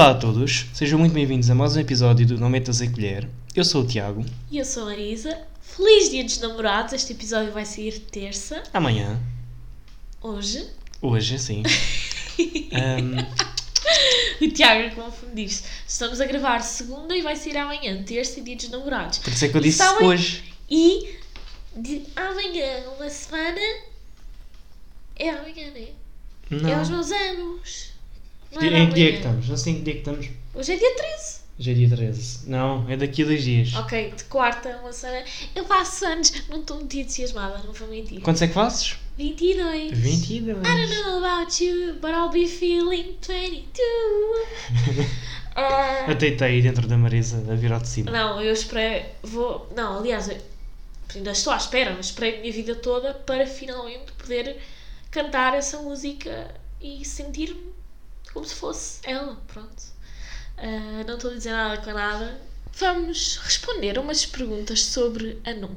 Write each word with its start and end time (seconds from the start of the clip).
Olá 0.00 0.12
a 0.12 0.14
todos, 0.14 0.64
sejam 0.72 0.98
muito 0.98 1.12
bem-vindos 1.12 1.50
a 1.50 1.54
mais 1.54 1.76
um 1.76 1.80
episódio 1.80 2.26
do 2.26 2.38
Não 2.38 2.48
Metas 2.48 2.80
a 2.80 2.88
Colher. 2.90 3.28
Eu 3.54 3.62
sou 3.62 3.82
o 3.82 3.86
Tiago. 3.86 4.24
E 4.50 4.56
eu 4.56 4.64
sou 4.64 4.84
a 4.84 4.86
Marisa. 4.86 5.38
Feliz 5.60 6.08
Dia 6.08 6.24
dos 6.24 6.38
Namorados. 6.40 6.94
Este 6.94 7.12
episódio 7.12 7.52
vai 7.52 7.66
sair 7.66 7.98
terça. 8.10 8.62
Amanhã, 8.72 9.20
Hoje. 10.22 10.66
hoje, 11.02 11.38
sim. 11.38 11.62
Ahm, 12.72 13.26
O 14.40 14.48
Tiago 14.50 14.94
confundiu-se. 14.94 15.64
Estamos 15.86 16.18
a 16.18 16.24
gravar 16.24 16.60
segunda 16.62 17.14
e 17.14 17.20
vai 17.20 17.36
sair 17.36 17.58
amanhã, 17.58 18.02
terça 18.02 18.40
e 18.40 18.42
Dia 18.42 18.56
dos 18.56 18.70
Namorados. 18.70 19.18
por 19.18 19.30
isso 19.30 19.44
é 19.44 19.48
que 19.50 19.56
eu 19.58 19.60
disse 19.60 19.76
Sabem- 19.84 20.08
hoje. 20.08 20.42
E 20.70 21.14
de 21.76 22.04
amanhã, 22.16 22.84
uma 22.96 23.10
semana. 23.10 23.60
É 25.14 25.28
amanhã, 25.28 25.70
né? 25.72 25.88
É 26.50 26.74
aos 26.74 26.88
Não. 26.88 26.96
meus 26.96 27.12
anos. 27.12 27.89
Não 28.52 28.62
Em 28.62 28.88
que 28.88 28.94
dia 28.94 29.08
é 29.08 29.12
que 29.12 29.16
estamos? 29.18 29.48
Não 29.48 29.56
sei 29.56 29.72
em 29.72 29.76
que 29.76 29.82
dia 29.82 29.92
que 29.94 29.98
estamos. 30.00 30.28
Hoje 30.54 30.72
é 30.72 30.76
dia 30.76 30.96
13. 30.96 31.40
Hoje 31.58 31.70
é 31.70 31.74
dia 31.74 31.88
13. 31.96 32.50
Não, 32.50 32.90
é 32.90 32.96
daqui 32.96 33.22
a 33.22 33.26
dois 33.26 33.44
dias. 33.44 33.74
Ok, 33.76 34.12
de 34.16 34.24
quarta, 34.24 34.76
uma 34.82 34.92
semana. 34.92 35.24
Eu 35.54 35.64
faço 35.64 36.04
anos. 36.06 36.32
Não 36.48 36.60
estou 36.60 36.76
muito 36.78 36.96
entusiasmada, 36.96 37.58
não 37.64 37.72
vou 37.72 37.86
mentir. 37.88 38.20
Quantos 38.20 38.42
é 38.42 38.48
que 38.48 38.54
fazes? 38.54 38.96
22. 39.16 39.96
22. 39.96 40.58
I 40.58 40.62
don't 40.62 40.94
know 41.02 41.24
about 41.24 41.62
you, 41.64 41.94
but 42.00 42.10
I'll 42.10 42.30
be 42.30 42.46
feeling 42.48 43.16
22. 43.20 45.06
Ah, 45.54 46.06
Eu 46.10 46.14
deitei 46.16 46.48
aí 46.48 46.62
dentro 46.62 46.88
da 46.88 46.96
Marisa 46.96 47.44
a 47.50 47.54
virar 47.54 47.78
de 47.78 47.88
cima. 47.88 48.10
não, 48.10 48.40
eu 48.40 48.52
esperei. 48.52 49.06
Vou. 49.22 49.70
Não, 49.76 49.98
aliás, 49.98 50.28
eu 50.28 50.36
ainda 51.14 51.30
estou 51.32 51.52
à 51.52 51.56
espera, 51.56 51.92
mas 51.94 52.06
esperei 52.06 52.38
a 52.38 52.40
minha 52.40 52.52
vida 52.52 52.74
toda 52.74 53.14
para 53.14 53.46
finalmente 53.46 54.10
poder 54.12 54.56
cantar 55.10 55.54
essa 55.54 55.78
música 55.78 56.52
e 56.80 57.04
sentir-me 57.04 57.70
como 58.32 58.44
se 58.44 58.54
fosse 58.54 59.00
ela. 59.04 59.36
Pronto. 59.46 59.82
Ah, 60.56 61.04
não 61.06 61.14
estou 61.14 61.30
a 61.30 61.34
dizer 61.34 61.52
nada 61.52 61.80
com 61.82 61.92
nada. 61.92 62.40
Vamos 62.78 63.38
responder 63.42 63.98
a 63.98 64.00
umas 64.00 64.24
perguntas 64.26 64.84
sobre 64.84 65.38
a 65.44 65.52
num. 65.54 65.74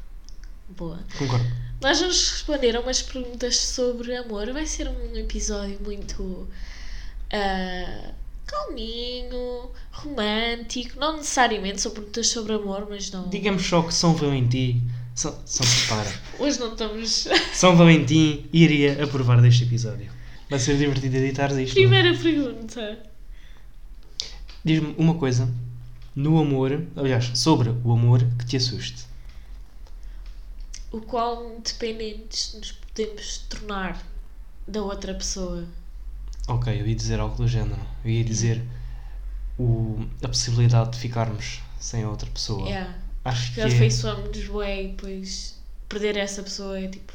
Boa. 0.68 0.98
Concordo. 1.18 1.46
Nós 1.80 2.00
vamos 2.00 2.30
responder 2.30 2.76
a 2.76 2.80
umas 2.80 3.02
perguntas 3.02 3.56
sobre 3.56 4.16
amor. 4.16 4.52
Vai 4.52 4.66
ser 4.66 4.88
um 4.88 5.16
episódio 5.16 5.78
muito 5.82 6.48
ah, 7.32 8.10
calminho, 8.46 9.70
romântico. 9.90 10.98
Não 10.98 11.18
necessariamente 11.18 11.80
são 11.80 11.92
perguntas 11.92 12.28
sobre 12.28 12.54
amor, 12.54 12.86
mas 12.88 13.10
não. 13.10 13.28
Digamos 13.28 13.64
só 13.64 13.82
que 13.82 13.92
São 13.92 14.14
Valentim. 14.14 14.88
São, 15.14 15.34
São, 15.46 15.66
para. 15.88 16.12
Hoje 16.38 16.60
não 16.60 16.72
estamos. 16.72 17.26
São 17.52 17.76
Valentim 17.76 18.48
iria 18.52 19.02
aprovar 19.02 19.40
deste 19.40 19.64
episódio. 19.64 20.10
Vai 20.48 20.58
ser 20.58 20.76
divertido 20.78 21.16
editar 21.16 21.46
isto. 21.46 21.56
não 21.56 21.62
é? 21.62 21.88
Primeira 21.88 22.18
pergunta. 22.18 22.98
Diz-me 24.64 24.94
uma 24.98 25.14
coisa 25.14 25.52
no 26.14 26.38
amor, 26.38 26.84
aliás, 26.96 27.30
sobre 27.38 27.70
o 27.84 27.92
amor 27.92 28.20
que 28.38 28.46
te 28.46 28.56
assuste. 28.56 29.04
O 30.90 31.00
qual 31.00 31.60
dependentes 31.60 32.54
nos 32.54 32.72
podemos 32.72 33.38
tornar 33.48 34.02
da 34.66 34.82
outra 34.82 35.14
pessoa. 35.14 35.64
Ok, 36.48 36.80
eu 36.80 36.86
ia 36.86 36.94
dizer 36.94 37.20
algo 37.20 37.36
do 37.36 37.46
género. 37.48 37.80
Eu 38.04 38.10
ia 38.10 38.24
dizer 38.24 38.62
o, 39.58 40.06
a 40.22 40.28
possibilidade 40.28 40.92
de 40.92 40.98
ficarmos 40.98 41.60
sem 41.78 42.04
a 42.04 42.08
outra 42.08 42.30
pessoa. 42.30 42.66
Yeah. 42.68 42.94
Acho 43.24 43.48
que 43.48 43.54
Que 43.54 43.60
é, 43.62 43.64
afeiçoamos-nos 43.66 44.46
bué 44.48 44.84
e 44.84 44.88
depois 44.88 45.60
perder 45.88 46.16
essa 46.16 46.42
pessoa 46.42 46.78
é 46.78 46.88
tipo. 46.88 47.12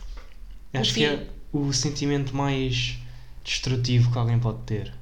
acho 0.74 0.92
o 0.92 0.94
que 0.94 1.06
é 1.06 1.28
o 1.54 1.74
sentimento 1.74 2.36
mais 2.36 2.98
destrutivo 3.44 4.12
que 4.12 4.18
alguém 4.18 4.40
pode 4.40 4.60
ter. 4.64 4.94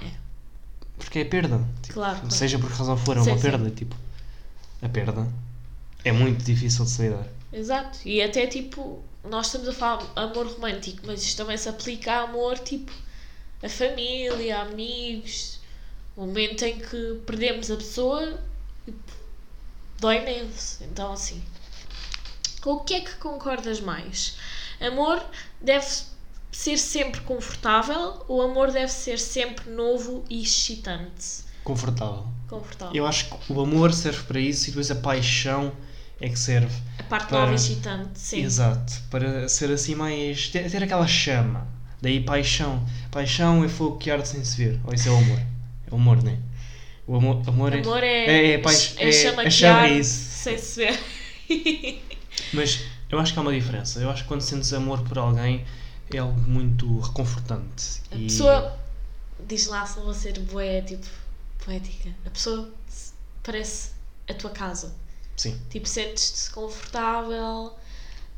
É. 0.00 0.10
Porque 0.98 1.20
é 1.20 1.24
perda. 1.24 1.58
Tipo, 1.82 1.94
Claro. 1.94 2.30
Seja 2.30 2.58
por 2.58 2.70
que 2.70 2.78
razão 2.78 2.96
for, 2.96 3.16
é 3.16 3.22
Sim, 3.22 3.30
uma 3.30 3.36
sim. 3.38 3.42
perda. 3.42 3.70
Tipo, 3.70 3.96
a 4.82 4.88
perda 4.88 5.28
é 6.04 6.12
muito 6.12 6.44
difícil 6.44 6.84
de 6.84 6.90
se 6.90 7.02
lidar. 7.02 7.26
Exato. 7.52 7.98
E 8.04 8.20
até 8.22 8.46
tipo, 8.46 9.02
nós 9.24 9.46
estamos 9.46 9.68
a 9.68 9.72
falar 9.72 10.02
de 10.02 10.08
amor 10.16 10.46
romântico, 10.46 11.02
mas 11.06 11.22
isto 11.22 11.36
também 11.36 11.56
se 11.56 11.68
aplica 11.68 12.12
a 12.12 12.22
amor 12.22 12.58
tipo 12.58 12.92
a 13.62 13.68
família, 13.68 14.58
a 14.58 14.62
amigos. 14.62 15.60
O 16.16 16.26
momento 16.26 16.62
em 16.64 16.78
que 16.78 17.20
perdemos 17.26 17.70
a 17.70 17.76
pessoa 17.76 18.38
tipo, 18.84 19.12
dói 20.00 20.18
imenso. 20.18 20.84
Então 20.84 21.12
assim. 21.12 21.42
Com 22.60 22.74
o 22.74 22.80
que 22.80 22.94
é 22.94 23.00
que 23.00 23.14
concordas 23.16 23.80
mais? 23.80 24.36
Amor 24.80 25.24
deve 25.60 25.86
ser 26.56 26.78
sempre 26.78 27.20
confortável 27.22 28.24
ou 28.28 28.42
amor 28.42 28.70
deve 28.70 28.90
ser 28.92 29.18
sempre 29.18 29.70
novo 29.70 30.24
e 30.30 30.42
excitante? 30.42 31.44
Confortável. 31.62 32.26
Confortável. 32.48 32.94
Eu 32.94 33.06
acho 33.06 33.26
que 33.30 33.52
o 33.52 33.60
amor 33.60 33.92
serve 33.92 34.22
para 34.24 34.38
isso 34.40 34.64
e 34.64 34.66
depois 34.68 34.90
a 34.90 34.94
paixão 34.96 35.72
é 36.20 36.28
que 36.28 36.38
serve 36.38 36.74
A 36.98 37.02
parte 37.04 37.28
para- 37.28 37.40
nova 37.40 37.52
e 37.52 37.54
excitante, 37.56 38.10
sim. 38.18 38.42
Exato, 38.44 38.92
para 39.10 39.48
ser 39.48 39.70
assim 39.72 39.94
mais. 39.94 40.48
ter, 40.48 40.70
ter 40.70 40.82
aquela 40.82 41.06
chama. 41.06 41.66
Daí 42.00 42.20
paixão. 42.20 42.84
Paixão 43.10 43.64
é 43.64 43.68
fogo 43.68 43.96
que 43.96 44.10
arde 44.10 44.28
sem 44.28 44.44
se 44.44 44.56
ver. 44.58 44.78
Ou 44.84 44.92
isso 44.94 45.08
é 45.08 45.10
o 45.10 45.16
amor. 45.16 45.38
É 45.38 45.90
o 45.90 45.94
amor, 45.96 46.22
não 46.22 46.32
é? 46.32 46.36
O 47.06 47.16
amor, 47.16 47.42
amor, 47.46 47.72
é. 47.74 47.80
Amor 47.80 48.02
é, 48.02 48.24
é, 48.26 48.50
é, 48.52 48.58
paix- 48.58 48.94
é, 48.98 49.08
é- 49.08 49.12
chama 49.12 49.42
a 49.42 49.44
que 49.46 49.50
chama 49.50 49.78
é 49.80 49.82
arde 49.90 49.98
isso. 50.00 50.30
sem 50.30 50.58
se 50.58 50.80
ver. 50.84 51.00
Mas 52.52 52.80
eu 53.10 53.18
acho 53.18 53.32
que 53.32 53.38
há 53.38 53.42
uma 53.42 53.52
diferença. 53.52 54.00
Eu 54.00 54.10
acho 54.10 54.22
que 54.22 54.28
quando 54.28 54.40
sentes 54.42 54.72
amor 54.72 55.02
por 55.02 55.18
alguém 55.18 55.64
é 56.16 56.18
algo 56.20 56.40
muito 56.40 56.98
reconfortante. 57.00 58.02
A 58.10 58.16
E- 58.16 58.24
pessoa, 58.26 58.78
diz 59.46 59.66
lá 59.66 59.84
se 59.86 59.96
não 59.96 60.04
vou 60.04 60.14
ser 60.14 60.38
boé, 60.40 60.80
tipo, 60.82 61.06
poética. 61.64 62.10
A 62.26 62.30
pessoa 62.30 62.70
parece 63.42 63.90
a 64.28 64.34
tua 64.34 64.50
casa. 64.50 64.94
Sim. 65.36 65.60
Tipo, 65.70 65.88
sentes-te 65.88 66.50
confortável, 66.52 67.74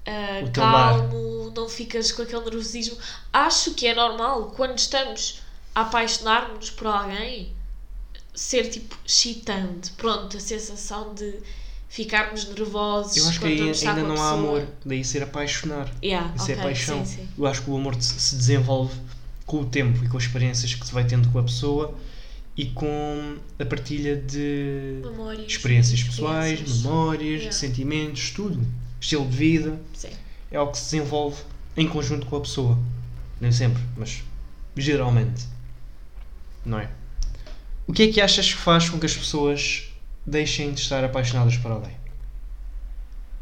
lar. 0.07 0.51
calmo, 0.53 1.53
não 1.55 1.69
ficas 1.69 2.13
com 2.13 2.23
aquele 2.23 2.45
nervosismo. 2.45 2.97
Acho 3.33 3.75
que 3.75 3.87
é 3.87 3.95
normal, 3.95 4.53
quando 4.57 4.79
estamos 4.79 5.43
a 5.75 5.83
apaixonar-nos 5.83 6.71
por 6.71 6.87
alguém, 6.87 7.55
ser 8.35 8.71
tipo 8.71 8.97
excitante. 9.05 9.93
Pronto, 9.93 10.37
a 10.37 10.41
sensação 10.41 11.15
de 11.15 11.41
ficarmos 11.89 12.47
nervosos. 12.49 13.17
Eu 13.17 13.29
acho 13.29 13.41
que 13.41 13.47
aí 13.47 13.61
ainda 13.61 14.03
não 14.03 14.21
há 14.23 14.31
amor. 14.33 14.67
Daí 14.85 15.05
ser 15.05 15.23
apaixonar. 15.23 15.91
Yeah, 16.03 16.33
Isso 16.37 16.51
é 16.51 16.55
ok, 16.55 16.65
paixão. 16.65 17.05
sim, 17.05 17.17
sim. 17.23 17.29
Eu 17.39 17.47
acho 17.47 17.63
que 17.63 17.71
o 17.71 17.77
amor 17.77 17.95
se 18.01 18.19
se 18.19 18.37
desenvolve 18.37 18.95
com 19.47 19.61
o 19.61 19.67
tempo 19.67 20.05
e 20.05 20.09
com 20.09 20.17
as 20.17 20.25
experiências 20.25 20.75
que 20.75 20.87
se 20.87 20.93
vai 20.93 21.05
tendo 21.05 21.29
com 21.31 21.39
a 21.39 21.43
pessoa 21.43 21.95
e 22.57 22.67
com 22.67 23.37
a 23.59 23.65
partilha 23.65 24.17
de 24.17 25.01
Memórias, 25.05 25.47
experiências 25.53 26.03
pessoais, 26.03 26.53
experiências. 26.53 26.83
memórias, 26.85 27.37
Yeah. 27.43 27.53
sentimentos, 27.53 28.31
tudo. 28.31 28.67
Estilo 29.01 29.27
de 29.29 29.37
vida. 29.37 29.81
Sim. 29.95 30.09
É 30.51 30.57
algo 30.57 30.73
que 30.73 30.79
se 30.79 30.85
desenvolve 30.97 31.41
em 31.77 31.87
conjunto 31.87 32.27
com 32.27 32.37
a 32.37 32.41
pessoa. 32.41 32.79
Nem 33.41 33.53
sempre, 33.53 33.83
mas 33.97 34.23
geralmente. 34.77 35.45
Não 36.65 36.79
é? 36.81 36.89
O 37.87 37.93
que 37.93 38.03
é 38.05 38.09
que 38.13 38.21
achas 38.21 38.53
que 38.53 38.59
faz 38.59 38.89
com 38.89 38.99
que 38.99 39.07
as 39.07 39.15
pessoas 39.15 39.86
deixem 40.27 40.73
de 40.73 40.81
estar 40.81 41.05
apaixonadas 41.05 41.57
por 41.57 41.71
alguém? 41.71 41.97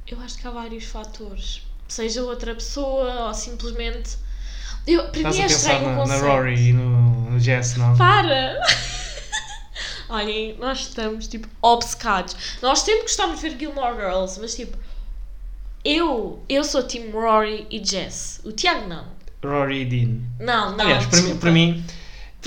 Eu 0.06 0.20
acho 0.20 0.38
que 0.38 0.46
há 0.46 0.50
vários 0.50 0.84
fatores. 0.84 1.62
Seja 1.88 2.22
outra 2.22 2.54
pessoa 2.54 3.28
ou 3.28 3.34
simplesmente. 3.34 4.18
Eu, 4.86 5.08
para 5.08 5.16
Estás 5.16 5.36
mim 5.36 5.42
é 5.42 5.46
estranho 5.46 5.78
o 5.78 5.86
na, 5.86 5.92
na 5.92 6.02
conceito. 6.02 6.24
Rory 6.24 6.68
e 6.68 6.72
no, 6.72 7.30
no 7.30 7.40
Jess, 7.40 7.76
não? 7.76 7.96
Para! 7.96 8.60
Olhem, 10.10 10.56
nós 10.58 10.80
estamos 10.80 11.26
tipo 11.26 11.48
obcecados. 11.62 12.36
Nós 12.60 12.80
sempre 12.80 13.02
gostamos 13.02 13.40
de 13.40 13.48
ver 13.48 13.58
Gilmore 13.58 13.96
Girls, 13.96 14.38
mas 14.40 14.54
tipo. 14.54 14.76
Eu, 15.82 16.42
eu 16.48 16.64
sou 16.64 16.82
Team 16.82 17.10
Rory 17.10 17.66
e 17.70 17.82
Jess. 17.84 18.40
O 18.44 18.52
Tiago 18.52 18.86
não. 18.88 19.06
Rory 19.42 19.82
e 19.82 19.84
Dean. 19.84 20.18
Não, 20.40 20.76
não. 20.76 20.84
Aliás, 20.84 21.06
para 21.06 21.20
mim, 21.20 21.36
para 21.36 21.50
mim 21.50 21.84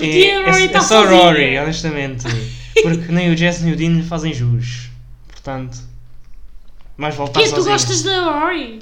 é, 0.00 0.06
é, 0.06 0.64
é 0.64 0.80
só. 0.80 1.04
Rory, 1.04 1.58
honestamente. 1.58 2.26
Porque 2.82 3.12
nem 3.12 3.32
o 3.32 3.36
Jess 3.36 3.60
nem 3.62 3.72
o 3.72 3.76
Dean 3.76 3.90
lhe 3.94 4.02
fazem 4.02 4.32
jus. 4.32 4.90
Portanto, 5.28 5.78
mais 6.96 7.14
vale 7.14 7.30
estar 7.30 7.40
Quê? 7.40 7.46
Tu 7.48 7.54
sozinho. 7.56 7.72
gostas 7.72 8.02
da 8.02 8.20
Rory? 8.40 8.80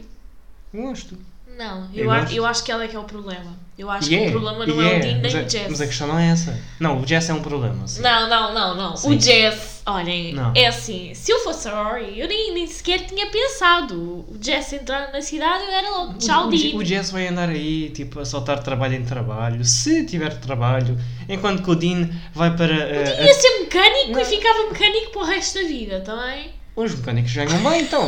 Gosto. 0.74 1.16
Não, 1.56 1.88
Eu 1.94 2.04
eu, 2.04 2.10
a- 2.10 2.20
gosto. 2.20 2.34
eu 2.34 2.46
acho 2.46 2.64
que 2.64 2.72
ela 2.72 2.84
é 2.84 2.88
que 2.88 2.96
é 2.96 2.98
o 2.98 3.04
problema. 3.04 3.56
Eu 3.78 3.90
acho 3.90 4.06
E 4.06 4.08
que 4.10 4.24
é, 4.24 4.28
o 4.28 4.30
problema 4.32 4.64
e 4.64 4.68
não 4.68 4.82
é, 4.82 4.94
é, 4.94 4.98
o 4.98 5.00
Dean 5.00 5.12
nem 5.12 5.22
mas 5.22 5.34
a- 5.34 5.38
o 5.42 5.48
Jess. 5.48 5.66
Mas 5.70 5.80
a 5.80 5.86
questão 5.86 6.06
não 6.08 6.18
é 6.18 6.28
essa. 6.28 6.60
Não, 6.80 7.00
o 7.00 7.06
Jess 7.06 7.28
é 7.30 7.34
um 7.34 7.40
problema. 7.42 7.86
sim. 7.86 8.02
Não, 8.02 8.28
não, 8.28 8.54
não, 8.54 8.74
não. 8.76 8.96
Sim. 8.96 9.16
O 9.16 9.20
Jess, 9.20 9.75
olhem, 9.86 10.32
Não. 10.32 10.52
é 10.54 10.66
assim, 10.66 11.12
se 11.14 11.30
eu 11.30 11.38
fosse 11.40 11.68
a 11.68 11.82
Rory, 11.82 12.18
eu 12.18 12.26
nem, 12.28 12.52
nem 12.54 12.66
sequer 12.66 13.06
tinha 13.06 13.26
pensado. 13.30 14.24
O 14.28 14.36
Jess 14.40 14.72
entrar 14.72 15.12
na 15.12 15.20
cidade, 15.22 15.64
eu 15.64 15.70
era 15.70 15.90
logo, 15.90 16.18
tchau, 16.18 16.48
o, 16.48 16.50
Dean. 16.50 16.74
o, 16.74 16.78
o 16.78 16.84
Jess 16.84 17.10
vai 17.10 17.28
andar 17.28 17.48
aí, 17.48 17.90
tipo, 17.90 18.20
a 18.20 18.24
saltar 18.24 18.62
trabalho 18.62 18.94
em 18.94 19.04
trabalho, 19.04 19.64
se 19.64 20.04
tiver 20.06 20.34
trabalho, 20.40 20.98
enquanto 21.28 21.62
que 21.62 21.70
o 21.70 21.74
Dean 21.74 22.08
vai 22.34 22.56
para. 22.56 22.74
eh, 22.74 23.24
Ia 23.26 23.34
ser 23.34 23.60
mecânico 23.60 24.12
Não. 24.12 24.20
e 24.20 24.24
ficava 24.24 24.70
mecânico 24.70 25.10
para 25.12 25.22
o 25.22 25.24
resto 25.24 25.60
da 25.60 25.66
vida, 25.68 26.00
também. 26.00 26.50
Os 26.74 26.94
mecânicos 26.94 27.32
ganham 27.32 27.58
bem, 27.70 27.82
então. 27.82 28.06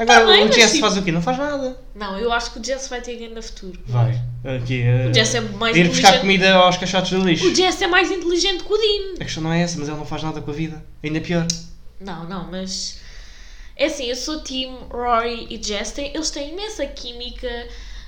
Agora, 0.00 0.20
Tá 0.20 0.26
bem, 0.26 0.42
o 0.42 0.46
mas 0.46 0.54
Jesse 0.56 0.74
tipo- 0.74 0.86
faz 0.86 0.96
o 0.96 1.02
quê? 1.02 1.12
Não 1.12 1.20
faz 1.22 1.36
nada. 1.38 1.76
Não, 1.94 2.18
eu 2.18 2.32
acho 2.32 2.52
que 2.52 2.58
o 2.58 2.64
Jesse 2.64 2.88
vai 2.88 3.00
ter 3.02 3.16
grande 3.16 3.42
futuro. 3.42 3.78
Vai. 3.86 4.18
Aqui, 4.56 4.82
uh, 4.82 5.10
O 5.10 5.14
Jesse 5.14 5.36
é 5.36 5.40
mais 5.42 5.76
ir 5.76 5.84
buscar 5.88 5.98
inteligente. 6.16 6.20
comida 6.20 6.54
aos 6.54 6.76
caixotes 6.78 7.10
do 7.10 7.22
lixo. 7.22 7.46
O 7.50 7.54
Jesse 7.54 7.84
é 7.84 7.86
mais 7.86 8.10
inteligente 8.10 8.64
que 8.64 8.72
o 8.72 8.76
Dean. 8.78 9.14
A 9.20 9.24
questão 9.24 9.42
não 9.42 9.52
é 9.52 9.60
essa, 9.60 9.78
mas 9.78 9.88
ele 9.88 9.98
não 9.98 10.06
faz 10.06 10.22
nada 10.22 10.40
com 10.40 10.50
a 10.50 10.54
vida. 10.54 10.82
Ainda 11.04 11.20
pior. 11.20 11.46
Não, 12.00 12.26
não, 12.28 12.50
mas. 12.50 12.98
É 13.76 13.86
assim, 13.86 14.06
eu 14.06 14.16
sou 14.16 14.40
team 14.40 14.74
Rory 14.90 15.46
e 15.50 15.62
Jess. 15.62 15.94
Eles 15.98 16.30
têm 16.30 16.52
imensa 16.52 16.86
química. 16.86 17.48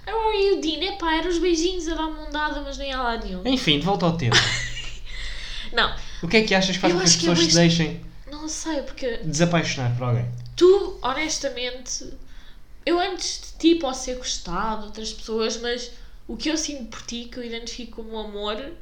A 0.07 0.11
Rory 0.11 0.39
e 0.39 0.53
o 0.53 0.61
Dean, 0.61 0.95
epá, 0.95 1.15
eram 1.17 1.29
os 1.29 1.39
beijinhos 1.39 1.87
a 1.89 1.95
dar 1.95 2.09
mão 2.11 2.31
dada, 2.31 2.61
mas 2.63 2.77
nem 2.79 2.93
há 2.93 3.03
lá 3.03 3.17
nenhum. 3.19 3.43
Enfim, 3.45 3.79
de 3.79 3.85
volta 3.85 4.07
ao 4.07 4.17
tema. 4.17 4.35
Não, 5.73 5.95
O 6.23 6.29
que 6.29 6.39
é 6.39 6.43
que 6.43 6.55
achas 6.55 6.77
que 6.77 6.81
faz 6.81 6.93
Eu 6.93 6.99
com 7.01 7.05
que 7.05 7.09
as 7.09 7.15
acho 7.15 7.21
que 7.21 7.27
é 7.27 7.31
pessoas 7.31 7.53
se 7.53 7.59
deixem 7.59 8.01
não 8.31 8.49
sei, 8.49 8.83
porque 8.83 9.19
desapaixonar 9.25 9.95
por 9.97 10.05
alguém? 10.09 10.27
Tu, 10.57 10.99
honestamente, 11.03 12.13
eu 12.85 12.99
antes 12.99 13.41
de 13.53 13.59
ti 13.59 13.75
posso 13.81 14.05
ser 14.05 14.17
gostado 14.17 14.81
de 14.83 14.87
outras 14.89 15.13
pessoas, 15.13 15.57
mas 15.61 15.91
o 16.29 16.37
que 16.37 16.49
eu 16.51 16.57
sinto 16.57 16.85
por 16.87 17.03
ti, 17.03 17.25
que 17.31 17.39
eu 17.39 17.45
identifico 17.45 18.03
como 18.03 18.19
amor, 18.19 18.73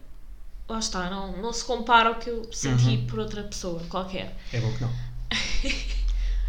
lá 0.69 0.79
está, 0.79 1.09
não, 1.11 1.37
não 1.39 1.53
se 1.53 1.65
compara 1.65 2.09
ao 2.11 2.15
que 2.17 2.31
eu 2.31 2.49
senti 2.53 2.97
Uhum. 2.97 3.07
por 3.07 3.19
outra 3.19 3.43
pessoa 3.43 3.83
qualquer. 3.89 4.37
É 4.53 4.61
bom 4.61 4.73
que 4.73 4.81
não. 4.83 4.91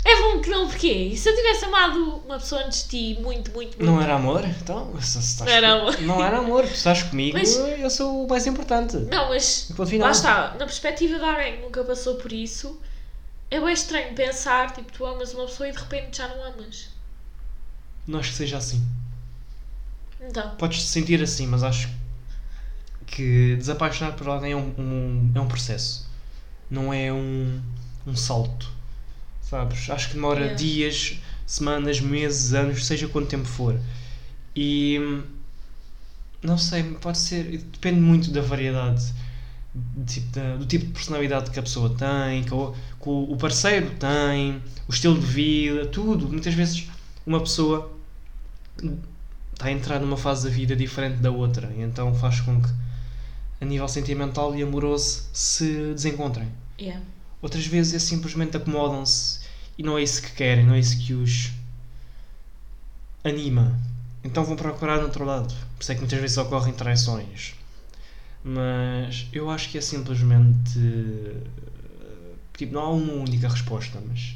É 0.04 0.20
bom 0.20 0.42
que 0.42 0.50
não, 0.50 0.68
porquê? 0.68 0.92
E 0.92 1.16
se 1.16 1.30
eu 1.30 1.36
tivesse 1.36 1.64
amado 1.66 2.24
uma 2.26 2.40
pessoa 2.40 2.64
antes 2.66 2.86
de 2.86 2.90
ti 3.16 3.22
muito, 3.22 3.52
muito, 3.52 3.78
muito. 3.78 3.86
Não 3.86 4.02
era 4.02 4.16
amor? 4.16 4.44
Então, 4.44 5.00
se, 5.00 5.20
estás 5.20 5.48
Não 5.48 5.56
era 5.56 5.74
amor. 5.74 6.02
Não 6.02 6.24
era 6.26 6.38
amor. 6.40 6.64
Tu 6.66 6.74
estás 6.74 7.04
comigo, 7.04 7.38
Mas- 7.38 7.56
eu 7.56 7.88
sou 7.88 8.26
o 8.26 8.28
mais 8.28 8.48
importante. 8.48 8.98
Não, 8.98 9.30
mas 9.30 9.72
lá 10.00 10.10
está, 10.10 10.50
na 10.58 10.66
perspectiva 10.66 11.20
de 11.20 11.24
alguém 11.24 11.58
que 11.58 11.62
nunca 11.62 11.84
passou 11.84 12.16
por 12.16 12.34
isso, 12.34 12.82
é 13.52 13.60
bem 13.62 13.72
estranho 13.74 14.16
pensar, 14.16 14.74
tipo, 14.74 14.92
tu 14.92 15.06
amas 15.06 15.34
uma 15.36 15.46
pessoa 15.46 15.70
e 15.70 15.72
de 15.72 15.78
repente 15.78 16.18
já 16.18 16.28
não 16.28 16.44
amas. 16.44 16.90
Não 18.08 18.20
acho 18.20 18.30
que 18.32 18.36
seja 18.38 18.58
assim. 18.58 18.82
Então, 20.22 20.56
Podes 20.58 20.84
te 20.84 20.88
sentir 20.88 21.22
assim, 21.22 21.46
mas 21.48 21.64
acho 21.64 21.90
que 23.08 23.56
desapaixonar 23.58 24.14
por 24.16 24.28
alguém 24.28 24.54
é 24.54 24.56
um, 24.56 24.74
um- 24.78 25.32
é 25.36 25.40
um 25.40 25.48
processo. 25.48 26.10
Não 26.70 26.94
é 26.94 27.12
um, 27.14 27.62
um 28.08 28.16
salto. 28.16 28.72
Sabes? 29.42 29.90
Acho 29.90 30.10
que 30.10 30.14
demora 30.16 30.42
Yeah. 30.42 30.58
dias, 30.58 31.20
semanas, 31.46 32.00
meses, 32.02 32.54
anos, 32.54 32.86
seja 32.86 33.08
quanto 33.10 33.30
tempo 33.30 33.46
for. 33.48 33.80
E 34.56 35.00
hum, 35.02 35.24
não 36.42 36.58
sei, 36.58 36.84
pode 36.84 37.18
ser. 37.18 37.58
Depende 37.58 38.00
muito 38.00 38.32
da 38.32 38.42
variedade. 38.42 39.14
De 39.74 40.14
tipo- 40.16 40.32
da- 40.40 40.58
do 40.58 40.66
tipo 40.66 40.86
de 40.86 40.92
personalidade 40.92 41.50
que 41.52 41.60
a 41.60 41.64
pessoa 41.64 41.90
tem, 41.96 42.44
que 42.44 42.54
o, 42.54 42.72
que 42.74 43.10
o 43.10 43.36
parceiro 43.38 43.90
tem, 43.92 44.62
o 44.88 44.92
estilo 44.92 45.18
de 45.20 45.26
vida, 45.26 45.86
tudo. 45.88 46.28
Muitas 46.28 46.54
vezes 46.54 46.88
uma 47.26 47.40
pessoa 47.40 47.92
está 49.54 49.68
a 49.68 49.72
entrar 49.72 50.00
numa 50.00 50.18
fase 50.18 50.48
da 50.48 50.54
vida 50.54 50.76
diferente 50.76 51.18
da 51.18 51.32
outra 51.32 51.72
e 51.78 51.82
então 51.82 52.14
faz 52.16 52.42
com 52.42 52.62
que 52.62 52.70
a 53.62 53.66
nível 53.66 53.88
sentimental 53.88 54.56
e 54.56 54.64
amoroso 54.64 55.24
se 55.32 55.94
desencontrem. 55.94 56.48
yeah. 56.80 57.02
Outras 57.42 57.66
vezes 57.66 57.94
é 57.94 58.00
simplesmente 58.00 58.58
acomodam-se 58.58 59.40
e 59.78 59.84
não 59.84 59.98
é 59.98 60.04
isso 60.04 60.22
que 60.22 60.32
querem, 60.32 60.66
não 60.66 60.74
é 60.74 60.80
isso 60.80 60.98
que 61.00 61.14
os 61.14 61.52
anima. 63.24 63.80
Então 64.24 64.44
vão 64.44 64.56
procurar 64.56 64.98
no 64.98 65.04
outro 65.04 65.26
lado. 65.26 65.54
Por 65.76 65.82
isso 65.82 65.92
é 65.92 65.96
que 65.96 66.02
muitas 66.02 66.20
vezes 66.20 66.38
ocorrem 66.38 66.74
traições. 66.74 67.56
Mas 68.44 69.28
eu 69.32 69.50
acho 69.50 69.70
que 69.70 69.78
é 69.78 69.82
simplesmente. 69.82 70.80
Tipo, 72.58 72.74
não 72.74 72.82
há 72.82 72.90
uma 72.92 73.14
única 73.14 73.48
resposta, 73.48 74.02
mas. 74.08 74.36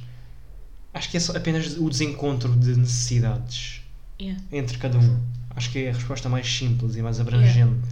Acho 0.93 1.09
que 1.09 1.17
é 1.17 1.19
só 1.19 1.35
apenas 1.35 1.77
o 1.77 1.89
desencontro 1.89 2.55
de 2.55 2.75
necessidades 2.77 3.81
Yeah. 4.19 4.41
entre 4.51 4.77
cada 4.77 4.97
um. 4.97 5.19
Acho 5.55 5.71
que 5.71 5.79
é 5.79 5.89
a 5.89 5.93
resposta 5.93 6.29
mais 6.29 6.47
simples 6.47 6.95
e 6.95 7.01
mais 7.01 7.19
abrangente. 7.19 7.87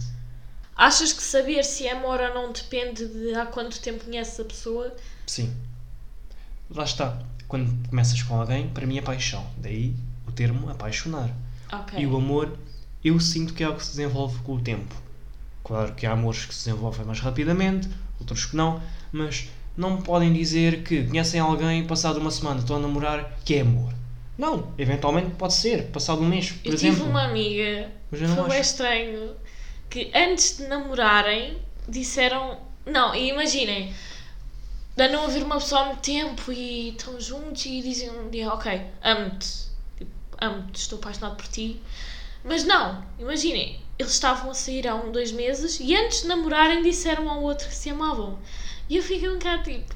Achas 0.76 1.12
que 1.12 1.22
saber 1.22 1.62
se 1.64 1.86
é 1.86 1.92
amor 1.92 2.18
ou 2.20 2.34
não 2.34 2.52
depende 2.52 3.06
de 3.06 3.34
há 3.34 3.46
quanto 3.46 3.80
tempo 3.80 4.04
conheces 4.04 4.40
a 4.40 4.44
pessoa? 4.44 4.94
Sim. 5.26 5.52
Lá 6.70 6.84
está. 6.84 7.22
Quando 7.46 7.88
começas 7.88 8.22
com 8.22 8.40
alguém, 8.40 8.68
para 8.70 8.86
mim 8.86 8.98
é 8.98 9.02
paixão. 9.02 9.46
Daí 9.58 9.94
o 10.26 10.32
termo 10.32 10.68
apaixonar. 10.68 11.30
Ok. 11.72 11.98
E 11.98 12.06
o 12.06 12.16
amor, 12.16 12.58
eu 13.04 13.20
sinto 13.20 13.54
que 13.54 13.62
é 13.62 13.66
algo 13.66 13.78
que 13.78 13.84
se 13.84 13.90
desenvolve 13.90 14.38
com 14.38 14.56
o 14.56 14.60
tempo. 14.60 14.94
Claro 15.64 15.94
que 15.94 16.06
há 16.06 16.12
amores 16.12 16.44
que 16.44 16.54
se 16.54 16.66
desenvolvem 16.68 17.06
mais 17.06 17.20
rapidamente, 17.20 17.88
outros 18.20 18.44
que 18.44 18.54
não, 18.54 18.82
mas 19.10 19.48
não 19.76 20.00
podem 20.02 20.32
dizer 20.32 20.84
que 20.84 21.04
conhecem 21.04 21.40
alguém 21.40 21.86
passado 21.86 22.18
uma 22.20 22.30
semana, 22.30 22.60
estão 22.60 22.76
a 22.76 22.78
namorar, 22.78 23.38
que 23.44 23.54
é 23.54 23.60
amor. 23.62 23.92
Não, 24.36 24.72
eventualmente 24.76 25.30
pode 25.36 25.54
ser, 25.54 25.84
passado 25.86 26.20
um 26.20 26.28
mês, 26.28 26.50
por 26.50 26.68
Eu 26.68 26.74
exemplo. 26.74 26.96
tive 26.96 27.08
uma 27.08 27.24
amiga, 27.24 27.90
eu 28.12 28.28
foi 28.28 28.48
bem 28.48 28.60
estranho, 28.60 29.30
que 29.88 30.10
antes 30.14 30.58
de 30.58 30.64
namorarem 30.66 31.58
disseram. 31.88 32.58
Não, 32.84 33.14
e 33.14 33.30
imaginem, 33.30 33.94
de 34.96 35.08
não 35.08 35.24
haver 35.24 35.42
uma 35.42 35.56
pessoa 35.56 35.80
há 35.80 35.84
muito 35.86 36.00
tempo 36.02 36.52
e 36.52 36.90
estão 36.90 37.18
juntos 37.18 37.64
e 37.64 37.80
dizem 37.80 38.10
um 38.10 38.28
dia, 38.28 38.52
ok, 38.52 38.82
amo-te, 39.02 39.48
tipo, 39.96 40.10
amo-te, 40.40 40.76
estou 40.80 40.98
apaixonado 40.98 41.36
por 41.36 41.46
ti. 41.46 41.80
Mas 42.44 42.64
não, 42.64 43.02
imaginem, 43.18 43.80
eles 43.98 44.12
estavam 44.12 44.50
a 44.50 44.54
sair 44.54 44.86
há 44.86 44.94
um, 44.94 45.10
dois 45.10 45.32
meses 45.32 45.78
e 45.80 45.94
antes 45.96 46.22
de 46.22 46.28
namorarem 46.28 46.82
disseram 46.82 47.28
ao 47.30 47.42
outro 47.42 47.66
que 47.68 47.74
se 47.74 47.88
amavam. 47.90 48.38
E 48.88 48.96
eu 48.96 49.02
fiquei 49.02 49.28
um 49.28 49.34
bocado 49.38 49.62
tipo, 49.62 49.94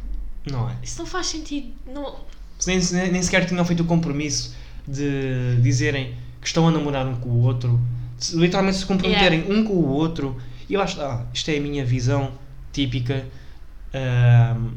Não 0.51 0.69
é? 0.71 0.77
isso 0.83 0.99
não 0.99 1.07
faz 1.07 1.27
sentido. 1.27 1.73
Não... 1.87 2.21
Nem, 2.67 2.79
nem 3.13 3.23
sequer 3.23 3.47
tinham 3.47 3.65
feito 3.65 3.83
o 3.83 3.87
compromisso 3.87 4.57
de 4.87 5.57
dizerem 5.61 6.17
que 6.41 6.47
estão 6.47 6.67
a 6.67 6.71
namorar 6.71 7.07
um 7.07 7.17
com 7.17 7.29
o 7.29 7.43
outro, 7.43 7.79
se- 8.17 8.37
literalmente 8.37 8.79
se 8.79 8.87
comprometerem 8.87 9.45
um 9.53 9.63
com 9.65 9.75
o 9.75 9.87
outro. 9.89 10.41
E 10.69 10.75
eu 10.75 10.81
acho, 10.81 11.01
ah, 11.01 11.27
isto 11.33 11.51
é 11.51 11.59
a 11.59 11.61
minha 11.61 11.85
visão 11.85 12.33
típica 12.73 13.27
ahm, 13.93 14.71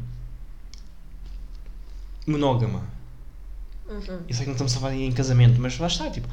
monógama. 2.26 2.82
Uhum. 3.88 4.20
Eu 4.28 4.34
sei 4.34 4.40
que 4.40 4.46
não 4.46 4.52
estamos 4.52 4.76
a 4.76 4.80
falar 4.80 4.94
em 4.94 5.12
casamento, 5.12 5.60
mas 5.60 5.78
lá 5.78 5.86
está, 5.86 6.08
tipo, 6.10 6.28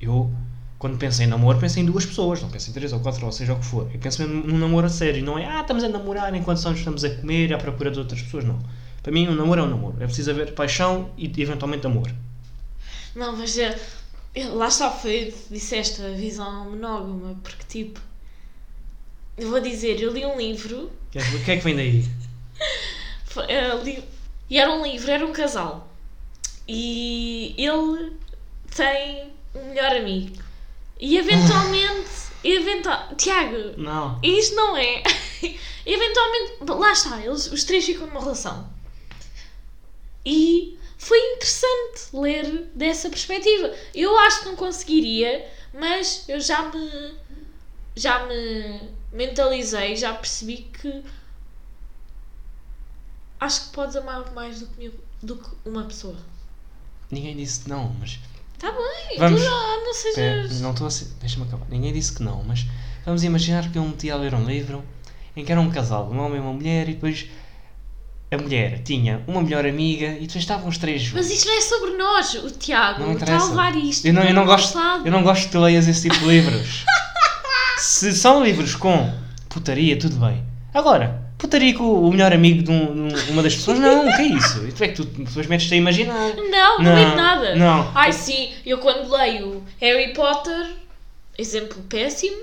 eu 0.00 0.30
quando 0.78 0.98
penso 0.98 1.22
em 1.22 1.26
namoro, 1.26 1.58
penso 1.58 1.80
em 1.80 1.84
duas 1.84 2.04
pessoas, 2.04 2.42
não 2.42 2.50
penso 2.50 2.70
em 2.70 2.72
três 2.72 2.92
ou 2.92 3.00
quatro, 3.00 3.24
ou 3.24 3.32
seja 3.32 3.54
o 3.54 3.58
que 3.58 3.64
for. 3.64 3.90
Eu 3.92 3.98
penso 3.98 4.22
mesmo 4.22 4.46
num 4.46 4.58
namoro 4.58 4.86
a 4.86 4.90
sério, 4.90 5.24
não 5.24 5.38
é, 5.38 5.46
ah, 5.46 5.60
estamos 5.62 5.82
a 5.84 5.88
namorar 5.88 6.34
enquanto 6.34 6.58
só 6.58 6.72
estamos 6.72 7.02
a 7.04 7.10
comer 7.10 7.52
à 7.54 7.58
procura 7.58 7.90
de 7.90 7.98
outras 7.98 8.20
pessoas, 8.22 8.44
não. 8.44 8.58
Para 9.02 9.12
mim, 9.12 9.28
um 9.28 9.34
namoro 9.34 9.60
é 9.60 9.64
um 9.64 9.68
namoro. 9.70 9.96
É 10.00 10.06
preciso 10.06 10.30
haver 10.32 10.52
paixão 10.52 11.10
e 11.16 11.26
eventualmente 11.40 11.86
amor. 11.86 12.10
Não, 13.14 13.34
mas 13.36 13.56
é, 13.56 13.78
lá 14.52 14.68
está, 14.68 14.90
foi, 14.90 15.32
disseste 15.50 16.02
a 16.02 16.10
visão 16.10 16.70
monógama, 16.70 17.36
porque 17.42 17.64
tipo, 17.68 18.00
eu 19.38 19.48
vou 19.48 19.60
dizer, 19.60 20.00
eu 20.00 20.12
li 20.12 20.26
um 20.26 20.36
livro, 20.36 20.84
O 20.86 20.90
que 21.10 21.18
é 21.18 21.22
que- 21.22 21.36
o 21.36 21.44
que 21.44 21.50
é 21.52 21.56
que 21.56 21.64
vem 21.64 21.76
daí? 21.76 22.04
eh, 23.48 24.02
e 24.50 24.58
era 24.58 24.70
um 24.72 24.82
livro, 24.82 25.10
era 25.10 25.24
um 25.26 25.32
casal, 25.32 25.88
e 26.68 27.54
ele 27.56 28.12
tem 28.74 29.30
um 29.54 29.68
melhor 29.68 29.96
amigo, 29.96 30.36
e 30.98 31.16
eventualmente, 31.18 32.10
eventual, 32.44 33.14
Tiago, 33.16 33.80
Não. 33.80 34.18
isto 34.22 34.54
não 34.54 34.76
é, 34.76 35.02
eventualmente, 35.84 36.54
lá 36.68 36.92
está, 36.92 37.20
eles, 37.24 37.46
os 37.52 37.64
três 37.64 37.84
ficam 37.84 38.06
numa 38.06 38.20
relação, 38.20 38.68
e 40.24 40.76
foi 40.98 41.18
interessante 41.34 42.08
ler 42.12 42.70
dessa 42.74 43.08
perspectiva. 43.08 43.72
Eu 43.94 44.18
acho 44.18 44.40
que 44.40 44.46
não 44.46 44.56
conseguiria, 44.56 45.48
mas 45.72 46.28
eu 46.28 46.40
já 46.40 46.62
me 46.68 47.14
já 47.94 48.26
me 48.26 48.90
mentalizei, 49.12 49.96
já 49.96 50.12
percebi 50.12 50.68
que 50.72 51.04
acho 53.40 53.66
que 53.66 53.74
podes 53.74 53.96
amar 53.96 54.32
mais 54.32 54.60
do 54.60 54.66
que, 54.66 54.92
do 55.22 55.36
que 55.36 55.48
uma 55.64 55.84
pessoa. 55.84 56.16
Ninguém 57.10 57.36
disse 57.36 57.68
não, 57.68 57.94
mas. 58.00 58.18
Tá 58.58 58.70
bem, 58.72 59.18
Vamos- 59.18 59.42
tu 59.42 59.48
não, 59.48 59.84
não 59.84 59.94
sejas. 59.94 60.60
não 60.60 60.70
estou 60.70 60.86
a 60.86 60.90
ser. 60.90 61.08
Deixa-me 61.20 61.44
acabar. 61.46 61.66
Ninguém 61.68 61.92
disse 61.92 62.12
que 62.14 62.22
não, 62.22 62.42
mas 62.42 62.64
vamos 63.04 63.22
imaginar 63.22 63.70
que 63.70 63.76
eu 63.78 63.82
meti 63.84 64.10
a 64.10 64.16
ler 64.16 64.34
um 64.34 64.44
livro 64.44 64.82
em 65.36 65.44
que 65.44 65.52
era 65.52 65.60
um 65.60 65.70
casal, 65.70 66.08
um 66.10 66.18
homem 66.18 66.38
e 66.38 66.40
uma 66.40 66.52
mulher, 66.52 66.88
e 66.88 66.94
depois 66.94 67.26
a 68.32 68.36
mulher 68.38 68.82
tinha 68.82 69.22
uma 69.26 69.42
melhor 69.42 69.66
amiga 69.66 70.06
e 70.06 70.20
depois 70.26 70.36
estavam 70.36 70.68
os 70.68 70.78
três 70.78 71.02
juntos. 71.02 71.26
Mas 71.26 71.30
isto 71.36 71.46
não 71.46 71.58
é 71.58 71.60
sobre 71.60 71.90
nós, 71.96 72.34
o 72.34 72.50
Tiago 72.50 73.00
Não 73.00 73.12
está 73.12 73.24
a 73.24 73.28
interessa. 73.28 73.48
levar 73.50 73.76
isto. 73.76 74.06
Eu 74.06 74.14
não, 74.14 74.22
eu, 74.22 74.34
não 74.34 74.46
gosto, 74.46 74.78
eu 75.04 75.12
não 75.12 75.22
gosto 75.22 75.44
que 75.46 75.52
tu 75.52 75.60
leias 75.60 75.86
esse 75.86 76.02
tipo 76.02 76.18
de 76.18 76.26
livros. 76.26 76.84
Se 77.78 78.14
são 78.14 78.42
livros 78.42 78.74
com 78.74 79.12
putaria, 79.50 79.98
tudo 79.98 80.16
bem. 80.16 80.42
Agora, 80.72 81.25
putaria 81.38 81.74
com 81.74 81.84
o 81.84 82.10
melhor 82.10 82.32
amigo 82.32 82.62
de, 82.62 82.70
um- 82.70 83.08
de 83.08 83.30
uma 83.30 83.42
das 83.42 83.54
pessoas, 83.54 83.78
não, 83.78 84.08
o 84.08 84.14
que 84.16 84.22
é 84.22 84.26
isso? 84.26 84.66
Tu 84.76 84.84
é 84.84 84.88
que 84.88 84.94
tu 84.94 85.04
depois 85.04 85.46
metes-te 85.46 85.74
a 85.74 85.76
imaginar. 85.76 86.34
Não, 86.34 86.78
não, 86.78 86.82
Não, 86.82 87.16
nada. 87.16 87.54
não. 87.54 87.90
Ai 87.94 88.12
sim, 88.12 88.52
eu 88.64 88.78
quando 88.78 89.10
leio 89.10 89.62
Harry 89.80 90.12
Potter, 90.14 90.66
exemplo 91.38 91.82
péssimo, 91.88 92.36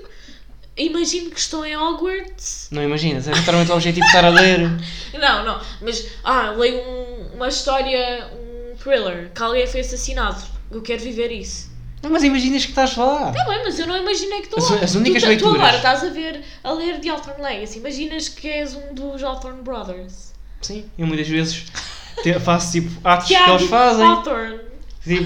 imagino 0.76 1.30
que 1.30 1.38
estou 1.38 1.64
em 1.66 1.76
Hogwarts. 1.76 2.68
Não 2.70 2.82
imaginas, 2.82 3.26
é 3.28 3.32
literalmente 3.32 3.70
o 3.70 3.74
objetivo 3.74 4.00
de 4.02 4.06
estar 4.06 4.24
a 4.24 4.30
ler. 4.30 4.60
Não, 5.18 5.44
não, 5.44 5.60
mas 5.80 6.06
ah, 6.24 6.50
leio 6.50 6.76
um- 6.80 7.36
uma 7.36 7.48
história, 7.48 8.28
um 8.34 8.76
thriller, 8.76 9.30
que 9.34 9.42
alguém 9.42 9.66
foi 9.66 9.80
assassinado. 9.80 10.42
Eu 10.70 10.82
quero 10.82 11.00
viver 11.02 11.30
isso. 11.30 11.70
Não, 12.04 12.10
mas 12.10 12.22
imaginas 12.22 12.64
que 12.64 12.70
estás 12.70 12.96
lá. 12.96 13.32
Tá 13.32 13.44
bem, 13.44 13.62
mas 13.64 13.78
eu 13.78 13.86
não 13.86 13.96
imaginei 13.96 14.40
que 14.40 14.46
estou 14.46 14.58
As- 14.62 14.70
lá. 14.70 14.76
as 14.84 14.94
únicas 14.94 15.22
tu, 15.22 15.26
tu 15.26 15.28
leituras- 15.30 15.56
agora 15.56 15.76
estás 15.76 16.04
a 16.04 16.08
ver, 16.10 16.42
a 16.62 16.72
ler 16.72 17.00
The 17.00 17.08
Althorn 17.08 17.42
Legacy. 17.42 17.78
Imaginas 17.78 18.28
que 18.28 18.48
és 18.48 18.74
um 18.74 18.94
dos 18.94 19.22
Althorn 19.22 19.62
Brothers. 19.62 20.32
Sim, 20.62 20.84
eu 20.98 21.06
muitas 21.06 21.26
vezes 21.28 21.64
faço 22.44 22.72
tipo 22.72 22.90
atos 23.06 23.26
que 23.28 23.34
Tiago 23.34 23.52
eles 23.52 23.68
fazem. 23.68 24.04
Hawthorne. 24.06 24.60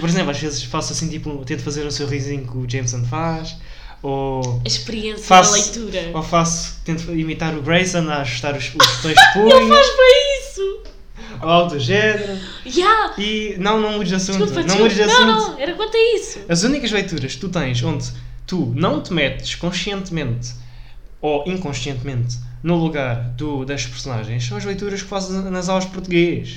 Por 0.01 0.09
exemplo, 0.09 0.31
às 0.31 0.39
vezes 0.39 0.63
faço 0.65 0.93
assim 0.93 1.09
tipo, 1.09 1.45
tento 1.45 1.63
fazer 1.63 1.87
um 1.87 1.91
sorrisinho 1.91 2.47
que 2.47 2.57
o 2.57 2.69
Jameson 2.69 3.05
faz. 3.05 3.57
Ou 4.03 4.61
A 4.65 4.69
experiência 4.69 5.25
faço, 5.25 5.53
da 5.53 5.57
leitura. 5.87 6.11
ou 6.17 6.23
faço, 6.23 6.77
tento 6.85 7.13
imitar 7.15 7.53
o 7.57 7.63
Grayson 7.63 8.09
a 8.09 8.21
ajustar 8.21 8.57
os, 8.57 8.67
os 8.67 8.73
botões 8.73 9.15
de 9.17 9.33
punho, 9.33 9.51
Ele 9.57 9.69
faz 9.69 9.87
bem 9.97 10.39
isso! 10.41 10.81
Ao 11.41 11.51
autogénero. 11.65 12.39
Yeah! 12.65 13.15
E 13.19 13.57
não, 13.59 13.81
não 13.81 13.93
mudes 13.93 14.09
de 14.09 14.15
assunto. 14.15 14.39
Desculpa, 14.39 14.67
não 14.67 14.79
mudes 14.79 14.97
de 14.97 15.03
assunto. 15.03 15.27
Não, 15.27 15.51
não, 15.51 15.59
era 15.59 15.75
quanto 15.75 15.97
a 15.97 16.17
isso. 16.17 16.41
As 16.49 16.63
únicas 16.63 16.91
leituras 16.91 17.35
que 17.35 17.41
tu 17.41 17.49
tens 17.49 17.83
onde 17.83 18.11
tu 18.47 18.73
não 18.75 19.03
te 19.03 19.13
metes 19.13 19.55
conscientemente 19.55 20.53
ou 21.21 21.45
inconscientemente 21.47 22.39
no 22.63 22.77
lugar 22.77 23.31
do, 23.37 23.65
das 23.65 23.87
personagens 23.87 24.45
são 24.47 24.57
as 24.57 24.65
leituras 24.65 25.03
que 25.03 25.09
fazes 25.09 25.45
nas 25.45 25.69
aulas 25.69 25.85
de 25.85 25.91
português. 25.91 26.57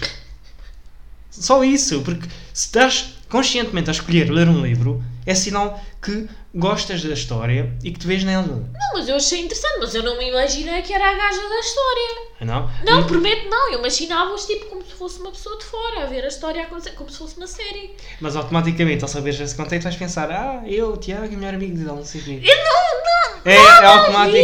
Só 1.29 1.63
isso, 1.63 2.01
porque 2.01 2.27
se 2.53 2.65
estás 2.65 3.15
conscientemente 3.29 3.89
a 3.89 3.93
escolher 3.93 4.29
ler 4.29 4.49
um 4.49 4.61
livro, 4.61 5.03
é 5.25 5.33
sinal 5.33 5.81
que 6.01 6.27
gostas 6.53 7.01
da 7.03 7.13
história 7.13 7.71
e 7.83 7.91
que 7.91 7.99
te 7.99 8.07
vês 8.07 8.23
nela. 8.23 8.43
Não, 8.47 8.93
mas 8.93 9.07
eu 9.07 9.15
achei 9.15 9.39
interessante, 9.39 9.77
mas 9.79 9.95
eu 9.95 10.03
não 10.03 10.17
me 10.17 10.29
imaginei 10.29 10.81
que 10.81 10.93
era 10.93 11.09
a 11.09 11.13
gaja 11.13 11.41
da 11.49 11.59
história. 11.59 12.31
Não? 12.41 12.69
Não, 12.83 13.03
prometo 13.05 13.47
não. 13.49 13.71
Eu 13.71 13.79
imaginava-os 13.79 14.45
tipo 14.47 14.65
como 14.65 14.83
se 14.83 14.93
fosse 14.93 15.19
uma 15.19 15.29
pessoa 15.31 15.57
de 15.59 15.63
fora, 15.65 16.03
a 16.03 16.05
ver 16.07 16.23
a 16.23 16.27
história 16.27 16.63
acontecer, 16.63 16.91
como 16.91 17.09
se 17.09 17.17
fosse 17.19 17.37
uma 17.37 17.45
série. 17.45 17.91
Mas 18.19 18.35
automaticamente, 18.35 19.03
ao 19.03 19.07
saberes 19.07 19.39
esse 19.39 19.55
contexto, 19.55 19.83
vais 19.83 19.95
pensar: 19.95 20.31
Ah, 20.31 20.63
eu, 20.65 20.97
Tiago, 20.97 21.25
e 21.31 21.35
o 21.35 21.37
melhor 21.39 21.53
amigo 21.53 21.75
dele, 21.75 21.87
não 21.87 22.03
sei 22.03 22.19
o 22.21 22.23
quê. 22.23 22.41
Eu 22.43 22.55
não, 22.57 23.35
não, 23.35 23.51
É, 23.51 23.55
é 23.55 23.85
automático. 23.85 24.37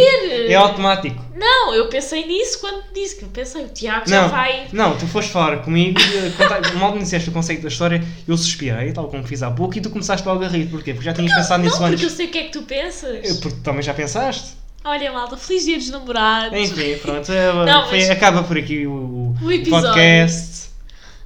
É 0.48 0.54
automático. 0.54 1.24
Não, 1.34 1.74
eu 1.74 1.88
pensei 1.88 2.24
nisso 2.26 2.60
quando 2.60 2.82
disse 2.92 3.16
que 3.16 3.24
eu 3.24 3.28
pensei, 3.28 3.64
o 3.64 3.68
Tiago 3.68 4.08
já 4.08 4.26
vai. 4.26 4.66
não, 4.72 4.96
tu 4.96 5.06
foste 5.06 5.30
falar 5.30 5.58
comigo, 5.62 6.00
e, 6.00 6.30
contar- 6.32 6.74
mal 6.74 6.92
me 6.92 6.98
disseste 7.00 7.28
o 7.28 7.32
conceito 7.32 7.62
da 7.62 7.68
história, 7.68 8.02
eu 8.26 8.36
suspirei, 8.36 8.92
tal 8.92 9.06
como 9.08 9.24
fiz 9.24 9.40
há 9.42 9.50
pouco, 9.50 9.76
e 9.78 9.80
tu 9.80 9.88
começaste 9.90 10.26
logo 10.26 10.44
a 10.44 10.48
rir. 10.48 10.66
Porquê? 10.66 10.92
Porque 10.94 11.04
já 11.04 11.14
tinhas 11.14 11.32
pensado 11.32 11.62
nisso 11.62 11.80
Não, 11.80 11.88
porque 11.98 12.06
eu 12.06 12.10
sei 12.16 12.26
o 12.26 12.30
que 12.30 12.38
é 12.38 12.42
que 12.44 12.52
tu 12.52 12.62
pensas. 12.62 13.24
Eu- 13.28 13.40
Porque 13.40 13.58
também 13.62 13.82
já 13.82 13.92
pensaste. 13.94 14.56
Olha, 14.84 15.12
malta, 15.12 15.36
feliz 15.36 15.64
dia 15.64 15.76
dos 15.76 15.90
namorados. 15.90 16.58
Enfim, 16.58 16.96
pronto. 17.02 17.30
é, 17.30 17.52
Não, 17.52 17.88
foi- 17.88 17.98
mas- 17.98 18.10
acaba 18.10 18.42
por 18.44 18.56
aqui 18.56 18.86
o, 18.86 18.92
o 18.92 19.30
O 19.32 19.68
podcast. 19.68 20.68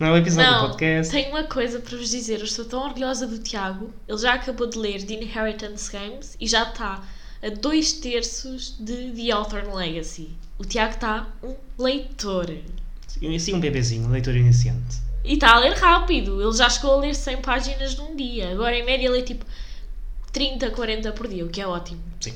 Não 0.00 0.09
é 0.09 0.12
o 0.12 0.17
episódio 0.17 0.50
do 0.50 0.57
Não, 0.57 0.69
podcast. 0.69 1.12
tenho 1.12 1.29
uma 1.31 1.45
coisa 1.45 1.79
para 1.79 1.97
vos 1.97 2.11
dizer. 2.11 2.38
Eu 2.41 2.45
estou 2.45 2.64
tão 2.64 2.83
orgulhosa 2.83 3.26
do 3.26 3.38
Tiago. 3.38 3.93
Ele 4.09 4.19
já 4.19 4.35
acabou 4.35 4.67
de 4.67 4.76
ler 4.79 5.00
The 5.05 5.14
Inheritance 5.14 5.93
Games 5.93 6.37
e 6.41 6.49
já 6.49 6.64
está 6.64 7.02
a 7.43 7.49
dois 7.50 7.93
terços 7.93 8.75
de 8.81 9.12
The 9.12 9.31
Althorn 9.31 9.73
Legacy. 9.75 10.31
O 10.59 10.64
Tiago 10.64 10.95
está 10.95 11.29
um 11.43 11.55
leitor. 11.79 12.50
Assim 13.37 13.55
um 13.55 13.61
bebezinho, 13.61 14.09
um 14.09 14.11
leitor 14.11 14.35
iniciante. 14.35 14.97
E 15.25 15.35
está 15.35 15.55
a 15.55 15.59
ler 15.61 15.75
rápido. 15.75 16.43
Ele 16.43 16.57
já 16.57 16.69
chegou 16.69 16.95
a 16.95 16.97
ler 16.97 17.14
100 17.14 17.37
páginas 17.37 17.95
num 17.97 18.17
dia. 18.17 18.50
Agora, 18.50 18.76
em 18.76 18.85
média, 18.85 19.09
lê 19.09 19.23
tipo 19.23 19.45
30, 20.32 20.70
40 20.70 21.12
por 21.12 21.28
dia, 21.28 21.44
o 21.44 21.48
que 21.48 21.60
é 21.60 21.66
ótimo. 21.66 22.00
Sim. 22.20 22.34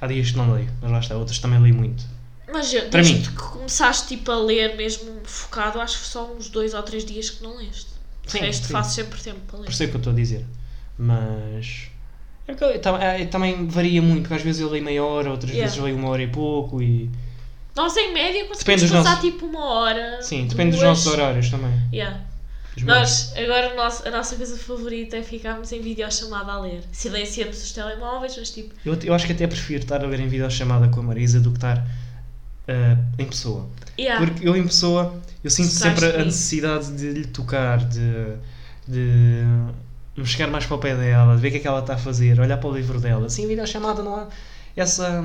Há 0.00 0.06
dias 0.06 0.30
que 0.30 0.36
não 0.36 0.52
leio, 0.52 0.70
mas 0.80 0.90
lá 0.90 0.98
está, 1.00 1.16
outros 1.16 1.38
também 1.38 1.60
leio 1.60 1.74
muito. 1.74 2.04
Mas 2.52 2.72
eu, 2.72 2.82
Para 2.88 3.02
desde 3.02 3.14
mim. 3.14 3.22
que 3.22 3.32
começaste 3.32 4.08
tipo, 4.08 4.30
a 4.30 4.36
ler 4.38 4.76
mesmo 4.76 5.20
focado, 5.24 5.80
acho 5.80 5.98
que 5.98 6.06
só 6.06 6.32
uns 6.32 6.48
dois 6.48 6.72
ou 6.74 6.82
três 6.82 7.04
dias 7.04 7.28
que 7.30 7.42
não 7.42 7.56
leste. 7.56 7.88
De 8.24 8.32
Sim, 8.32 8.38
resto, 8.40 8.66
sim. 8.66 8.72
faço 8.72 8.94
sempre 8.94 9.20
tempo 9.20 9.40
para 9.46 9.58
ler. 9.58 9.64
Por 9.66 9.72
isso 9.72 9.82
é 9.82 9.86
que 9.86 9.94
eu 9.94 9.98
estou 9.98 10.12
a 10.12 10.16
dizer. 10.16 10.44
Mas. 10.98 11.88
É 12.46 12.54
que 12.54 12.64
eu- 12.64 12.78
tam- 12.80 12.96
é, 12.98 13.24
também 13.26 13.66
varia 13.68 14.00
muito, 14.02 14.22
porque 14.22 14.34
às 14.34 14.42
vezes 14.42 14.60
eu 14.60 14.68
leio 14.70 14.84
meia 14.84 15.04
hora, 15.04 15.30
outras 15.30 15.50
Yeah. 15.50 15.68
vezes 15.70 15.82
leio 15.82 15.96
uma 15.96 16.08
hora 16.08 16.22
e 16.22 16.26
pouco 16.28 16.82
e. 16.82 17.10
Nós, 17.76 17.96
em 17.96 18.12
média, 18.12 18.44
conseguimos 18.46 18.82
dos 18.82 18.90
passar 18.90 19.10
nossos- 19.10 19.24
tipo 19.30 19.46
uma 19.46 19.64
hora. 19.64 20.20
Sim, 20.22 20.46
depende 20.46 20.70
dos 20.72 20.80
duas. 20.80 20.88
nossos 20.90 21.06
horários 21.12 21.48
também. 21.50 21.72
Yeah. 21.92 22.22
Nós, 22.84 23.32
agora, 23.36 23.74
nosso- 23.74 24.06
a 24.06 24.10
nossa 24.10 24.36
coisa 24.36 24.56
favorita 24.56 25.16
é 25.16 25.22
ficarmos 25.22 25.72
em 25.72 25.80
videochamada 25.80 26.52
a 26.52 26.60
ler. 26.60 26.82
Silenciamos 26.92 27.62
os 27.62 27.72
telemóveis, 27.72 28.36
mas 28.36 28.50
tipo. 28.50 28.74
Eu, 28.84 28.98
eu 29.02 29.14
acho 29.14 29.26
que 29.26 29.32
até 29.32 29.46
prefiro 29.46 29.82
estar 29.82 30.02
a 30.04 30.06
ler 30.06 30.20
em 30.20 30.28
videochamada 30.28 30.88
com 30.88 31.00
a 31.00 31.02
Marisa 31.02 31.40
do 31.40 31.50
que 31.50 31.58
estar 31.58 31.84
ah, 32.68 32.96
em 33.18 33.26
pessoa. 33.26 33.68
Yeah. 33.98 34.24
Porque 34.24 34.46
eu 34.46 34.56
em 34.56 34.64
pessoa, 34.64 35.20
eu 35.42 35.50
sinto 35.50 35.70
sempre 35.70 36.06
a 36.06 36.24
necessidade 36.24 36.92
de 36.92 37.10
lhe 37.12 37.26
tocar, 37.26 37.78
de, 37.78 38.36
de 38.86 39.42
me 40.16 40.26
chegar 40.26 40.48
mais 40.48 40.66
para 40.66 40.76
o 40.76 40.78
pé 40.78 40.94
dela, 40.94 41.34
de 41.34 41.40
ver 41.40 41.48
o 41.48 41.50
que 41.52 41.56
é 41.56 41.60
que 41.60 41.68
ela 41.68 41.80
está 41.80 41.94
a 41.94 41.98
fazer, 41.98 42.38
olhar 42.38 42.58
para 42.58 42.68
o 42.68 42.74
livro 42.74 43.00
dela. 43.00 43.26
Assim, 43.26 43.44
em 43.44 43.48
videochamada 43.48 44.02
não 44.02 44.16
há 44.16 44.28
essa. 44.76 45.24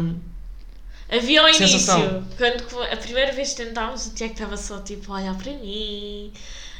Havia 1.10 1.42
ao 1.42 1.48
início, 1.48 1.68
Sensação. 1.68 2.24
quando 2.38 2.84
a 2.92 2.98
primeira 2.98 3.32
vez 3.34 3.52
que 3.54 3.64
tentámos, 3.64 4.08
o 4.08 4.14
Tiago 4.16 4.34
estava 4.34 4.58
só 4.58 4.80
tipo 4.80 5.12
a 5.14 5.18
olhar 5.18 5.36
para 5.36 5.52
mim, 5.52 6.32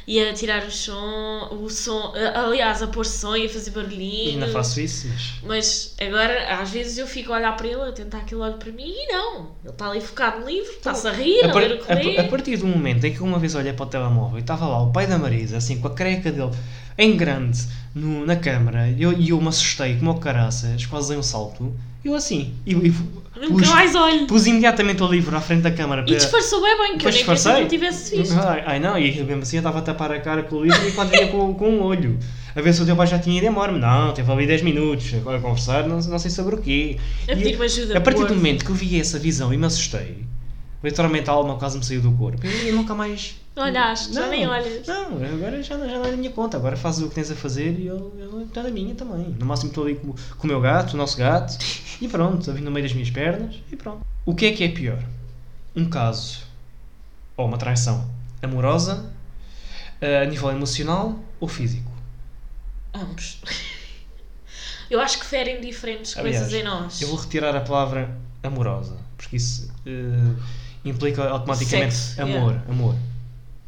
ia 0.06 0.32
tirar 0.34 0.64
o 0.66 0.70
som, 0.70 1.48
o 1.62 1.68
som, 1.70 2.12
aliás, 2.34 2.82
a 2.82 2.86
pôr 2.86 3.04
som 3.06 3.34
e 3.36 3.46
a 3.46 3.48
fazer 3.48 3.70
barulhinho. 3.70 4.28
E 4.28 4.30
ainda 4.34 4.48
faço 4.48 4.80
isso, 4.80 5.06
mas. 5.08 5.32
Mas 5.42 5.94
agora, 6.00 6.60
às 6.60 6.70
vezes, 6.70 6.98
eu 6.98 7.06
fico 7.06 7.32
a 7.32 7.36
olhar 7.36 7.56
para 7.56 7.66
ele, 7.66 7.80
a 7.82 7.92
tentar 7.92 8.20
que 8.24 8.34
ele 8.34 8.42
olhe 8.42 8.54
para 8.56 8.70
mim 8.72 8.92
e 8.92 9.12
não. 9.12 9.50
Ele 9.64 9.72
está 9.72 9.88
ali 9.90 10.00
focado 10.00 10.40
no 10.40 10.46
livro, 10.46 10.70
está-se 10.72 11.06
a 11.08 11.12
rir, 11.12 11.44
a, 11.44 11.50
A, 11.50 11.54
ler 11.54 11.72
o 11.72 11.78
que 11.84 11.92
a- 12.18 12.20
a 12.22 12.28
partir 12.28 12.56
do 12.56 12.66
momento 12.66 13.04
em 13.04 13.12
que 13.12 13.22
uma 13.22 13.38
vez 13.38 13.54
olhei 13.54 13.72
para 13.72 13.84
o 13.86 13.88
telemóvel 13.88 14.38
e 14.38 14.40
estava 14.40 14.66
lá 14.66 14.82
o 14.82 14.92
pai 14.92 15.06
da 15.06 15.18
Marisa, 15.18 15.56
assim, 15.56 15.80
com 15.80 15.88
a 15.88 15.94
careca 15.94 16.30
dele 16.30 16.50
em 16.96 17.16
grande 17.16 17.58
no- 17.94 18.24
na 18.26 18.36
câmara, 18.36 18.88
e 18.88 19.02
eu, 19.02 19.12
e 19.12 19.30
eu 19.30 19.40
me 19.40 19.48
assustei 19.48 19.96
como 19.96 20.10
o 20.12 20.18
caraças, 20.18 20.84
quase 20.86 21.08
dei 21.08 21.18
um 21.18 21.22
salto, 21.22 21.72
eu 22.04 22.14
assim, 22.14 22.54
e, 22.66 22.72
e 22.72 22.94
Nunca 23.36 23.48
pus, 23.48 23.68
mais 23.68 23.94
olho. 23.96 24.26
pus 24.26 24.46
imediatamente 24.46 25.02
o 25.02 25.06
livro 25.08 25.36
à 25.36 25.40
frente 25.40 25.62
da 25.62 25.70
câmara 25.72 26.02
E 26.02 26.06
para. 26.06 26.14
disfarçou 26.16 26.62
bem 26.62 26.76
bem, 26.78 26.98
que 26.98 27.06
eu 27.06 27.10
nem 27.10 27.24
pensei 27.24 27.62
que 27.62 27.66
tivesse 27.66 28.16
visto. 28.16 28.34
Ai, 28.66 28.78
não, 28.78 28.96
e 28.98 29.10
mesmo 29.24 29.42
assim 29.42 29.56
eu 29.56 29.60
estava 29.60 29.78
a 29.80 29.82
tapar 29.82 30.12
a 30.12 30.20
cara 30.20 30.44
com 30.44 30.56
o 30.56 30.62
livro 30.64 30.88
e 30.88 30.92
quando 30.92 31.10
vinha 31.10 31.26
com, 31.28 31.52
com 31.54 31.68
um 31.70 31.82
olho. 31.82 32.16
A 32.54 32.60
ver 32.60 32.72
se 32.72 32.80
o 32.82 32.86
teu 32.86 32.94
pai 32.94 33.08
já 33.08 33.18
tinha 33.18 33.36
ido 33.36 33.46
embora. 33.48 33.72
Não, 33.72 34.12
teve 34.14 34.30
ali 34.30 34.46
10 34.46 34.62
minutos 34.62 35.12
agora 35.14 35.38
a 35.38 35.40
conversar, 35.40 35.82
não, 35.88 35.98
não 36.00 36.18
sei 36.20 36.30
sobre 36.30 36.54
o 36.54 36.58
quê. 36.58 36.96
A 37.28 37.32
E 37.32 37.36
pedir-me 37.36 37.64
ajuda. 37.64 37.98
a 37.98 38.00
partir 38.00 38.20
por 38.20 38.28
do 38.28 38.34
momento 38.36 38.64
que 38.64 38.70
eu 38.70 38.74
vi 38.76 39.00
essa 39.00 39.18
visão 39.18 39.52
e 39.52 39.56
me 39.56 39.66
assustei, 39.66 40.24
literalmente 40.82 41.28
a 41.28 41.32
alma 41.32 41.56
quase 41.56 41.76
me 41.78 41.84
saiu 41.84 42.00
do 42.02 42.12
corpo. 42.12 42.46
E 42.46 42.68
eu 42.68 42.76
nunca 42.76 42.94
mais. 42.94 43.34
Olhaste, 43.56 44.12
já 44.12 44.26
nem 44.26 44.46
olhas. 44.48 44.86
Não, 44.86 45.16
agora 45.24 45.62
já, 45.62 45.78
não- 45.78 45.88
já 45.88 45.98
não 45.98 46.04
é 46.06 46.10
da 46.10 46.16
minha 46.16 46.30
conta. 46.32 46.56
Agora 46.56 46.76
fazes 46.76 47.04
o 47.04 47.08
que 47.08 47.14
tens 47.14 47.30
a 47.30 47.36
fazer 47.36 47.78
e 47.78 47.86
eu, 47.86 48.12
eu 48.18 48.42
estou 48.42 48.62
da 48.62 48.70
minha 48.70 48.94
também. 48.94 49.28
No 49.38 49.46
máximo 49.46 49.68
estou 49.70 49.84
ali 49.84 49.94
com, 49.94 50.12
com 50.12 50.44
o 50.44 50.46
meu 50.46 50.60
gato, 50.60 50.94
o 50.94 50.96
nosso 50.96 51.16
gato, 51.16 51.56
e 52.00 52.08
pronto, 52.08 52.50
a 52.50 52.54
vir 52.54 52.62
no 52.62 52.70
meio 52.70 52.84
das 52.84 52.92
minhas 52.92 53.10
pernas 53.10 53.54
e 53.70 53.76
pronto. 53.76 54.04
O 54.26 54.34
que 54.34 54.46
é 54.46 54.52
que 54.52 54.64
é 54.64 54.68
pior? 54.68 54.98
Um 55.76 55.88
caso 55.88 56.42
ou 57.36 57.46
uma 57.46 57.56
traição 57.58 58.08
amorosa, 58.42 59.12
eh, 60.00 60.22
a 60.22 60.24
nível 60.26 60.50
emocional 60.50 61.18
ou 61.38 61.46
físico? 61.48 61.90
Ambos. 62.92 63.38
Eu 64.90 65.00
acho 65.00 65.18
que 65.18 65.24
ferem 65.26 65.60
diferentes 65.60 66.16
Aliás, 66.16 66.38
coisas 66.38 66.52
em 66.60 66.62
nós. 66.62 67.00
Eu 67.00 67.08
vou 67.08 67.16
retirar 67.18 67.56
a 67.56 67.60
palavra 67.60 68.16
amorosa, 68.42 68.96
porque 69.16 69.36
isso 69.36 69.72
eh, 69.86 70.34
implica 70.84 71.28
automaticamente 71.28 71.94
Sexo, 71.94 72.20
amor. 72.20 72.52
yeah. 72.52 72.64
Amor. 72.70 72.94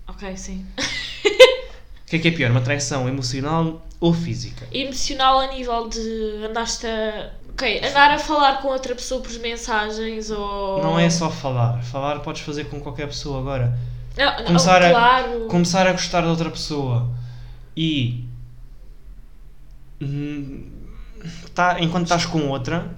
Ok, 0.08 0.36
sim. 0.36 0.64
O 0.78 2.08
que 2.08 2.16
é 2.16 2.18
que 2.20 2.28
é 2.28 2.30
pior? 2.30 2.50
Uma 2.50 2.60
traição 2.60 3.08
emocional 3.08 3.84
ou 4.00 4.14
física? 4.14 4.66
Emocional 4.72 5.40
a 5.40 5.48
nível 5.52 5.88
de 5.88 6.44
andaste 6.48 6.86
a. 6.86 7.32
Ok, 7.50 7.80
andar 7.84 8.10
a 8.12 8.18
falar 8.18 8.60
com 8.60 8.68
outra 8.68 8.94
pessoa 8.94 9.20
por 9.22 9.32
mensagens 9.40 10.30
ou. 10.30 10.82
Não 10.82 10.98
é 10.98 11.08
só 11.10 11.30
falar. 11.30 11.82
Falar 11.82 12.20
podes 12.20 12.42
fazer 12.42 12.64
com 12.66 12.80
qualquer 12.80 13.08
pessoa 13.08 13.40
agora. 13.40 13.76
Não, 14.16 14.36
não, 14.38 14.44
começar 14.44 14.82
a- 14.82 14.90
claro. 14.90 15.46
Começar 15.48 15.86
a 15.86 15.92
gostar 15.92 16.20
de 16.22 16.28
outra 16.28 16.50
pessoa 16.50 17.10
e. 17.76 18.24
hum, 20.00 20.70
Tá, 21.54 21.80
enquanto 21.80 22.04
estás 22.04 22.24
com 22.24 22.46
outra 22.48 22.94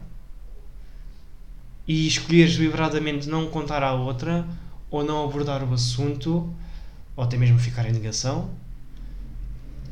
e 1.87 2.07
escolheres 2.07 2.57
deliberadamente 2.59 3.27
não 3.29 3.47
contar 3.49 3.83
à 3.83 3.95
outra 3.95 4.45
ou 4.91 5.03
não 5.03 5.25
abordar 5.25 5.62
o 5.65 5.73
assunto 5.73 6.53
ou 7.19 7.25
até 7.25 7.37
mesmo 7.37 7.59
ficar 7.59 7.85
em 7.89 7.93
negação, 7.93 8.49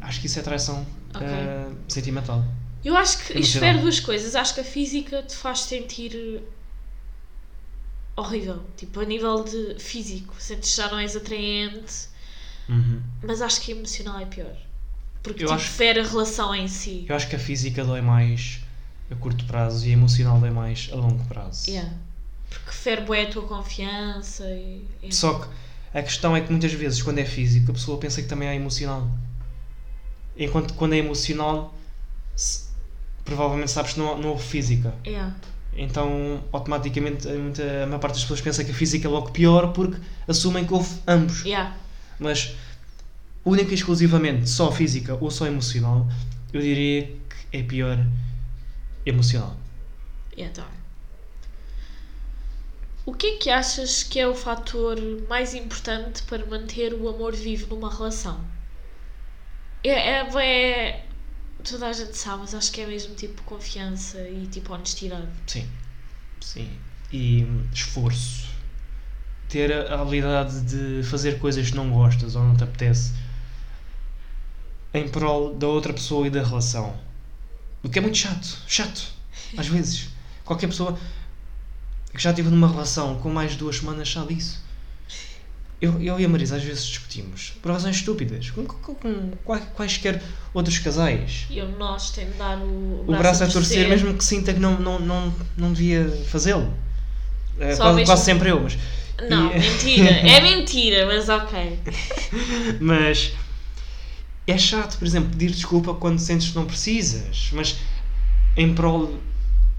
acho 0.00 0.20
que 0.20 0.26
isso 0.28 0.38
é 0.38 0.42
traição 0.42 0.86
Ok. 1.12 1.26
eh, 1.26 1.68
sentimental. 1.88 2.44
Eu 2.84 2.96
acho 2.96 3.16
que 3.18 3.24
isto 3.24 3.36
Emocional. 3.58 3.68
fere 3.70 3.78
duas 3.82 3.98
coisas. 3.98 4.36
Acho 4.36 4.54
que 4.54 4.60
a 4.60 4.64
física 4.64 5.22
te 5.24 5.34
faz 5.34 5.60
sentir 5.62 6.40
horrível. 8.16 8.62
Tipo, 8.76 9.00
a 9.00 9.04
nível 9.04 9.42
de 9.42 9.76
físico. 9.80 10.34
Sentes 10.38 10.74
já 10.74 10.88
não 10.88 10.98
és 10.98 11.16
atraente. 11.16 12.08
Uhum. 12.68 13.02
Mas 13.24 13.42
acho 13.42 13.60
que 13.60 13.72
emocional 13.72 14.20
é 14.20 14.26
pior. 14.26 14.56
Porque 15.22 15.42
Eu 15.42 15.48
tipo, 15.48 15.52
acho- 15.60 15.68
fere 15.68 15.98
a 16.00 16.04
relação 16.04 16.54
em 16.54 16.68
si. 16.68 17.06
Eu 17.08 17.16
acho 17.16 17.28
que 17.28 17.34
a 17.34 17.38
física 17.40 17.84
dói 17.84 18.00
mais 18.00 18.60
a 19.10 19.14
curto 19.16 19.44
prazo 19.46 19.84
e 19.86 19.90
a 19.90 19.92
emocional 19.92 20.38
dói 20.38 20.50
mais 20.50 20.88
a 20.92 20.96
longo 20.96 21.24
prazo. 21.24 21.68
Yeah. 21.68 21.92
Porque 22.48 22.70
fere 22.70 23.00
bué 23.02 23.22
a 23.24 23.30
tua 23.30 23.42
confiança 23.42 24.48
e. 24.48 24.84
e- 25.02 25.12
Só 25.12 25.40
que 25.40 25.48
a 25.98 26.02
questão 26.02 26.36
é 26.36 26.40
que 26.40 26.50
muitas 26.50 26.72
vezes, 26.72 27.02
quando 27.02 27.18
é 27.18 27.24
físico, 27.24 27.70
a 27.70 27.74
pessoa 27.74 27.98
pensa 27.98 28.20
que 28.22 28.28
também 28.28 28.48
é 28.48 28.54
emocional. 28.54 29.08
enquanto 30.38 30.74
quando 30.74 30.92
é 30.92 30.98
emocional, 30.98 31.74
se- 32.34 32.66
provavelmente 33.24 33.70
sabes 33.70 33.94
que 33.94 33.98
não, 34.00 34.18
não 34.18 34.28
houve 34.30 34.44
física. 34.44 34.94
Yeah. 35.06 35.34
Então, 35.74 36.42
automaticamente, 36.52 37.26
a 37.26 37.32
muita- 37.32 37.82
a 37.84 37.86
maior 37.86 37.98
parte 37.98 38.14
das 38.14 38.22
pessoas 38.22 38.42
pensa 38.42 38.62
que 38.62 38.70
a 38.70 38.74
física 38.74 39.08
é 39.08 39.10
logo 39.10 39.30
pior 39.30 39.72
porque 39.72 39.98
assumem 40.28 40.66
que 40.66 40.74
houve 40.74 40.94
ambos. 41.06 41.42
Yeah. 41.42 41.74
Mas, 42.18 42.54
única 43.46 43.70
e 43.70 43.74
exclusivamente 43.74 44.48
só 44.50 44.70
física 44.70 45.14
ou 45.18 45.30
só 45.30 45.46
emocional, 45.46 46.06
eu 46.52 46.60
diria 46.60 47.04
que 47.50 47.56
é 47.56 47.62
pior 47.62 47.98
emocional. 49.06 49.56
Yeah, 50.36 50.54
tá. 50.54 50.66
O 53.06 53.14
que 53.14 53.26
é 53.26 53.36
que 53.38 53.48
achas 53.48 54.02
que 54.02 54.20
é 54.20 54.28
o 54.28 54.34
fator 54.34 54.98
mais 55.30 55.54
importante 55.54 56.22
para 56.24 56.44
manter 56.44 56.92
o 56.92 57.08
amor 57.08 57.34
vivo 57.34 57.74
numa 57.74 57.90
relação? 57.90 58.44
É, 59.84 59.90
é, 59.90 60.88
é- 60.90 61.06
toda 61.64 61.86
a 61.88 61.92
gente 61.92 62.16
sabe, 62.16 62.40
mas 62.42 62.54
acho 62.54 62.72
que 62.72 62.80
é 62.80 62.86
mesmo 62.86 63.14
tipo 63.14 63.42
confiança 63.42 64.20
e 64.28 64.46
tipo 64.48 64.72
honestidade. 64.72 65.28
Sim. 65.46 65.66
Sim. 66.40 66.70
E 67.12 67.44
hum, 67.44 67.66
esforço. 67.72 68.48
Ter 69.48 69.72
a 69.72 69.96
a 69.96 70.02
habilidade 70.02 70.60
de 70.62 71.02
fazer 71.04 71.38
coisas 71.38 71.70
que 71.70 71.76
não 71.76 71.90
gostas 71.90 72.36
ou 72.36 72.42
não 72.44 72.56
te 72.56 72.64
apetece 72.64 73.12
em 74.94 75.08
prol 75.08 75.54
da 75.54 75.66
outra 75.68 75.92
pessoa 75.92 76.26
e 76.26 76.30
da 76.30 76.42
relação. 76.42 76.98
O 77.82 77.88
que 77.88 77.98
é 77.98 78.02
muito 78.02 78.18
chato. 78.18 78.58
Chato. 78.66 79.12
Às 79.56 79.66
vezes. 79.68 80.08
Qualquer 80.44 80.68
pessoa 80.68 80.98
que 82.16 82.22
já 82.22 82.30
esteve 82.30 82.48
numa 82.48 82.68
relação 82.68 83.16
com 83.16 83.30
mais 83.30 83.52
de 83.52 83.58
duas 83.58 83.76
semanas 83.76 84.10
sabe 84.10 84.34
disso. 84.34 84.64
Eu, 85.80 86.00
eu 86.00 86.18
e 86.18 86.24
a 86.24 86.28
Marisa 86.28 86.56
às 86.56 86.62
vezes 86.62 86.86
discutimos 86.86 87.52
por 87.60 87.70
razões 87.70 87.96
estúpidas, 87.96 88.48
com, 88.50 88.64
com, 88.64 88.94
com 88.94 89.30
quai- 89.44 89.62
quaisquer 89.74 90.22
outros 90.54 90.78
casais. 90.78 91.44
E 91.50 91.58
eu, 91.58 91.68
nós, 91.78 92.10
temos 92.10 92.32
de 92.32 92.38
dar 92.38 92.56
o, 92.58 93.04
O 93.06 93.14
braço 93.16 93.44
a 93.44 93.46
torcer, 93.46 93.86
mesmo 93.86 94.14
que 94.14 94.24
sinta 94.24 94.54
que 94.54 94.58
não, 94.58 94.80
não, 94.80 94.98
não, 94.98 95.34
não 95.56 95.72
devia 95.74 96.08
fazê-lo. 96.28 96.72
É, 97.58 97.74
Só 97.74 97.82
quase, 97.84 97.96
mesmo- 97.96 98.06
quase 98.12 98.24
sempre 98.24 98.48
eu, 98.50 98.60
mas. 98.62 98.78
Não, 99.28 99.52
E- 99.54 99.58
mentira. 99.58 100.10
É 100.26 100.40
mentira, 100.40 101.06
mas 101.06 101.28
ok. 101.28 101.78
Mas 102.80 103.32
é 104.46 104.56
chato, 104.56 104.98
por 104.98 105.06
exemplo, 105.06 105.28
pedir 105.30 105.50
desculpa 105.50 105.92
quando 105.94 106.18
sentes 106.18 106.48
que 106.50 106.56
não 106.56 106.64
precisas, 106.64 107.50
mas 107.52 107.76
em 108.56 108.72
prol 108.74 109.12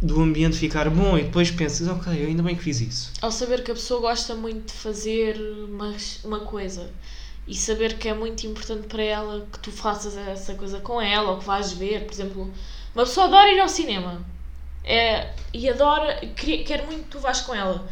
do 0.01 0.22
ambiente 0.22 0.58
ficar 0.58 0.89
bom 0.89 1.18
e 1.18 1.24
depois 1.24 1.50
pensas, 1.50 1.88
ok, 1.88 2.13
ainda 2.13 2.44
bem 2.44 2.56
que 2.56 2.63
fiz 2.63 2.82
isso. 2.82 3.12
Ao 3.22 3.32
saber 3.32 3.63
que 3.63 3.72
a 3.72 3.74
pessoa 3.74 4.00
gosta 4.00 4.36
muito 4.36 4.68
de 4.68 4.74
fazer 4.74 5.38
uma, 5.68 5.96
uma 6.24 6.39
coisa 6.42 6.89
e 7.48 7.56
saber 7.56 7.98
que 7.98 8.08
é 8.08 8.13
muito 8.13 8.46
importante 8.46 8.88
para 8.88 9.01
ela 9.01 9.48
que 9.51 9.60
tu 9.60 9.72
faças 9.72 10.16
essa 10.16 10.54
coisa 10.54 10.80
com 10.82 11.01
ela 11.01 11.32
ou 11.32 11.39
que 11.39 11.46
vais 11.46 11.72
ver, 11.72 12.06
por 12.06 12.13
exemplo, 12.13 12.54
uma 12.94 13.06
pessoa 13.06 13.27
adora 13.27 13.51
ir 13.51 13.60
ao 13.60 13.70
cinema 13.70 14.24
é, 14.84 15.34
e 15.54 15.70
adora, 15.70 16.20
quer, 16.36 16.63
quer 16.63 16.86
muito 16.86 17.04
que 17.04 17.10
tu 17.10 17.20
vás 17.20 17.42
com 17.42 17.54
ela. 17.54 17.88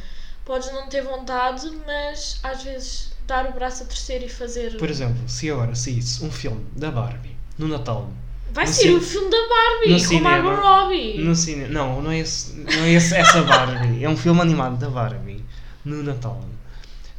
Podes 0.45 0.71
não 0.71 0.87
ter 0.87 1.01
vontade, 1.01 1.69
mas 1.85 2.39
às 2.43 2.63
vezes 2.63 3.11
dar 3.25 3.49
o 3.49 3.53
braço 3.53 3.83
a 3.83 3.85
torcer 3.85 4.23
e 4.23 4.29
fazer. 4.29 4.77
Por 4.77 4.89
exemplo, 4.89 5.27
se 5.27 5.49
agora 5.49 5.73
saísse 5.73 6.23
um 6.23 6.31
filme 6.31 6.65
da 6.75 6.91
Barbie 6.91 7.35
no 7.57 7.67
Natal, 7.67 8.09
Vai 8.55 8.65
no 8.65 8.71
ser 8.71 8.93
o 8.93 9.01
filme 9.01 9.29
da 9.29 9.37
Barbie 9.37 9.89
no 9.89 9.97
com 9.97 10.05
cinema, 10.05 10.41
Margot 10.41 10.61
Robbie. 10.61 11.17
no 11.17 11.67
não, 11.73 12.01
não 12.01 12.11
é, 12.11 12.19
esse, 12.19 12.55
não 12.55 12.83
é 12.85 12.93
esse, 12.93 13.13
essa 13.13 13.41
Barbie, 13.43 14.01
é 14.01 14.09
um 14.09 14.15
filme 14.15 14.39
animado 14.39 14.77
da 14.77 14.89
Barbie 14.89 15.43
no 15.83 16.01
Natal. 16.01 16.41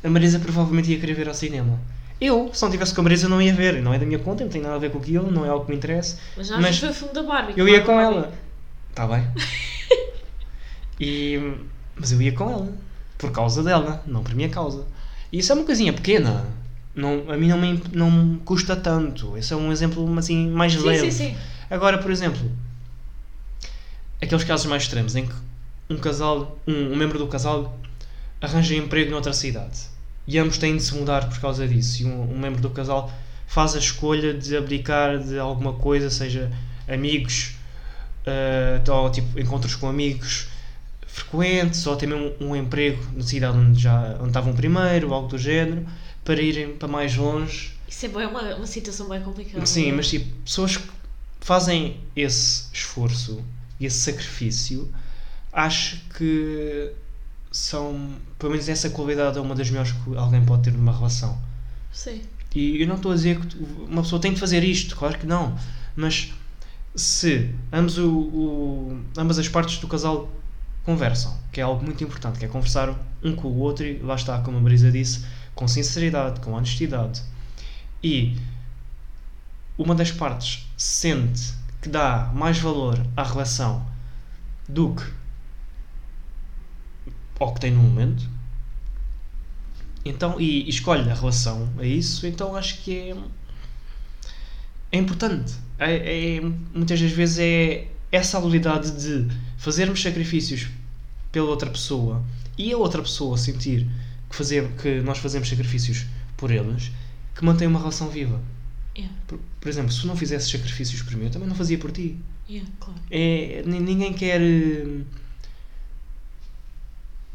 A 0.02 0.08
Marisa 0.08 0.38
provavelmente 0.38 0.90
ia 0.90 0.98
querer 0.98 1.12
ver 1.12 1.28
ao 1.28 1.34
cinema. 1.34 1.78
Eu, 2.18 2.50
se 2.54 2.62
não 2.62 2.70
tivesse 2.70 2.94
com 2.94 3.02
a 3.02 3.04
Marisa, 3.04 3.28
não 3.28 3.42
ia 3.42 3.52
ver. 3.52 3.82
Não 3.82 3.92
é 3.92 3.98
da 3.98 4.06
minha 4.06 4.18
conta, 4.18 4.44
não 4.44 4.50
tem 4.50 4.62
nada 4.62 4.76
a 4.76 4.78
ver 4.78 4.90
com 4.90 4.96
aquilo, 4.96 5.30
não 5.30 5.44
é 5.44 5.50
algo 5.50 5.66
que 5.66 5.70
me 5.70 5.76
interessa. 5.76 6.18
Mas 6.38 6.46
já 6.46 6.58
mas 6.58 6.78
foi 6.78 6.88
o 6.88 6.94
filme 6.94 7.12
da 7.12 7.22
Barbie. 7.22 7.52
Eu 7.54 7.68
ia 7.68 7.82
com 7.82 8.00
ela. 8.00 8.32
Está 8.90 9.06
bem. 9.06 9.22
E, 10.98 11.38
mas 11.94 12.10
eu 12.10 12.22
ia 12.22 12.32
com 12.32 12.50
ela. 12.50 12.72
Por 13.18 13.30
causa 13.30 13.62
dela, 13.62 14.02
não 14.06 14.22
por 14.22 14.34
minha 14.34 14.48
causa. 14.48 14.86
E 15.30 15.40
isso 15.40 15.52
é 15.52 15.54
uma 15.54 15.64
coisinha 15.64 15.92
pequena. 15.92 16.46
Não, 16.96 17.30
a 17.30 17.36
mim 17.36 17.48
não 17.48 17.58
me, 17.58 17.82
não 17.92 18.10
me 18.10 18.38
custa 18.38 18.74
tanto. 18.74 19.36
Esse 19.36 19.52
é 19.52 19.56
um 19.56 19.70
exemplo 19.70 20.18
assim, 20.18 20.48
mais 20.48 20.72
Sim, 20.72 20.86
leve. 20.86 21.12
sim, 21.12 21.28
sim. 21.28 21.36
Agora, 21.70 21.98
por 21.98 22.10
exemplo, 22.10 22.50
aqueles 24.20 24.44
casos 24.44 24.64
mais 24.66 24.84
extremos 24.84 25.14
em 25.14 25.26
que 25.26 25.34
um 25.90 25.98
casal, 25.98 26.58
um, 26.66 26.92
um 26.92 26.96
membro 26.96 27.18
do 27.18 27.26
casal 27.26 27.78
arranja 28.40 28.74
emprego 28.74 29.10
noutra 29.10 29.32
cidade 29.32 29.88
e 30.26 30.38
ambos 30.38 30.58
têm 30.58 30.76
de 30.76 30.82
se 30.82 30.94
mudar 30.94 31.28
por 31.28 31.38
causa 31.38 31.68
disso. 31.68 32.02
E 32.02 32.06
um, 32.06 32.32
um 32.32 32.38
membro 32.38 32.62
do 32.62 32.70
casal 32.70 33.12
faz 33.46 33.74
a 33.76 33.78
escolha 33.78 34.34
de 34.34 34.56
abdicar 34.56 35.18
de 35.18 35.38
alguma 35.38 35.74
coisa, 35.74 36.10
seja 36.10 36.50
amigos, 36.88 37.56
eh, 38.24 38.80
ou 38.88 39.10
tipo 39.10 39.38
encontros 39.38 39.74
com 39.76 39.88
amigos 39.88 40.48
frequentes, 41.06 41.86
ou 41.86 41.94
até 41.94 42.06
mesmo 42.06 42.32
um, 42.40 42.48
um 42.50 42.56
emprego 42.56 43.02
na 43.14 43.22
cidade 43.22 43.56
onde 43.56 43.80
já 43.80 44.16
onde 44.18 44.28
estavam 44.28 44.52
primeiro, 44.52 45.08
ou 45.08 45.14
algo 45.14 45.28
do 45.28 45.38
género, 45.38 45.86
para 46.26 46.42
irem 46.42 46.76
para 46.76 46.88
mais 46.88 47.16
longe 47.16 47.72
Isso 47.88 48.04
é 48.04 48.08
bem 48.10 48.26
uma, 48.26 48.56
uma 48.56 48.66
situação 48.66 49.08
bem 49.08 49.22
complicada. 49.22 49.64
Sim, 49.64 49.92
mas 49.92 50.08
tipo, 50.08 50.26
pessoas 50.44 50.76
que 50.76 50.88
fazem 51.40 52.00
esse 52.14 52.64
esforço 52.72 53.42
e 53.80 53.86
esse 53.86 53.98
sacrifício, 53.98 54.92
acho 55.52 56.00
que 56.16 56.92
são, 57.50 58.10
pelo 58.38 58.52
menos 58.52 58.68
essa 58.68 58.90
qualidade 58.90 59.38
é 59.38 59.40
uma 59.40 59.54
das 59.54 59.70
melhores 59.70 59.92
que 59.92 60.16
alguém 60.16 60.44
pode 60.44 60.64
ter 60.64 60.72
numa 60.72 60.92
relação. 60.92 61.38
Sim. 61.92 62.20
E 62.54 62.80
eu 62.82 62.86
não 62.88 62.96
estou 62.96 63.12
a 63.12 63.14
dizer 63.14 63.38
que 63.38 63.56
uma 63.88 64.02
pessoa 64.02 64.20
tem 64.20 64.32
de 64.32 64.40
fazer 64.40 64.64
isto, 64.64 64.96
claro 64.96 65.18
que 65.18 65.26
não. 65.26 65.56
Mas 65.94 66.32
se 66.94 67.50
ambos 67.72 67.98
o, 67.98 68.08
o- 68.10 69.00
ambas 69.16 69.38
as 69.38 69.48
partes 69.48 69.78
do 69.78 69.86
casal 69.86 70.28
conversam, 70.84 71.36
que 71.52 71.60
é 71.60 71.64
algo 71.64 71.84
muito 71.84 72.02
importante, 72.02 72.38
que 72.38 72.44
é 72.44 72.48
conversar 72.48 72.94
um 73.22 73.34
com 73.36 73.48
o 73.48 73.58
outro 73.58 73.84
e 73.84 73.98
lá 73.98 74.14
está, 74.14 74.38
como 74.40 74.56
a 74.58 74.60
Marisa 74.60 74.90
disse, 74.90 75.24
com 75.56 75.66
sinceridade, 75.66 76.38
com 76.38 76.52
honestidade. 76.52 77.20
E 78.00 78.36
uma 79.76 79.96
das 79.96 80.12
partes 80.12 80.68
sente 80.76 81.52
que 81.82 81.88
dá 81.88 82.30
mais 82.32 82.58
valor 82.58 83.04
à 83.16 83.24
relação 83.24 83.84
do 84.68 84.94
que 84.94 85.16
ao 87.38 87.52
que 87.52 87.60
tem 87.60 87.70
no 87.70 87.82
momento, 87.82 88.26
então, 90.08 90.40
e, 90.40 90.68
escolhe 90.68 91.10
a 91.10 91.14
relação 91.14 91.68
a 91.78 91.84
isso, 91.84 92.26
então 92.28 92.54
acho 92.54 92.80
que 92.82 93.10
é, 93.10 93.16
é 94.92 94.98
importante. 94.98 95.52
É, 95.78 96.36
é- 96.36 96.40
muitas 96.72 97.00
das 97.00 97.10
vezes 97.10 97.38
é 97.40 97.88
essa 98.12 98.38
habilidade 98.38 98.92
de 98.92 99.28
fazermos 99.58 100.00
sacrifícios 100.00 100.68
pela 101.32 101.48
outra 101.48 101.68
pessoa 101.68 102.22
e 102.56 102.72
a 102.72 102.78
outra 102.78 103.02
pessoa 103.02 103.36
sentir 103.36 103.86
que, 104.30 104.68
que 104.82 105.00
nós 105.00 105.18
fazemos 105.18 105.48
sacrifícios 105.48 106.06
por 106.36 106.50
eles 106.50 106.90
que 107.34 107.44
mantém 107.44 107.66
uma 107.68 107.78
relação 107.78 108.08
viva. 108.08 108.40
Yeah. 108.96 109.14
Por, 109.26 109.38
por 109.60 109.68
exemplo, 109.68 109.92
se 109.92 110.06
não 110.06 110.16
fizesses 110.16 110.50
sacrifícios 110.50 111.02
por 111.02 111.14
mim, 111.16 111.24
eu 111.26 111.30
também 111.30 111.48
não 111.48 111.54
fazia 111.56 111.78
por 111.78 111.90
ti. 111.92 112.18
Yeah, 112.48 112.70
claro. 112.80 112.98
É, 113.10 113.62
ni- 113.66 113.80
ninguém 113.80 114.12
quer 114.14 114.40
eh, 114.40 115.00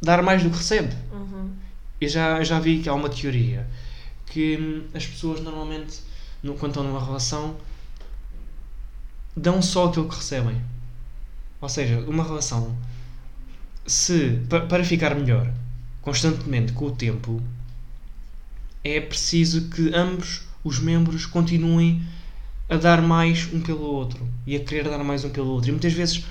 dar 0.02 0.22
mais 0.24 0.42
do 0.44 0.50
que 0.50 0.58
recebe. 0.58 0.96
Uhum. 1.12 1.52
Eu 2.00 2.10
já, 2.10 2.44
já 2.44 2.60
vi 2.60 2.80
que 2.82 2.90
há 2.90 2.94
uma 2.94 3.10
teoria 3.10 3.68
que 4.26 4.58
hum, 4.58 4.88
as 4.96 5.06
pessoas 5.06 5.42
normalmente, 5.42 6.00
no- 6.42 6.56
quando 6.56 6.72
estão 6.72 6.84
numa 6.84 7.04
relação, 7.04 7.56
dão 9.36 9.62
só 9.62 9.88
aquilo 9.88 10.10
que 10.10 10.16
recebem. 10.16 10.60
Ou 11.60 11.70
seja, 11.70 12.00
uma 12.08 12.24
relação, 12.24 12.76
se 13.86 14.40
pa- 14.50 14.62
para 14.62 14.84
ficar 14.84 15.14
melhor 15.14 15.54
constantemente 16.02 16.74
com 16.74 16.86
o 16.86 16.92
tempo, 16.92 17.42
é 18.84 19.00
preciso 19.00 19.70
que 19.70 19.94
ambos 19.94 20.42
os 20.64 20.80
membros 20.80 21.26
continuem 21.26 22.02
a 22.70 22.78
dar 22.78 23.02
mais 23.02 23.50
um 23.54 23.60
pelo 23.60 23.84
outro 23.84 24.28
e 24.46 24.56
a 24.56 24.60
querer 24.60 24.90
dar 24.90 25.04
mais 25.04 25.24
um 25.24 25.30
pelo 25.30 25.50
outro. 25.50 25.70
E 25.70 25.72
muitas 25.72 25.94
vezes 25.94 26.24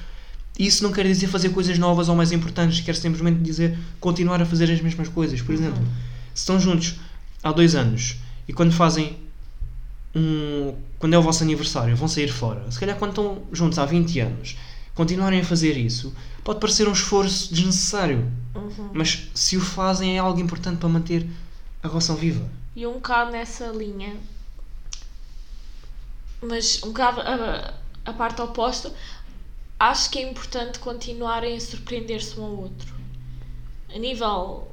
isso 0.58 0.82
não 0.82 0.92
quer 0.92 1.06
dizer 1.06 1.28
fazer 1.28 1.50
coisas 1.50 1.78
novas 1.78 2.08
ou 2.08 2.16
mais 2.16 2.32
importantes, 2.32 2.80
quer 2.80 2.96
simplesmente 2.96 3.40
dizer 3.40 3.78
continuar 4.00 4.42
a 4.42 4.46
fazer 4.46 4.70
as 4.70 4.80
mesmas 4.80 5.08
coisas. 5.08 5.40
Por 5.40 5.54
exemplo, 5.54 5.82
se 6.34 6.42
estão 6.42 6.58
juntos 6.58 6.96
há 7.42 7.52
dois 7.52 7.74
anos 7.74 8.16
e 8.48 8.52
quando 8.52 8.72
fazem 8.72 9.16
um. 10.14 10.74
quando 10.98 11.14
é 11.14 11.18
o 11.18 11.22
vosso 11.22 11.42
aniversário, 11.42 11.94
vão 11.96 12.08
sair 12.08 12.28
fora, 12.28 12.68
se 12.70 12.80
calhar 12.80 12.96
quando 12.96 13.10
estão 13.10 13.42
juntos 13.52 13.78
há 13.78 13.86
20 13.86 14.20
anos, 14.20 14.56
continuarem 15.00 15.40
a 15.40 15.44
fazer 15.44 15.78
isso, 15.78 16.14
pode 16.44 16.60
parecer 16.60 16.86
um 16.86 16.92
esforço 16.92 17.54
desnecessário, 17.54 18.30
Uhum. 18.54 18.90
mas 18.92 19.30
se 19.34 19.56
o 19.56 19.60
fazem 19.60 20.16
é 20.16 20.18
algo 20.18 20.38
importante 20.38 20.76
para 20.78 20.88
manter 20.90 21.26
a 21.82 21.88
relação 21.88 22.16
viva. 22.16 22.46
E 22.76 22.86
um 22.86 22.94
bocado 22.94 23.30
nessa 23.30 23.68
linha, 23.68 24.14
mas 26.42 26.82
um 26.82 26.88
bocado 26.88 27.22
a, 27.22 27.72
a 28.04 28.12
parte 28.12 28.42
oposta, 28.42 28.92
acho 29.78 30.10
que 30.10 30.18
é 30.18 30.30
importante 30.30 30.78
continuarem 30.78 31.56
a 31.56 31.60
surpreender-se 31.60 32.38
um 32.38 32.44
ao 32.44 32.56
outro. 32.56 32.94
A 33.94 33.98
nível, 33.98 34.68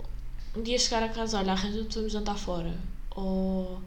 um 0.58 0.62
dia 0.62 0.78
chegar 0.78 1.04
a 1.04 1.10
casa, 1.10 1.38
olha, 1.40 1.54
arranja-te, 1.54 1.96
vamos 1.96 2.12
jantar 2.12 2.38
fora. 2.38 2.74
Ou 3.12 3.80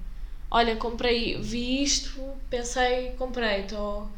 olha, 0.51 0.75
comprei, 0.77 1.39
vi 1.41 1.83
isto, 1.83 2.19
pensei, 2.49 3.11
comprei-te. 3.19 3.75
Ou, 3.75 4.09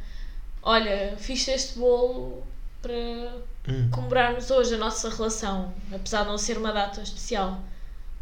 olha, 0.63 1.17
fiz 1.19 1.47
este 1.49 1.79
bolo 1.79 2.47
para 2.81 2.93
Hum. 3.69 3.89
comemorarmos 3.93 4.51
hoje 4.51 4.75
a 4.75 4.79
nossa 4.79 5.09
relação, 5.09 5.73
apesar 5.93 6.23
de 6.23 6.29
não 6.29 6.39
ser 6.39 6.59
uma 6.59 6.73
data 6.73 7.01
especial. 7.01 7.61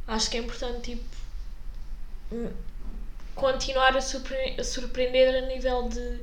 Acho 0.07 0.29
que 0.31 0.37
é 0.37 0.41
importante, 0.41 0.91
tipo, 0.91 1.05
hum, 2.33 2.51
continuar 3.35 3.97
a, 3.97 4.01
surpre- 4.03 4.57
a 4.59 4.65
surpreender 4.65 5.43
a 5.43 5.47
nível 5.47 5.89
de 5.89 6.21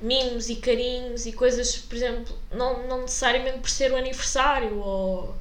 mimos 0.00 0.50
e 0.50 0.56
carinhos 0.56 1.24
e 1.24 1.32
coisas, 1.32 1.76
por 1.76 1.94
exemplo, 1.96 2.36
não, 2.52 2.86
não 2.86 3.02
necessariamente 3.02 3.58
por 3.60 3.70
ser 3.70 3.92
o 3.92 3.96
aniversário 3.96 4.78
ou 4.78 5.34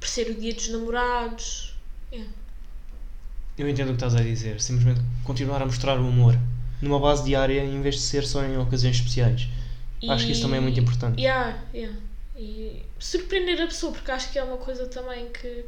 por 0.00 0.08
ser 0.08 0.30
o 0.30 0.34
dia 0.34 0.54
dos 0.54 0.68
namorados. 0.68 1.74
É. 2.12 2.22
Eu 3.58 3.68
entendo 3.68 3.88
o 3.88 3.90
que 3.90 3.96
estás 4.04 4.14
a 4.14 4.22
dizer. 4.22 4.60
Simplesmente 4.60 5.00
continuar 5.24 5.60
a 5.62 5.66
mostrar 5.66 5.96
o 6.00 6.06
amor 6.06 6.38
numa 6.80 6.98
base 6.98 7.24
diária 7.24 7.64
em 7.64 7.80
vez 7.80 7.96
de 7.96 8.00
ser 8.02 8.24
só 8.24 8.44
em 8.44 8.56
ocasiões 8.58 8.96
especiais. 8.96 9.48
Acho 10.08 10.26
que 10.26 10.32
isso 10.32 10.42
também 10.42 10.58
é 10.58 10.60
muito 10.60 10.78
importante. 10.78 11.20
Yeah, 11.20 11.58
yeah. 11.74 11.96
E 12.36 12.82
surpreender 12.98 13.60
a 13.62 13.66
pessoa, 13.66 13.92
porque 13.92 14.10
acho 14.10 14.30
que 14.30 14.38
é 14.38 14.44
uma 14.44 14.58
coisa 14.58 14.86
também 14.86 15.26
que 15.30 15.64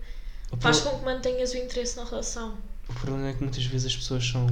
faz 0.61 0.81
com 0.81 0.99
que 0.99 1.05
mantenhas 1.05 1.53
o 1.53 1.57
interesse 1.57 1.97
na 1.97 2.05
relação. 2.05 2.57
o 2.89 2.93
problema 2.95 3.29
é 3.29 3.33
que 3.33 3.43
muitas 3.43 3.65
vezes 3.65 3.87
as 3.87 3.97
pessoas 3.97 4.27
são. 4.27 4.47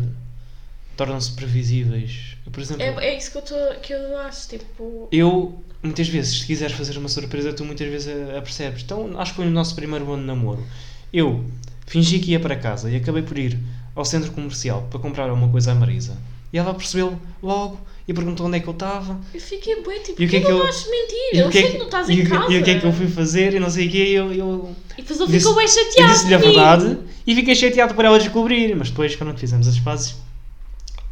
tornam-se 0.97 1.33
previsíveis. 1.33 2.37
Por 2.51 2.61
exemplo, 2.61 2.83
É, 2.83 3.09
é 3.09 3.19
isso 3.19 3.31
que 3.31 3.37
eu, 3.39 3.43
tô, 3.43 3.81
que 3.83 3.93
eu 3.93 4.17
acho, 4.19 4.49
tipo... 4.49 5.09
eu, 5.13 5.63
muitas 5.83 6.09
vezes, 6.09 6.41
se 6.41 6.47
quiseres 6.47 6.75
fazer 6.75 6.97
uma 6.97 7.09
surpresa, 7.09 7.53
tu 7.53 7.65
muitas 7.65 7.87
vezes 7.89 8.09
a, 8.09 8.39
a 8.39 8.43
percebes. 8.43 8.83
Então, 8.83 9.19
acho 9.21 9.33
que 9.33 9.37
foi 9.37 9.47
o 9.47 9.51
nosso 9.51 9.75
primeiro 9.75 10.11
ano 10.11 10.23
de 10.23 10.27
namoro. 10.27 10.67
Eu 11.13 11.45
fingi 11.87 12.19
que 12.19 12.31
ia 12.33 12.41
para 12.41 12.57
casa 12.57 12.91
e 12.91 12.97
acabei 12.97 13.23
por 13.23 13.37
ir 13.39 13.59
ao 13.95 14.05
centro 14.05 14.33
comercial 14.33 14.87
para 14.91 14.99
comprar 14.99 15.31
uma 15.31 15.49
coisa 15.51 15.73
à 15.73 15.75
Marisa. 15.75 16.17
E 16.53 16.59
ela 16.59 16.73
percebeu 16.75 17.19
logo 17.43 17.79
e 18.09 18.13
perguntou 18.15 18.47
onde 18.47 18.57
é 18.57 18.61
que 18.61 18.69
eu 18.69 18.73
estava. 18.73 19.19
Eu 19.35 19.41
fiquei 19.41 19.83
bem, 19.83 20.01
tipo, 20.03 20.23
E 20.23 20.27
o 20.27 20.29
que 20.29 20.37
é 20.37 20.41
que 20.41 20.49
não 20.49 20.59
eu- 20.59 20.63
vais 20.65 20.85
mentir? 20.89 21.41
Eu 21.41 21.47
que 21.49 21.53
sei 21.55 21.63
que, 21.67 21.73
que 21.73 21.79
não 21.79 21.85
estás 21.87 22.09
em 22.09 22.17
que- 22.17 22.27
casa. 22.29 22.53
e 22.53 22.59
o 22.59 22.63
que 22.65 22.71
é 22.71 22.79
que 22.81 22.87
eu 22.87 22.93
fui 22.93 23.09
fazer 23.09 23.55
e 23.55 23.61
não 23.61 23.69
sei 23.71 23.89
o 23.89 23.91
quê. 23.91 23.99
Eu, 24.13 24.33
eu, 24.33 24.77
E 24.97 25.03
depois 25.03 25.21
ele 25.21 25.39
ficou 25.39 25.55
bem 25.57 25.67
chateado 25.69 26.13
disse-lhe 26.13 26.35
a 26.35 26.39
verdade 26.39 26.99
e 27.27 27.35
fiquei 27.35 27.55
chateado 27.55 27.95
por 27.95 28.05
ela 28.05 28.19
descobrir. 28.19 28.75
Mas 28.77 28.91
depois, 28.91 29.17
quando 29.17 29.37
fizemos 29.37 29.67
as 29.67 29.79
pazes, 29.81 30.15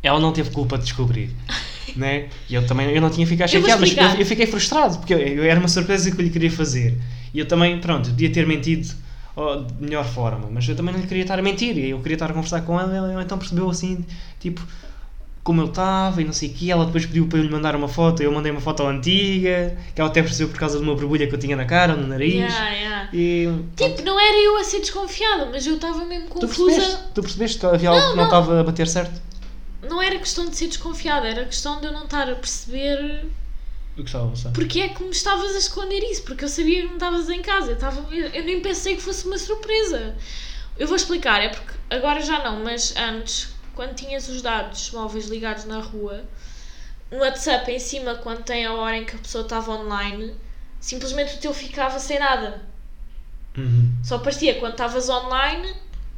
ela 0.02 0.20
não 0.20 0.32
teve 0.32 0.50
culpa 0.50 0.78
de 0.78 0.84
descobrir. 0.84 1.30
né? 1.96 2.28
E 2.48 2.54
eu 2.54 2.66
também 2.66 2.90
eu 2.90 3.00
não 3.00 3.10
tinha 3.10 3.26
ficado 3.26 3.48
chateado, 3.48 3.80
mas 3.80 3.96
eu, 3.96 4.20
eu 4.20 4.26
fiquei 4.26 4.46
frustrado 4.46 4.98
porque 4.98 5.14
eu, 5.14 5.18
eu- 5.18 5.44
era 5.44 5.58
uma 5.58 5.68
surpresa 5.68 6.10
que 6.10 6.18
eu 6.20 6.24
lhe 6.24 6.30
queria 6.30 6.50
fazer. 6.50 6.96
E 7.32 7.38
eu 7.38 7.46
também, 7.46 7.78
pronto, 7.80 8.10
podia 8.10 8.30
ter 8.30 8.46
mentido 8.46 8.94
ó, 9.36 9.56
de 9.56 9.74
melhor 9.82 10.04
forma, 10.04 10.48
mas 10.50 10.68
eu 10.68 10.76
também 10.76 10.94
não 10.94 11.00
lhe 11.00 11.06
queria 11.08 11.22
estar 11.22 11.38
a 11.38 11.42
mentir. 11.42 11.76
E 11.76 11.90
eu 11.90 11.98
queria 12.00 12.14
estar 12.14 12.30
a 12.30 12.32
conversar 12.34 12.60
com 12.62 12.78
ela 12.78 12.92
e 12.92 12.96
ela 13.12 13.22
então 13.22 13.36
percebeu 13.36 13.68
assim, 13.68 14.04
tipo, 14.40 14.60
como 15.44 15.60
eu 15.60 15.66
estava 15.66 16.20
e 16.20 16.24
não 16.24 16.32
sei 16.32 16.48
o 16.48 16.54
quê. 16.54 16.70
Ela 16.72 16.86
depois 16.86 17.04
pediu 17.06 17.26
para 17.28 17.38
eu 17.38 17.42
lhe 17.44 17.50
mandar 17.50 17.76
uma 17.76 17.86
foto. 17.86 18.22
Eu 18.22 18.32
mandei 18.32 18.50
uma 18.50 18.60
foto 18.62 18.82
antiga, 18.84 19.76
que 19.94 20.00
ela 20.00 20.10
até 20.10 20.22
percebeu 20.22 20.48
por 20.48 20.58
causa 20.58 20.78
de 20.78 20.82
uma 20.82 20.94
borbulha 20.94 21.26
que 21.28 21.34
eu 21.34 21.38
tinha 21.38 21.54
na 21.54 21.66
cara, 21.66 21.94
no 21.94 22.06
nariz. 22.06 22.34
Yeah, 22.34 22.70
yeah. 22.70 23.08
E 23.12 23.48
Tipo, 23.76 24.02
não 24.02 24.18
era 24.18 24.36
eu 24.42 24.56
a 24.56 24.64
ser 24.64 24.80
desconfiada, 24.80 25.46
mas 25.46 25.66
eu 25.66 25.74
estava 25.76 26.04
mesmo 26.06 26.26
Tu 26.28 26.40
confusa. 26.40 26.64
percebeste? 26.74 26.98
Tu 27.14 27.22
percebeste 27.22 27.58
que 27.58 27.66
havia 27.66 27.90
algo 27.90 28.00
Não, 28.00 28.10
que 28.12 28.16
não 28.16 28.24
estava 28.24 28.60
a 28.60 28.64
bater 28.64 28.88
certo? 28.88 29.20
Não 29.88 30.00
era 30.02 30.18
questão 30.18 30.48
de 30.48 30.56
ser 30.56 30.68
desconfiada, 30.68 31.28
era 31.28 31.44
questão 31.44 31.78
de 31.78 31.86
eu 31.86 31.92
não 31.92 32.04
estar 32.04 32.28
a 32.30 32.34
perceber 32.34 33.26
O 33.98 34.02
que 34.02 34.08
estava 34.08 34.24
a 34.26 34.30
passar? 34.30 34.50
porque 34.52 34.80
é 34.80 34.88
que 34.88 35.02
me 35.04 35.10
estavas 35.10 35.54
a 35.54 35.58
esconder 35.58 36.00
isso, 36.10 36.22
porque 36.22 36.44
eu 36.44 36.48
sabia 36.48 36.80
que 36.82 36.86
não 36.88 36.94
estavas 36.94 37.28
em 37.28 37.42
casa, 37.42 37.68
eu, 37.68 37.74
estava, 37.74 38.02
eu 38.14 38.44
nem 38.44 38.60
pensei 38.62 38.96
que 38.96 39.02
fosse 39.02 39.26
uma 39.26 39.36
surpresa. 39.36 40.14
Eu 40.78 40.86
vou 40.88 40.96
explicar, 40.96 41.42
é 41.42 41.50
porque 41.50 41.74
agora 41.90 42.20
já 42.22 42.42
não, 42.42 42.64
mas 42.64 42.94
antes, 42.96 43.53
quando 43.74 43.94
tinhas 43.94 44.28
os 44.28 44.42
dados 44.42 44.90
móveis 44.90 45.28
ligados 45.28 45.64
na 45.64 45.80
rua, 45.80 46.24
no 47.10 47.18
WhatsApp 47.18 47.70
em 47.70 47.78
cima, 47.78 48.14
quando 48.16 48.42
tem 48.42 48.64
a 48.64 48.72
hora 48.72 48.96
em 48.96 49.04
que 49.04 49.14
a 49.14 49.18
pessoa 49.18 49.44
estava 49.44 49.72
online, 49.72 50.34
simplesmente 50.80 51.36
o 51.36 51.38
teu 51.38 51.54
ficava 51.54 51.98
sem 51.98 52.18
nada. 52.18 52.62
Uhum. 53.56 53.92
Só 54.02 54.16
aparecia 54.16 54.58
quando 54.58 54.72
estavas 54.72 55.08
online 55.08 55.74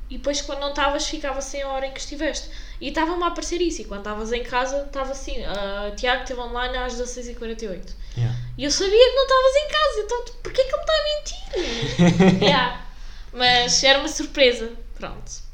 e 0.09 0.17
depois 0.17 0.41
quando 0.41 0.61
não 0.61 0.71
estavas 0.71 1.07
ficava 1.07 1.41
sem 1.41 1.63
a 1.63 1.69
hora 1.69 1.87
em 1.87 1.93
que 1.93 2.01
estiveste. 2.01 2.49
E 2.81 2.89
estava-me 2.89 3.23
a 3.25 3.27
aparecer 3.27 3.61
isso. 3.61 3.83
E 3.83 3.85
quando 3.85 4.01
estavas 4.01 4.33
em 4.33 4.43
casa 4.43 4.85
estava 4.87 5.13
assim: 5.13 5.45
ah, 5.45 5.93
Tiago 5.97 6.23
esteve 6.23 6.41
online 6.41 6.77
às 6.79 6.95
16h48. 6.95 7.95
Yeah. 8.17 8.39
E 8.57 8.65
eu 8.65 8.71
sabia 8.71 8.91
que 8.91 9.15
não 9.15 9.23
estavas 9.23 9.57
em 9.57 9.69
casa. 9.69 10.01
Então 10.01 10.25
porquê 10.43 10.65
que 10.65 10.75
ele 10.75 10.77
me 10.77 10.83
está 10.83 10.93
a 10.93 12.17
mentir? 12.25 12.43
yeah. 12.49 12.87
Mas 13.33 13.85
era 13.85 13.99
uma 13.99 14.09
surpresa. 14.09 14.73
Pronto. 14.95 15.46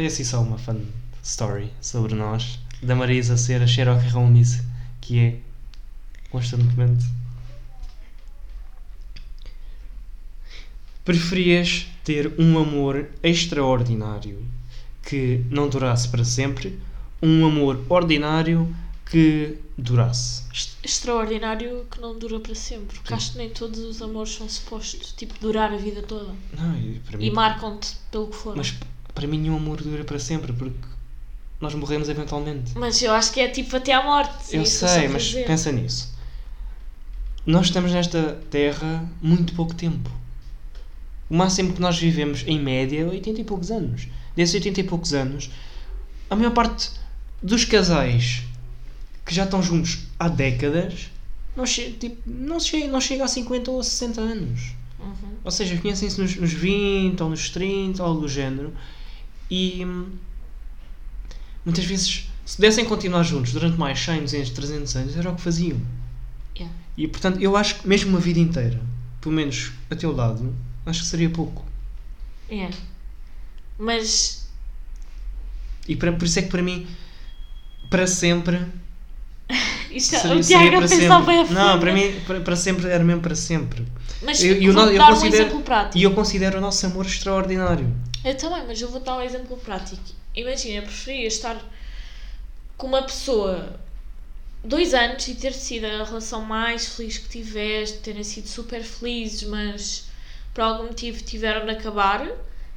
Foi 0.00 0.06
assim 0.06 0.24
só 0.24 0.40
uma 0.40 0.56
fun 0.56 0.80
story 1.22 1.70
sobre 1.78 2.14
nós. 2.14 2.58
Da 2.82 2.94
Marisa 2.94 3.36
ser 3.36 3.60
a 3.60 3.66
Sherlock 3.66 4.08
Holmes 4.08 4.62
que 4.98 5.18
é 5.18 5.36
constantemente. 6.30 7.04
Preferias 11.04 11.86
ter 12.02 12.32
um 12.38 12.58
amor 12.58 13.10
extraordinário 13.22 14.42
que 15.02 15.44
não 15.50 15.68
durasse 15.68 16.08
para 16.08 16.24
sempre, 16.24 16.80
um 17.22 17.44
amor 17.44 17.84
ordinário 17.90 18.74
que 19.04 19.58
durasse? 19.76 20.44
Extraordinário 20.82 21.86
que 21.90 22.00
não 22.00 22.18
dura 22.18 22.40
para 22.40 22.54
sempre. 22.54 22.96
Porque 22.96 23.08
Sim. 23.08 23.14
acho 23.16 23.32
que 23.32 23.36
nem 23.36 23.50
todos 23.50 23.80
os 23.80 24.00
amores 24.00 24.32
são 24.32 24.48
supostos 24.48 25.12
tipo, 25.12 25.34
durar 25.42 25.70
a 25.70 25.76
vida 25.76 26.00
toda. 26.00 26.34
Não, 26.56 26.74
e 26.74 27.02
mim, 27.18 27.26
E 27.26 27.30
marcam-te 27.30 27.98
pelo 28.10 28.28
que 28.28 28.36
for. 28.36 28.56
mas 28.56 28.74
para 29.14 29.26
mim 29.26 29.38
nenhum 29.38 29.56
amor 29.56 29.82
dura 29.82 30.04
para 30.04 30.18
sempre 30.18 30.52
porque 30.52 30.78
nós 31.60 31.74
morremos 31.74 32.08
eventualmente. 32.08 32.72
Mas 32.76 33.02
eu 33.02 33.12
acho 33.12 33.32
que 33.32 33.40
é 33.40 33.48
tipo 33.48 33.76
até 33.76 33.92
à 33.92 34.02
morte. 34.02 34.56
Eu 34.56 34.64
sei, 34.64 35.08
mas 35.08 35.24
dizer. 35.24 35.46
pensa 35.46 35.70
nisso. 35.70 36.14
Nós 37.44 37.66
estamos 37.66 37.92
nesta 37.92 38.40
terra 38.50 39.08
muito 39.20 39.54
pouco 39.54 39.74
tempo. 39.74 40.10
O 41.28 41.36
máximo 41.36 41.72
que 41.72 41.80
nós 41.80 41.98
vivemos, 41.98 42.44
em 42.46 42.58
média, 42.58 43.00
é 43.00 43.04
80 43.04 43.40
e 43.40 43.44
poucos 43.44 43.70
anos. 43.70 44.08
Desses 44.34 44.54
80 44.54 44.80
e 44.80 44.84
poucos 44.84 45.12
anos, 45.12 45.50
a 46.28 46.36
maior 46.36 46.52
parte 46.52 46.90
dos 47.42 47.64
casais 47.64 48.42
que 49.24 49.34
já 49.34 49.44
estão 49.44 49.62
juntos 49.62 50.06
há 50.18 50.28
décadas 50.28 51.10
não, 51.56 51.66
che 51.66 51.90
tipo, 51.92 52.22
não, 52.26 52.60
chega, 52.60 52.86
não 52.88 53.00
chega 53.00 53.24
a 53.24 53.28
50 53.28 53.70
ou 53.70 53.80
a 53.80 53.82
60 53.82 54.20
anos. 54.20 54.72
Uhum. 54.98 55.14
Ou 55.44 55.50
seja, 55.50 55.76
conhecem-se 55.78 56.20
nos, 56.20 56.36
nos 56.36 56.52
20 56.52 57.22
ou 57.22 57.30
nos 57.30 57.50
30, 57.50 58.02
algo 58.02 58.20
do 58.20 58.28
género. 58.28 58.72
E 59.50 59.84
hum, 59.84 60.06
muitas 61.64 61.84
vezes, 61.84 62.30
se 62.44 62.56
pudessem 62.56 62.84
continuar 62.84 63.22
juntos 63.22 63.52
durante 63.52 63.76
mais 63.78 63.98
100, 63.98 64.22
200, 64.22 64.50
300 64.50 64.96
anos, 64.96 65.16
era 65.16 65.30
o 65.30 65.34
que 65.34 65.42
faziam. 65.42 65.80
Yeah. 66.56 66.74
E 66.96 67.08
portanto, 67.08 67.40
eu 67.40 67.56
acho 67.56 67.80
que 67.80 67.88
mesmo 67.88 68.10
uma 68.10 68.20
vida 68.20 68.38
inteira, 68.38 68.80
pelo 69.20 69.34
menos 69.34 69.72
a 69.90 69.96
teu 69.96 70.12
lado, 70.14 70.54
acho 70.86 71.00
que 71.00 71.06
seria 71.06 71.30
pouco. 71.30 71.64
É. 72.48 72.70
Mas 73.78 74.48
E 75.88 75.96
para, 75.96 76.12
por 76.12 76.24
isso 76.24 76.38
é 76.38 76.42
que 76.42 76.48
para 76.48 76.62
mim, 76.62 76.86
para 77.88 78.06
sempre. 78.06 78.60
isto 79.90 80.14
é 80.14 80.18
seria, 80.18 80.36
o 80.36 80.40
Tiago 80.40 80.76
para 80.76 80.88
sempre. 80.88 81.26
bem 81.26 81.40
a 81.40 81.44
fundo. 81.46 81.54
Não, 81.54 81.80
para 81.80 81.92
mim, 81.92 82.20
para, 82.26 82.40
para 82.40 82.56
sempre 82.56 82.88
era 82.88 83.02
mesmo 83.02 83.22
para 83.22 83.34
sempre. 83.34 83.84
Mas 84.22 84.42
Eu- 84.42 84.54
eu 84.56 84.72
eu 84.72 85.02
um 85.02 85.06
considero-. 85.06 85.62
E 85.94 86.02
eu 86.02 86.12
considero 86.12 86.58
o 86.58 86.60
nosso 86.60 86.84
amor 86.86 87.06
extraordinário. 87.06 87.92
Eu 88.22 88.36
também, 88.36 88.66
mas 88.66 88.80
eu 88.80 88.88
vou 88.88 89.00
dar 89.00 89.16
um 89.16 89.22
exemplo 89.22 89.56
prático. 89.56 90.02
Imagina, 90.34 90.80
eu 90.80 90.82
preferia 90.82 91.26
estar 91.26 91.58
com 92.76 92.86
uma 92.86 93.02
pessoa 93.02 93.80
dois 94.62 94.92
anos 94.92 95.26
e 95.26 95.34
ter 95.34 95.54
sido 95.54 95.86
a 95.86 96.04
relação 96.04 96.42
mais 96.42 96.86
feliz 96.86 97.16
que 97.16 97.28
tiveste, 97.28 97.98
terem 97.98 98.22
sido 98.22 98.46
super 98.46 98.82
felizes, 98.82 99.44
mas 99.44 100.04
por 100.52 100.62
algum 100.62 100.84
motivo 100.84 101.22
tiveram 101.22 101.64
de 101.64 101.72
acabar, 101.72 102.30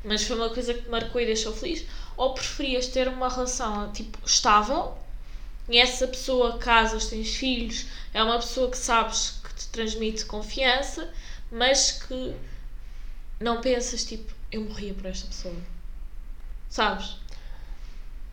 mas 0.03 0.23
foi 0.23 0.37
uma 0.37 0.49
coisa 0.49 0.73
que 0.73 0.83
te 0.83 0.89
marcou 0.89 1.19
e 1.19 1.25
deixou 1.25 1.53
feliz. 1.53 1.85
Ou 2.15 2.33
preferias 2.33 2.87
ter 2.87 3.09
uma 3.09 3.27
relação 3.27 3.91
tipo 3.91 4.17
estável, 4.25 4.97
conheces 5.65 6.01
a 6.03 6.07
pessoa, 6.07 6.57
casas, 6.57 7.07
tens 7.07 7.35
filhos, 7.35 7.85
é 8.13 8.23
uma 8.23 8.39
pessoa 8.39 8.71
que 8.71 8.77
sabes 8.77 9.41
que 9.43 9.53
te 9.55 9.67
transmite 9.67 10.25
confiança, 10.25 11.11
mas 11.51 12.03
que 12.03 12.33
não 13.39 13.59
pensas 13.59 14.05
tipo, 14.05 14.33
eu 14.53 14.63
morria 14.63 14.93
por 14.93 15.05
esta 15.07 15.27
pessoa. 15.27 15.55
Sabes? 16.69 17.17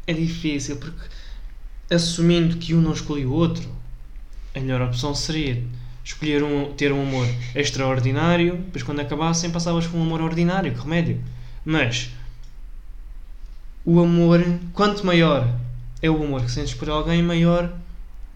É 0.06 0.12
difícil 0.12 0.76
porque 0.76 1.08
assumindo 1.90 2.56
que 2.58 2.74
um 2.74 2.80
não 2.80 2.92
escolhe 2.92 3.24
o 3.24 3.32
outro, 3.32 3.68
a 4.54 4.60
melhor 4.60 4.82
opção 4.82 5.14
seria 5.14 5.64
escolher 6.04 6.42
um, 6.42 6.72
ter 6.74 6.92
um 6.92 7.02
amor 7.02 7.26
extraordinário, 7.54 8.56
depois 8.58 8.82
quando 8.82 9.00
acabassem 9.00 9.50
passavas 9.50 9.86
com 9.86 9.98
um 9.98 10.02
amor 10.02 10.20
ordinário, 10.20 10.72
que 10.74 10.80
remédio. 10.80 11.22
Mas 11.64 12.10
o 13.84 14.00
amor, 14.00 14.40
quanto 14.72 15.04
maior 15.06 15.48
é 16.02 16.10
o 16.10 16.22
amor 16.22 16.42
que 16.42 16.50
sentes 16.50 16.74
por 16.74 16.88
alguém, 16.90 17.22
maior 17.22 17.72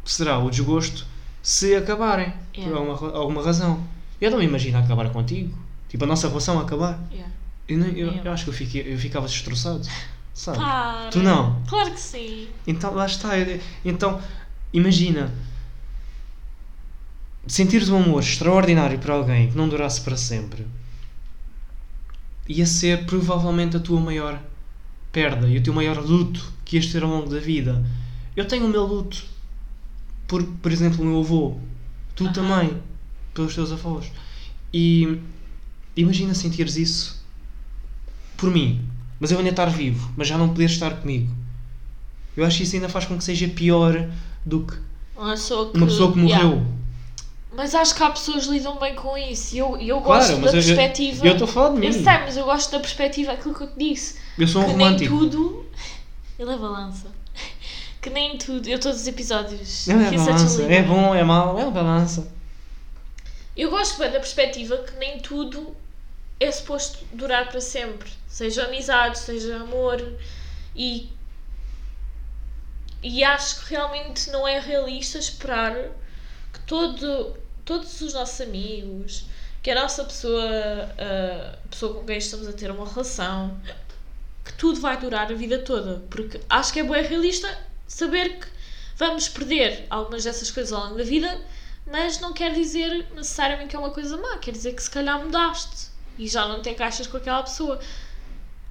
será 0.04 0.38
o 0.38 0.50
desgosto 0.50 1.06
se 1.42 1.74
acabarem. 1.76 2.32
Por 2.52 2.60
Yeah. 2.60 2.78
alguma, 2.78 3.12
alguma 3.16 3.42
razão. 3.44 3.84
Eu 4.20 4.30
não 4.30 4.38
me 4.38 4.44
imagino 4.44 4.78
acabar 4.78 5.10
contigo. 5.10 5.58
Tipo, 5.88 6.04
a 6.04 6.06
nossa 6.06 6.28
relação 6.28 6.58
acabar. 6.58 7.02
Yeah. 7.10 7.32
Eu, 7.68 7.78
não- 7.78 7.86
eu- 7.88 8.12
eu 8.12 8.32
acho 8.32 8.44
que 8.44 8.50
eu, 8.50 8.54
fiquei, 8.54 8.92
eu 8.92 8.98
ficava 8.98 9.26
destroçado. 9.26 9.86
Sabes? 10.34 10.60
Para. 10.60 11.10
Tu 11.10 11.20
não. 11.20 11.62
Claro 11.68 11.92
que 11.92 12.00
sim. 12.00 12.48
Então, 12.66 12.92
lá 12.94 13.06
está. 13.06 13.30
Então, 13.84 14.20
imagina. 14.72 15.32
Sentires 17.46 17.88
um 17.88 17.96
amor 18.02 18.22
extraordinário 18.22 18.98
por 18.98 19.10
alguém 19.10 19.50
que 19.50 19.56
não 19.56 19.68
durasse 19.68 20.00
para 20.00 20.16
sempre 20.16 20.66
ia 22.48 22.66
ser 22.66 23.06
provavelmente 23.06 23.76
a 23.76 23.80
tua 23.80 23.98
maior 24.00 24.38
perda 25.10 25.48
e 25.48 25.56
o 25.56 25.62
teu 25.62 25.72
maior 25.72 25.96
luto 25.98 26.52
que 26.64 26.76
ias 26.76 26.86
ter 26.86 27.02
ao 27.02 27.08
longo 27.08 27.28
da 27.30 27.38
vida. 27.38 27.82
Eu 28.36 28.46
tenho 28.46 28.66
o 28.66 28.68
meu 28.68 28.84
luto 28.84 29.24
por, 30.26 30.42
por 30.42 30.70
exemplo, 30.72 31.02
o 31.02 31.06
meu 31.06 31.20
avô. 31.20 31.58
Tu 32.14 32.24
Aham. 32.24 32.32
também. 32.32 32.82
Pelos 33.32 33.54
teus 33.54 33.72
avós. 33.72 34.10
E 34.72 35.18
imagina 35.96 36.34
sentires 36.34 36.76
isso 36.76 37.23
por 38.36 38.50
mim. 38.50 38.86
Mas 39.20 39.30
eu 39.30 39.38
ainda 39.38 39.50
estar 39.50 39.66
vivo, 39.66 40.12
mas 40.16 40.26
já 40.28 40.36
não 40.36 40.48
poder 40.48 40.64
estar 40.66 40.90
comigo. 41.00 41.32
Eu 42.36 42.44
acho 42.44 42.58
que 42.58 42.62
isso 42.64 42.74
ainda 42.74 42.88
faz 42.88 43.04
com 43.06 43.16
que 43.16 43.24
seja 43.24 43.46
pior 43.48 44.08
do 44.44 44.60
que 44.66 44.74
Uma 45.16 45.30
pessoa 45.30 45.70
que, 45.70 45.76
uma 45.78 45.86
pessoa 45.86 46.12
que 46.12 46.20
Yeah. 46.20 46.44
morreu. 46.44 46.66
Mas 47.56 47.72
acho 47.74 47.94
que 47.94 48.02
há 48.02 48.10
pessoas 48.10 48.46
que 48.46 48.52
lidam 48.52 48.76
bem 48.80 48.96
com 48.96 49.16
isso. 49.16 49.54
E 49.54 49.58
eu, 49.58 49.76
eu 49.76 50.00
Claro, 50.00 50.20
gosto 50.20 50.30
da 50.32 50.38
eu- 50.40 50.46
eu- 50.46 50.52
perspectiva. 50.52 51.24
Eu 51.26 51.32
estou 51.34 51.46
a 51.46 51.50
falar 51.50 51.68
de 51.74 51.80
mim. 51.80 51.86
Eu 51.86 51.92
sei, 51.92 52.02
mas 52.02 52.36
eu 52.36 52.44
gosto 52.44 52.72
da 52.72 52.80
perspectiva 52.80 53.32
aquilo 53.32 53.54
que 53.54 53.62
eu 53.62 53.66
te 53.68 53.78
disse. 53.78 54.16
Eu 54.36 54.48
sou 54.48 54.62
um 54.62 54.64
que 54.64 54.70
romântico. 54.72 55.14
nem 55.14 55.30
tudo. 55.30 55.64
Ele 56.36 56.52
é 56.52 56.56
balança. 56.58 57.06
Que 58.02 58.10
nem 58.10 58.36
tudo. 58.36 58.68
Eu 58.68 58.78
todos 58.80 59.00
os 59.00 59.06
episódios. 59.06 59.86
Não 59.86 60.00
é 60.00 60.08
a 60.08 60.10
balança. 60.10 60.62
É 60.64 60.82
bom, 60.82 61.14
é 61.14 61.22
mau, 61.22 61.56
é 61.58 61.70
balança. 61.70 62.28
Eu 63.56 63.70
gosto 63.70 63.98
bem 64.00 64.10
da 64.10 64.18
perspectiva 64.18 64.76
que 64.78 64.98
nem 64.98 65.20
tudo 65.20 65.68
é 66.40 66.50
suposto 66.50 67.04
durar 67.12 67.48
para 67.48 67.60
sempre. 67.60 68.10
Seja 68.26 68.64
amizade, 68.64 69.18
seja 69.18 69.56
amor. 69.56 70.00
E. 70.74 71.10
E 73.02 73.22
acho 73.22 73.60
que 73.60 73.70
realmente 73.70 74.30
não 74.30 74.48
é 74.48 74.58
realista 74.58 75.18
esperar 75.18 75.74
que 76.52 76.60
todo, 76.60 77.36
todos 77.64 78.00
os 78.00 78.14
nossos 78.14 78.40
amigos, 78.40 79.26
que 79.62 79.70
a 79.70 79.74
nossa 79.74 80.04
pessoa, 80.04 80.42
a 80.98 81.68
pessoa 81.68 81.94
com 81.94 82.06
quem 82.06 82.16
estamos 82.16 82.48
a 82.48 82.52
ter 82.54 82.70
uma 82.70 82.88
relação, 82.88 83.60
que 84.42 84.54
tudo 84.54 84.80
vai 84.80 84.96
durar 84.96 85.30
a 85.30 85.34
vida 85.34 85.58
toda. 85.58 86.02
Porque 86.08 86.40
acho 86.48 86.72
que 86.72 86.80
é 86.80 86.82
bem 86.82 87.04
realista 87.04 87.58
saber 87.86 88.38
que 88.38 88.48
vamos 88.96 89.28
perder 89.28 89.86
algumas 89.90 90.24
dessas 90.24 90.50
coisas 90.50 90.72
ao 90.72 90.84
longo 90.84 90.96
da 90.96 91.04
vida, 91.04 91.42
mas 91.86 92.20
não 92.20 92.32
quer 92.32 92.54
dizer 92.54 93.06
necessariamente 93.14 93.68
que 93.68 93.76
é 93.76 93.78
uma 93.78 93.90
coisa 93.90 94.16
má, 94.16 94.38
quer 94.38 94.52
dizer 94.52 94.74
que 94.74 94.82
se 94.82 94.90
calhar 94.90 95.22
mudaste 95.22 95.93
e 96.18 96.28
já 96.28 96.46
não 96.46 96.62
te 96.62 96.70
encaixas 96.70 97.06
com 97.06 97.16
aquela 97.16 97.42
pessoa. 97.42 97.80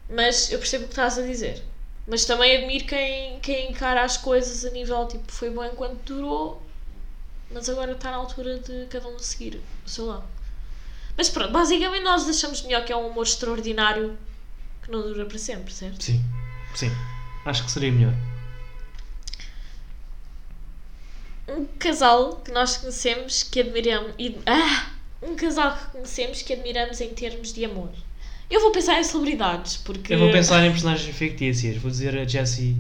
Mas 0.10 0.52
eu 0.52 0.60
percebo 0.60 0.86
o 0.86 0.88
que 0.88 0.94
estás 0.94 1.18
a 1.18 1.22
dizer. 1.22 1.64
Mas 2.06 2.26
também 2.26 2.58
admiro 2.58 2.86
quem, 2.86 3.40
quem 3.40 3.72
encara 3.72 4.04
as 4.04 4.18
coisas 4.18 4.66
a 4.66 4.70
nível 4.72 5.08
tipo, 5.08 5.32
foi 5.32 5.50
bom 5.50 5.64
enquanto 5.64 6.02
durou, 6.04 6.62
mas 7.50 7.70
agora 7.70 7.94
está 7.94 8.12
na 8.12 8.18
altura 8.18 8.60
de 8.60 8.88
cada 8.88 9.08
um 9.08 9.18
seguir 9.20 9.62
o 9.86 9.90
seu 9.90 10.08
lado. 10.08 10.26
Mas 11.16 11.30
pronto, 11.30 11.52
basicamente 11.52 12.04
nós 12.04 12.28
achamos 12.28 12.62
melhor 12.64 12.84
que 12.84 12.92
é 12.92 12.98
um 12.98 13.08
amor 13.08 13.24
extraordinário 13.24 14.18
que 14.82 14.92
não 14.92 15.02
dura 15.02 15.26
para 15.26 15.38
sempre, 15.38 15.74
certo? 15.74 16.04
Sim, 16.04 16.22
sim. 16.76 16.92
Acho 17.46 17.64
que 17.64 17.72
seria 17.72 17.92
melhor. 17.92 18.14
Um 21.48 21.66
casal 21.78 22.38
que 22.38 22.52
nós 22.52 22.78
conhecemos 22.78 23.44
que 23.44 23.62
admiramos. 23.62 24.14
E, 24.18 24.38
ah! 24.46 24.92
Um 25.26 25.36
casal 25.36 25.76
que 25.78 25.92
conhecemos 25.92 26.42
que 26.42 26.54
admiramos 26.54 27.00
em 27.02 27.10
termos 27.10 27.54
de 27.54 27.64
amor. 27.66 27.90
Eu 28.50 28.62
vou 28.62 28.72
pensar 28.72 29.00
em 29.00 29.04
celebridades, 29.04 29.78
porque. 29.78 30.14
Eu 30.14 30.20
vou 30.20 30.32
pensar 30.32 30.64
em 30.66 30.72
personagens 30.72 31.16
fictícias. 31.16 31.78
Vou 31.78 31.90
dizer 31.90 32.18
a 32.18 32.26
Jessie, 32.26 32.76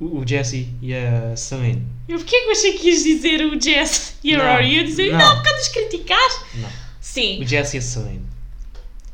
o 0.00 0.26
Jesse 0.26 0.68
e 0.80 0.94
a 0.94 1.36
Celine. 1.36 1.86
Eu 2.08 2.18
porquê 2.18 2.40
que 2.40 2.46
eu 2.46 2.52
achei 2.52 2.72
que 2.78 2.88
ias 2.90 3.02
dizer 3.04 3.44
o 3.44 3.60
Jess 3.60 4.14
e 4.24 4.34
a 4.34 4.38
Não, 4.38 4.44
Rory? 4.52 4.64
Eu 4.66 4.80
ia 4.80 4.84
dizer, 4.84 5.12
não. 5.12 5.18
não, 5.18 5.36
por 5.36 5.42
causa 5.44 5.58
dos 5.58 5.68
criticares. 5.68 6.40
Não. 6.54 6.68
Sim, 7.00 7.42
O 7.42 7.46
Jesse 7.46 7.76
e 7.76 7.78
a 7.78 7.82
Celine. 7.82 8.26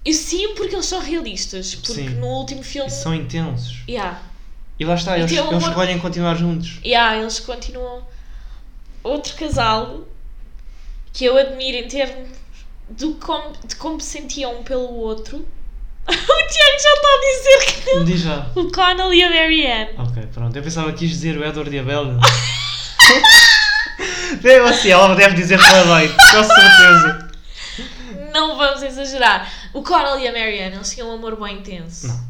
eu 0.05 0.14
sim, 0.14 0.55
porque 0.55 0.75
eles 0.75 0.87
são 0.87 1.01
realistas. 1.01 1.75
Porque 1.75 1.93
Sim. 1.95 2.09
no 2.11 2.27
último 2.27 2.62
filme. 2.62 2.88
E 2.88 2.93
são 2.95 3.14
intensos. 3.14 3.79
Yeah, 3.88 4.23
E 4.79 4.85
lá 4.85 4.95
está, 4.95 5.17
E 5.19 5.23
eles, 5.23 5.33
eles 5.33 5.43
amor- 5.47 5.69
escolhem 5.69 5.99
continuar 5.99 6.37
juntos. 6.37 6.79
yeah, 6.85 7.19
eles 7.21 7.41
continuam. 7.41 8.07
Outro 9.03 9.35
casal 9.37 10.07
que 11.12 11.25
eu 11.25 11.37
admiro 11.37 11.79
em 11.79 11.88
termos 11.88 12.29
do 12.90 13.14
como, 13.14 13.53
de 13.66 13.74
como 13.77 14.01
se 14.01 14.18
sentiam 14.18 14.61
um 14.61 14.62
pelo 14.62 14.94
outro. 14.94 15.38
o 16.09 16.12
Tiago 16.12 16.79
já 16.81 16.92
está 16.94 17.09
a 17.09 17.20
dizer 17.20 17.59
que 17.83 17.94
não. 17.94 18.05
Diz 18.05 18.20
já. 18.20 18.46
O 18.55 18.70
Connell 18.72 19.12
e 19.12 19.22
a 19.22 19.29
Marianne. 19.31 19.90
Ok, 19.98 20.27
pronto. 20.33 20.57
Eu 20.57 20.62
pensava 20.62 20.92
que 20.92 20.98
quis 21.01 21.11
dizer 21.11 21.37
o 21.37 21.44
Edward 21.44 21.74
e 21.74 21.79
a 21.79 21.83
Bella. 21.83 22.18
Vê 24.40 24.57
assim, 24.61 24.90
ela 24.90 25.14
deve 25.14 25.35
dizer 25.35 25.59
parabéns, 25.59 26.12
com 26.12 26.44
certeza. 26.44 27.29
Não 28.33 28.57
vamos 28.57 28.83
exagerar. 28.83 29.51
O 29.72 29.83
Connell 29.83 30.18
e 30.20 30.29
a 30.29 30.33
Marianne, 30.33 30.77
eles 30.77 30.90
tinham 30.90 31.09
um 31.11 31.14
amor 31.14 31.38
bem 31.40 31.59
intenso. 31.59 32.07
Não. 32.07 32.29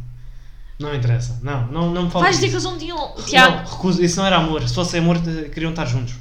Não 0.78 0.94
interessa. 0.94 1.38
Não, 1.42 1.66
não, 1.66 1.90
não 1.90 2.04
me 2.04 2.10
fala 2.10 2.24
Vais 2.24 2.36
dizer 2.36 2.48
que 2.48 2.54
eles 2.54 2.64
não 2.64 2.78
tinham. 2.78 3.14
O 3.16 3.22
Tiago, 3.22 3.56
Não, 3.56 3.64
recuso. 3.64 4.02
Isso 4.02 4.16
não 4.18 4.26
era 4.26 4.36
amor. 4.36 4.66
Se 4.66 4.74
fosse 4.74 4.96
amor, 4.96 5.18
te- 5.20 5.48
queriam 5.50 5.70
estar 5.70 5.84
juntos. 5.86 6.14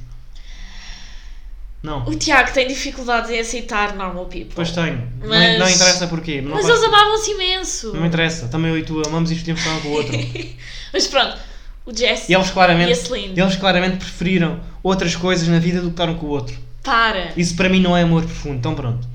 Não. 1.84 2.04
o 2.06 2.16
Tiago 2.16 2.52
tem 2.52 2.68
dificuldades 2.68 3.30
em 3.30 3.40
aceitar 3.40 3.96
normal 3.96 4.26
people. 4.26 4.52
Pois 4.56 4.72
tenho. 4.72 4.98
Não, 5.22 5.28
Mas- 5.30 5.60
não 5.60 5.70
interessa 5.70 6.08
porquê. 6.08 6.42
Não, 6.42 6.52
Mas 6.56 6.66
faz- 6.66 6.80
eles 6.82 6.88
amavam-se 6.94 7.32
imenso. 7.32 7.94
não 7.94 8.06
interessa. 8.06 8.48
Também 8.48 8.72
eu 8.72 8.78
e 8.78 8.84
tu 8.84 9.02
amamos 9.08 9.30
e 9.32 9.36
escolhemos 9.36 9.66
um 9.66 9.80
com 9.82 9.88
o 9.90 9.92
outro. 9.92 10.14
Mas 10.92 11.08
pronto, 11.08 11.38
o 11.86 11.96
Jesse 11.96 12.32
E 12.32 12.36
eles 12.36 12.48
e 12.48 12.50
a 12.50 12.54
claramente, 12.54 12.96
Celine. 12.96 13.40
eles 13.40 13.56
claramente 13.56 13.98
preferiram 13.98 14.60
outras 14.84 15.16
coisas 15.16 15.48
na 15.48 15.60
vida 15.60 15.80
do 15.80 15.88
que 15.88 15.94
estar 15.94 16.10
um 16.10 16.18
com 16.18 16.26
o 16.26 16.30
outro. 16.30 16.58
Para. 16.84 17.32
Isso 17.38 17.56
para 17.56 17.70
mim 17.70 17.80
não 17.82 17.96
é 17.96 18.02
amor 18.02 18.24
profundo. 18.24 18.56
Então 18.58 18.74
pronto. 18.74 19.08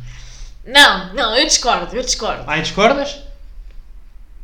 Não, 0.64 1.12
não, 1.14 1.35
eu 1.37 1.44
discordo, 1.46 1.94
eu 1.96 2.03
discordo. 2.03 2.44
Ai, 2.46 2.62
discordas? 2.62 3.18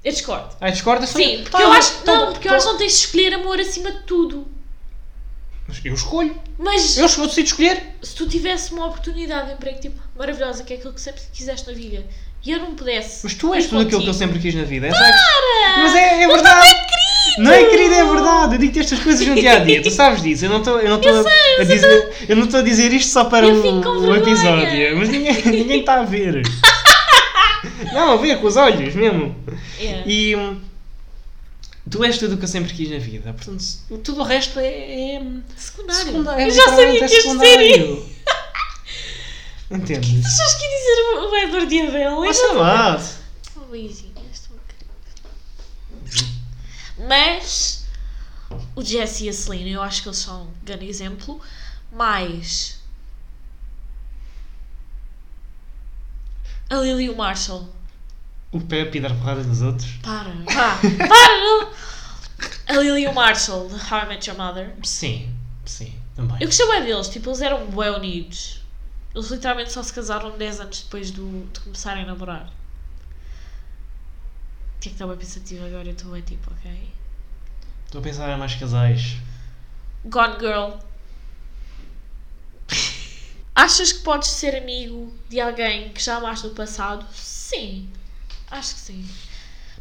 Eu 0.05 0.13
discordo. 0.13 0.49
Ai, 0.61 0.73
discordas? 0.73 1.11
Sim, 1.11 1.39
porque 1.43 1.51
Tá, 1.57 1.63
eu 1.63 1.73
acho. 1.73 1.93
então- 2.03 2.17
não, 2.27 2.33
porque 2.33 2.49
eu 2.49 2.55
acho 2.55 2.67
que 2.67 2.73
não 2.73 2.79
tens 2.79 2.93
de 2.93 2.99
escolher 2.99 3.35
amor 3.35 3.61
acima 3.61 3.91
de 3.93 4.01
tudo. 4.01 4.47
Mas 5.69 5.81
Eu 5.85 5.95
escolho. 5.95 6.35
Mas 6.59 6.97
Eu 6.97 7.05
eu 7.05 7.27
decido 7.27 7.47
escolher. 7.47 7.83
se 8.03 8.15
tu 8.15 8.27
tivesse 8.27 8.73
uma 8.73 8.87
oportunidade 8.87 9.49
de 9.49 9.53
emprego 9.55 9.79
tipo 9.81 10.01
maravilhosa, 10.19 10.65
que 10.65 10.73
é 10.73 10.77
aquilo 10.77 10.93
que 10.95 11.01
sempre 11.01 11.21
quiseste 11.33 11.67
na 11.69 11.75
vida, 11.75 12.05
e 12.45 12.51
eu 12.51 12.59
não 12.59 12.75
pudesse. 12.75 13.21
Mas 13.23 13.35
tu 13.35 13.53
és 13.55 13.65
ir 13.65 13.69
tudo 13.69 13.83
aquilo 13.83 13.89
que 14.03 14.09
eu 14.09 14.13
contigo- 14.13 14.19
sempre 14.19 14.39
quis 14.41 14.55
na 14.55 14.65
vida. 14.65 14.87
É 14.89 14.91
sexo. 14.93 15.25
Mas 15.79 15.95
é, 15.95 16.23
é 16.23 16.27
verdade. 16.27 16.69
Não 17.39 17.53
é 17.53 17.65
querido, 17.65 17.95
é 17.95 18.05
verdade. 18.05 18.55
Eu 18.55 18.59
digo-te 18.59 18.81
estas 18.81 18.99
coisas 19.01 19.27
no 19.27 19.35
dia 19.35 19.53
a 19.57 19.59
dia. 19.59 19.83
Tu 19.83 19.91
sabes 19.91 20.23
disso. 20.23 20.47
Eu 20.47 20.51
não 20.51 20.59
estou 20.59 20.81
eu 20.81 20.89
não 20.89 20.97
estou 20.97 21.27
a 21.61 21.65
dizer, 21.65 22.11
eu 22.29 22.37
não 22.37 22.45
estou 22.45 22.61
a 22.61 22.63
dizer 22.63 22.93
isto 22.93 23.13
só 23.13 23.25
para 23.27 23.47
Eu 23.47 23.59
o, 23.59 23.63
fico 23.63 23.83
com 23.83 23.89
o 23.91 24.01
vergonha. 24.01 24.19
episódio. 24.21 24.97
Mas 24.97 25.09
ninguém 25.11 25.35
ninguém 25.45 25.81
está 25.81 26.01
a 26.01 26.05
ver. 26.05 26.43
Não, 27.93 28.13
a 28.13 28.17
ver 28.17 28.39
com 28.41 28.47
os 28.47 28.57
olhos 28.57 28.95
mesmo. 28.95 29.35
Yeah. 29.81 30.03
E 30.07 30.37
hum, 30.37 30.61
tu 31.91 32.05
és 32.05 32.19
tudo 32.19 32.35
o 32.35 32.39
que 32.39 32.45
eu 32.45 32.49
sempre 32.49 32.73
quis 32.75 32.91
na 32.91 32.99
vida. 32.99 33.33
Portanto, 33.33 33.65
tudo 34.05 34.21
o 34.21 34.25
resto 34.25 34.59
é, 34.59 35.15
é 35.17 35.23
Secundário. 35.57 36.05
secundário. 36.05 36.41
É 36.43 36.47
eu 36.47 36.51
já 36.51 36.65
sabia 36.65 36.87
literalmente 36.93 37.09
que 37.09 37.15
ias 37.15 37.25
é 37.27 37.33
dizer 37.35 37.61
isso. 37.81 38.09
Entendes? 39.71 40.25
Achas 40.27 40.55
que 40.55 40.63
ia 40.65 40.79
dizer 40.79 41.03
o- 41.19 41.37
Edward 41.37 41.75
e 41.75 41.81
a 41.87 41.91
Bella? 41.91 42.21
Mas 42.27 42.37
sei 42.37 42.53
lá. 42.55 43.05
Beijinho, 43.71 44.15
estou 44.33 44.57
querida. 44.67 46.27
Mas 47.07 47.85
o 48.75 48.83
Jesse 48.83 49.25
e 49.27 49.29
a 49.29 49.33
Celine, 49.33 49.73
eu 49.73 49.83
acho 49.83 50.03
que 50.03 50.09
eles 50.09 50.19
são 50.19 50.45
um 50.45 50.51
grande 50.65 50.87
exemplo. 50.89 51.39
Mas 51.93 52.79
a 56.71 56.77
Lily 56.77 57.05
e 57.05 57.11
o 57.11 57.17
Marshall. 57.17 57.69
O 58.51 58.61
Pepe 58.61 59.01
dar 59.01 59.11
porrada 59.11 59.43
nos 59.43 59.61
outros. 59.61 59.93
Para, 60.03 60.31
vá, 60.47 60.79
para! 61.07 61.73
A 62.69 62.73
Lily 62.81 63.03
e 63.03 63.09
o 63.09 63.15
Marshall 63.15 63.69
de 63.69 63.75
How 63.75 64.05
I 64.05 64.09
Met 64.09 64.29
Your 64.29 64.39
Mother. 64.39 64.75
Sim, 64.83 65.35
sim, 65.65 65.95
também. 66.15 66.37
Eu 66.41 66.47
gostei 66.47 66.67
bem 66.67 66.85
deles, 66.85 67.09
tipo, 67.09 67.29
eles 67.29 67.41
eram 67.41 67.67
bem 67.67 67.91
unidos. 67.91 68.63
Eles 69.15 69.31
literalmente 69.31 69.73
só 69.73 69.83
se 69.83 69.93
casaram 69.93 70.37
10 70.37 70.61
anos 70.61 70.83
depois 70.83 71.11
do, 71.11 71.47
de 71.53 71.61
começarem 71.61 72.05
a 72.05 72.07
namorar. 72.07 72.51
Tinha 74.81 74.91
que 74.91 74.91
estar 74.91 75.07
bem 75.07 75.17
pensativo 75.17 75.67
agora, 75.67 75.89
eu 75.89 75.93
estou 75.93 76.13
bem 76.13 76.23
tipo, 76.23 76.51
ok? 76.53 76.93
Estou 77.85 78.01
a 78.01 78.05
pensar 78.05 78.35
em 78.35 78.39
mais 78.39 78.55
casais. 78.55 79.17
Gone 80.05 80.39
Girl. 80.39 80.79
Achas 83.55 83.93
que 83.93 84.01
podes 84.01 84.29
ser 84.29 84.55
amigo 84.57 85.13
de 85.29 85.41
alguém 85.41 85.93
que 85.93 86.03
já 86.03 86.17
amaste 86.17 86.47
no 86.47 86.55
passado? 86.55 87.05
Sim. 87.13 87.91
Acho 88.51 88.75
que 88.75 88.81
sim. 88.81 89.05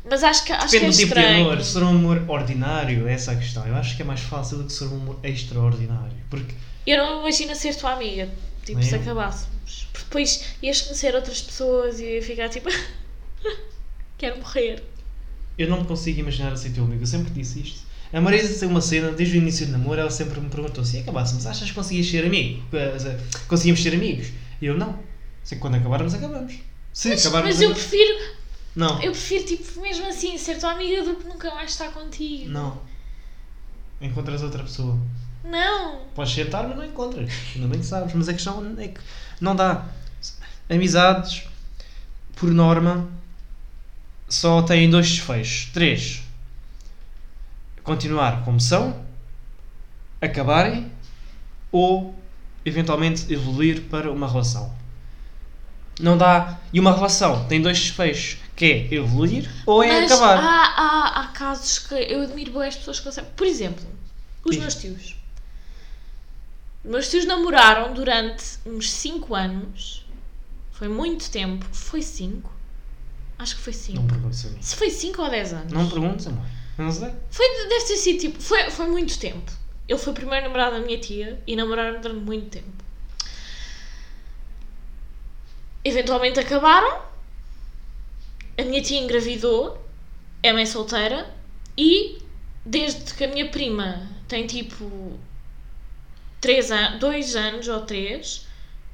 Mas 0.09 0.23
acho 0.23 0.45
que, 0.45 0.53
acho 0.53 0.69
que 0.69 0.77
é 0.77 0.79
Depende 0.79 0.95
do 0.97 0.99
tipo 0.99 1.13
de 1.15 1.19
estranho. 1.19 1.45
amor. 1.51 1.63
Se 1.63 1.73
for 1.73 1.83
um 1.83 1.89
amor 1.89 2.23
ordinário, 2.29 3.07
essa 3.07 3.31
é 3.31 3.35
a 3.35 3.37
questão. 3.37 3.67
Eu 3.67 3.75
acho 3.75 3.95
que 3.95 4.01
é 4.01 4.05
mais 4.05 4.21
fácil 4.21 4.57
do 4.59 4.63
que 4.65 4.71
se 4.73 4.79
for 4.79 4.93
um 4.93 5.01
amor 5.01 5.19
extraordinário. 5.23 6.15
Porque 6.29 6.53
Eu 6.85 6.97
não 6.97 7.21
imagino 7.21 7.53
ser 7.55 7.75
tua 7.75 7.93
amiga. 7.93 8.29
Tipo, 8.65 8.79
Nem 8.79 8.87
se 8.87 8.95
acabássemos. 8.95 9.87
Porque 9.91 10.05
depois 10.05 10.45
ias 10.61 10.81
conhecer 10.81 11.13
outras 11.15 11.41
pessoas 11.41 11.99
e 11.99 12.05
ia 12.15 12.23
ficar 12.23 12.49
tipo. 12.49 12.69
Quero 14.17 14.37
morrer. 14.39 14.83
eu 15.57 15.67
não 15.69 15.81
me 15.81 15.87
consigo 15.87 16.19
imaginar 16.19 16.51
a 16.53 16.55
ser 16.55 16.69
teu 16.71 16.83
amigo. 16.83 17.03
Eu 17.03 17.07
sempre 17.07 17.31
disse 17.31 17.59
isto. 17.61 17.87
A 18.11 18.21
Marisa 18.21 18.57
tem 18.57 18.69
uma 18.69 18.79
cena, 18.81 19.11
desde 19.11 19.37
o 19.37 19.41
início 19.41 19.65
do 19.65 19.73
namoro, 19.73 19.99
ela 19.99 20.09
sempre 20.09 20.39
me 20.39 20.49
perguntou 20.49 20.83
se 20.85 20.97
acabássemos, 20.99 21.45
achas 21.45 21.67
que 21.69 21.75
conseguias 21.75 22.07
ser 22.07 22.25
amigo? 22.25 22.63
Eh, 22.73 23.17
Conseguíamos 23.49 23.83
ser 23.83 23.93
amigos? 23.93 24.27
E 24.61 24.65
eu 24.65 24.77
não. 24.77 24.97
Se 25.43 25.57
quando 25.57 25.75
acabarmos, 25.75 26.13
acabamos. 26.13 26.53
Se 26.93 27.09
Mas, 27.09 27.25
acabarmos, 27.25 27.55
mas 27.55 27.61
eu 27.61 27.71
prefiro, 27.73 28.17
Não. 28.77 29.01
eu 29.01 29.11
prefiro, 29.11 29.43
tipo, 29.43 29.81
mesmo 29.81 30.07
assim, 30.07 30.37
ser 30.37 30.59
tua 30.59 30.73
amiga 30.73 31.03
do 31.03 31.15
que 31.15 31.27
nunca 31.27 31.49
mais 31.55 31.71
estar 31.71 31.91
contigo. 31.91 32.47
Não. 32.47 32.79
Encontras 33.99 34.43
outra 34.43 34.61
pessoa. 34.61 34.99
Não. 35.43 36.01
Podes 36.13 36.35
sentar, 36.35 36.67
mas 36.67 36.77
não 36.77 36.85
encontras. 36.85 37.33
Ainda 37.55 37.67
bem 37.69 37.79
que 37.79 37.85
sabes. 37.87 38.13
Mas 38.13 38.29
a 38.29 38.33
questão 38.33 38.75
é 38.77 38.89
que 38.89 39.01
não 39.41 39.55
dá. 39.55 39.87
Amizades, 40.69 41.47
por 42.35 42.51
norma, 42.51 43.09
só 44.29 44.61
têm 44.61 44.87
dois 44.87 45.09
desfechos. 45.09 45.71
Três. 45.73 46.21
Continuar 47.81 48.45
como 48.45 48.61
são, 48.61 49.03
acabarem 50.21 50.91
ou 51.71 52.13
eventualmente 52.63 53.33
evoluir 53.33 53.85
para 53.89 54.11
uma 54.11 54.29
relação. 54.29 54.71
Não 55.99 56.15
dá. 56.15 56.59
E 56.71 56.79
uma 56.79 56.93
relação 56.93 57.45
tem 57.45 57.59
dois 57.59 57.79
desfechos, 57.79 58.37
que 58.57 58.65
é 58.65 58.95
evoluir 58.95 59.49
ou 59.67 59.83
é 59.83 60.01
Mas 60.01 60.11
acabar. 60.11 60.39
Há, 60.39 60.65
há, 60.65 61.21
há 61.21 61.27
casos 61.27 61.77
que 61.77 61.93
eu 61.93 62.23
admiro 62.23 62.51
bem 62.51 62.67
as 62.67 62.75
pessoas 62.75 62.97
que 62.97 63.05
conseguem. 63.05 63.31
Por 63.35 63.45
exemplo, 63.45 63.85
os 64.43 64.51
Diz. 64.51 64.59
meus 64.59 64.75
tios. 64.75 65.15
Os 66.83 66.91
meus 66.91 67.09
tios 67.09 67.25
namoraram 67.25 67.93
durante 67.93 68.43
uns 68.65 68.91
5 68.91 69.35
anos. 69.35 70.05
Foi 70.71 70.87
muito 70.87 71.29
tempo. 71.29 71.63
Foi 71.71 72.01
5? 72.01 72.51
Acho 73.37 73.55
que 73.55 73.61
foi 73.61 73.73
5. 73.73 73.99
Não 73.99 74.07
perguntes 74.07 74.45
a 74.45 74.49
mim. 74.49 74.61
Se 74.61 74.75
foi 74.75 74.89
5 74.89 75.21
ou 75.21 75.29
10 75.29 75.53
anos? 75.53 75.71
Não 75.71 75.87
perguntes, 75.87 76.25
amor. 76.25 76.45
Não 76.79 76.91
sei. 76.91 77.13
Foi, 77.29 77.47
deve 77.69 77.85
ter 77.85 77.97
sido 77.97 78.19
tipo. 78.19 78.41
Foi, 78.41 78.71
foi 78.71 78.87
muito 78.87 79.19
tempo. 79.19 79.51
Ele 79.87 79.99
foi 79.99 80.13
o 80.13 80.15
primeiro 80.15 80.45
namorado 80.45 80.79
da 80.79 80.85
minha 80.85 80.99
tia 80.99 81.41
e 81.45 81.55
namoraram 81.55 82.01
durante 82.01 82.21
muito 82.21 82.49
tempo. 82.49 82.83
Eventualmente 85.83 86.39
acabaram. 86.39 87.01
A 88.57 88.63
minha 88.63 88.81
tia 88.81 88.99
engravidou, 88.99 89.79
é 90.41 90.51
mãe 90.51 90.65
solteira 90.65 91.33
e 91.77 92.19
desde 92.65 93.13
que 93.13 93.23
a 93.23 93.27
minha 93.27 93.49
prima 93.49 94.09
tem 94.27 94.47
tipo 94.47 95.19
3 96.41 96.71
an 96.71 96.97
2 96.97 97.35
anos 97.35 97.67
ou 97.67 97.81
3, 97.85 98.47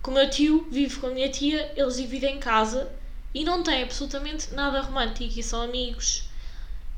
que 0.04 0.10
o 0.10 0.14
meu 0.14 0.30
tio 0.30 0.68
vive 0.70 0.98
com 0.98 1.08
a 1.08 1.12
minha 1.12 1.30
tia, 1.30 1.72
eles 1.76 1.96
dividem 1.96 2.40
casa 2.40 2.92
e 3.34 3.44
não 3.44 3.64
têm 3.64 3.84
absolutamente 3.84 4.54
nada 4.54 4.82
romântico 4.82 5.40
e 5.40 5.44
são 5.44 5.62
amigos. 5.62 6.30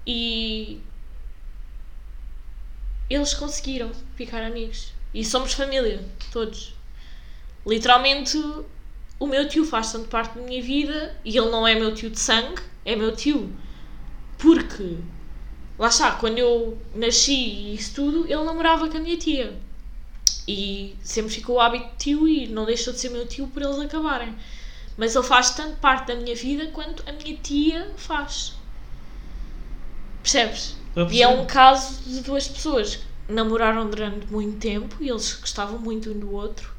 E 0.06 0.82
eles 3.10 3.34
conseguiram 3.34 3.92
ficar 4.16 4.44
amigos. 4.44 4.92
E 5.14 5.24
somos 5.24 5.54
família, 5.54 6.04
todos. 6.32 6.74
Literalmente, 7.66 8.38
o 9.20 9.28
meu 9.28 9.48
tio 9.48 9.66
faz 9.66 9.92
tanto 9.92 10.08
parte 10.08 10.38
da 10.38 10.46
minha 10.46 10.62
vida 10.62 11.16
e 11.24 11.38
ele 11.38 11.50
não 11.50 11.68
é 11.68 11.76
meu 11.76 11.94
tio 11.94 12.10
de 12.10 12.20
sangue, 12.20 12.62
é 12.84 12.96
meu 12.96 13.16
tio. 13.16 13.52
Porque, 14.38 14.98
lá 15.80 15.88
está, 15.88 16.12
quando 16.14 16.38
eu 16.38 16.78
nasci 16.94 17.34
e 17.34 17.76
isso 17.76 17.96
tudo, 17.96 18.26
ele 18.26 18.44
namorava 18.44 18.90
com 18.90 18.98
a 18.98 19.00
minha 19.00 19.18
tia. 19.18 19.58
E 20.48 20.96
sempre 21.02 21.34
ficou 21.34 21.56
o 21.56 21.60
hábito 21.60 21.86
de 21.92 21.98
tio 21.98 22.28
e 22.28 22.48
não 22.48 22.66
deixou 22.66 22.94
de 22.94 23.00
ser 23.00 23.10
meu 23.10 23.26
tio 23.26 23.48
por 23.48 23.62
eles 23.62 23.80
acabarem. 23.80 24.36
Mas 24.98 25.16
ele 25.16 25.26
faz 25.26 25.52
tanto 25.52 25.78
parte 25.78 26.08
da 26.08 26.16
minha 26.16 26.36
vida 26.36 26.68
quanto 26.68 27.04
a 27.08 27.12
minha 27.14 27.38
tia 27.38 27.92
faz. 27.98 28.54
Percebes? 30.22 30.76
E 31.12 31.22
é 31.22 31.28
um 31.28 31.46
caso 31.46 32.02
de 32.04 32.22
duas 32.22 32.48
pessoas 32.48 32.98
que 32.98 33.34
namoraram 33.34 33.90
durante 33.90 34.28
muito 34.28 34.58
tempo 34.58 34.96
e 35.00 35.10
eles 35.10 35.34
gostavam 35.34 35.80
muito 35.80 36.12
um 36.12 36.20
do 36.20 36.34
outro. 36.34 36.75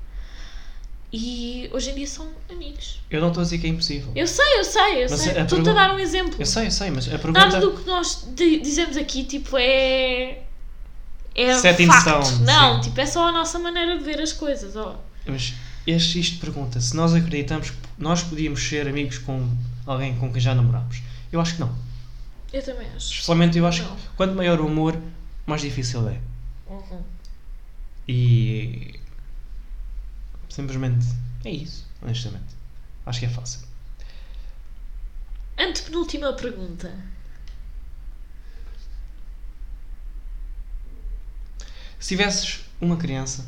E 1.13 1.71
hoje 1.73 1.91
em 1.91 1.95
dia 1.95 2.07
são 2.07 2.29
amigos. 2.51 3.01
Eu 3.11 3.21
não 3.21 3.29
estou 3.29 3.41
a 3.41 3.45
dizer 3.45 3.59
que 3.59 3.67
é 3.67 3.71
impossível. 3.71 4.11
Eu 4.15 4.27
sei, 4.27 4.59
eu 4.59 4.65
sei, 4.65 5.05
eu 5.05 5.11
Mas 5.11 5.21
sei. 5.21 5.29
a 5.39 5.43
Estou-te 5.43 5.43
a 5.43 5.47
pergunta- 5.47 5.75
dar 5.75 5.95
um 5.95 5.99
exemplo. 5.99 6.35
Eu 6.39 6.47
sei, 6.47 6.67
eu 6.67 6.71
sei, 6.71 6.91
mas 6.91 7.07
a 7.09 7.13
Nada 7.13 7.23
pergunta. 7.23 7.61
do 7.61 7.73
que 7.73 7.87
nós 7.87 8.27
di- 8.35 8.61
dizemos 8.61 8.97
aqui, 8.97 9.25
tipo, 9.25 9.57
é. 9.57 10.43
É 11.35 11.55
Set 11.59 11.87
facto. 11.87 12.25
stone, 12.25 12.45
Não, 12.47 12.77
sim. 12.83 12.89
tipo, 12.89 13.01
é 13.01 13.07
só 13.07 13.29
a 13.29 13.33
nossa 13.33 13.59
maneira 13.59 13.97
de 13.99 14.05
ver 14.05 14.21
as 14.21 14.33
coisas. 14.33 14.75
Ó. 14.75 14.97
Mas 15.27 15.55
este, 15.87 16.19
isto 16.19 16.41
pergunta 16.41 16.81
se 16.81 16.97
nós 16.97 17.15
acreditamos 17.15 17.71
que 17.71 17.77
nós 17.99 18.23
podíamos 18.23 18.61
ser 18.67 18.89
amigos 18.89 19.19
com 19.19 19.49
alguém 19.87 20.17
com 20.17 20.33
quem 20.33 20.41
já 20.41 20.55
namoramos. 20.55 21.03
Eu 21.31 21.41
acho 21.41 21.55
que 21.55 21.61
não. 21.61 21.73
Eu 22.53 22.63
também 22.63 22.87
acho. 22.97 23.11
Especialmente 23.13 23.59
eu 23.59 23.67
acho 23.67 23.83
Não. 23.85 23.95
que 23.97 24.03
quanto 24.17 24.35
maior 24.35 24.61
o 24.61 24.67
amor, 24.67 24.99
mais 25.47 25.61
difícil 25.61 26.09
é. 26.09 26.19
Uhum. 26.69 27.01
E. 28.09 28.99
Simplesmente 30.57 31.05
é 31.45 31.51
isso, 31.51 31.85
honestamente. 32.01 32.47
Acho 33.05 33.21
que 33.21 33.27
é 33.27 33.29
fácil. 33.29 33.61
Antepenúltima 35.59 36.33
pergunta. 36.33 36.91
Se 42.01 42.09
tivesses 42.09 42.61
uma 42.81 42.97
criança, 42.97 43.47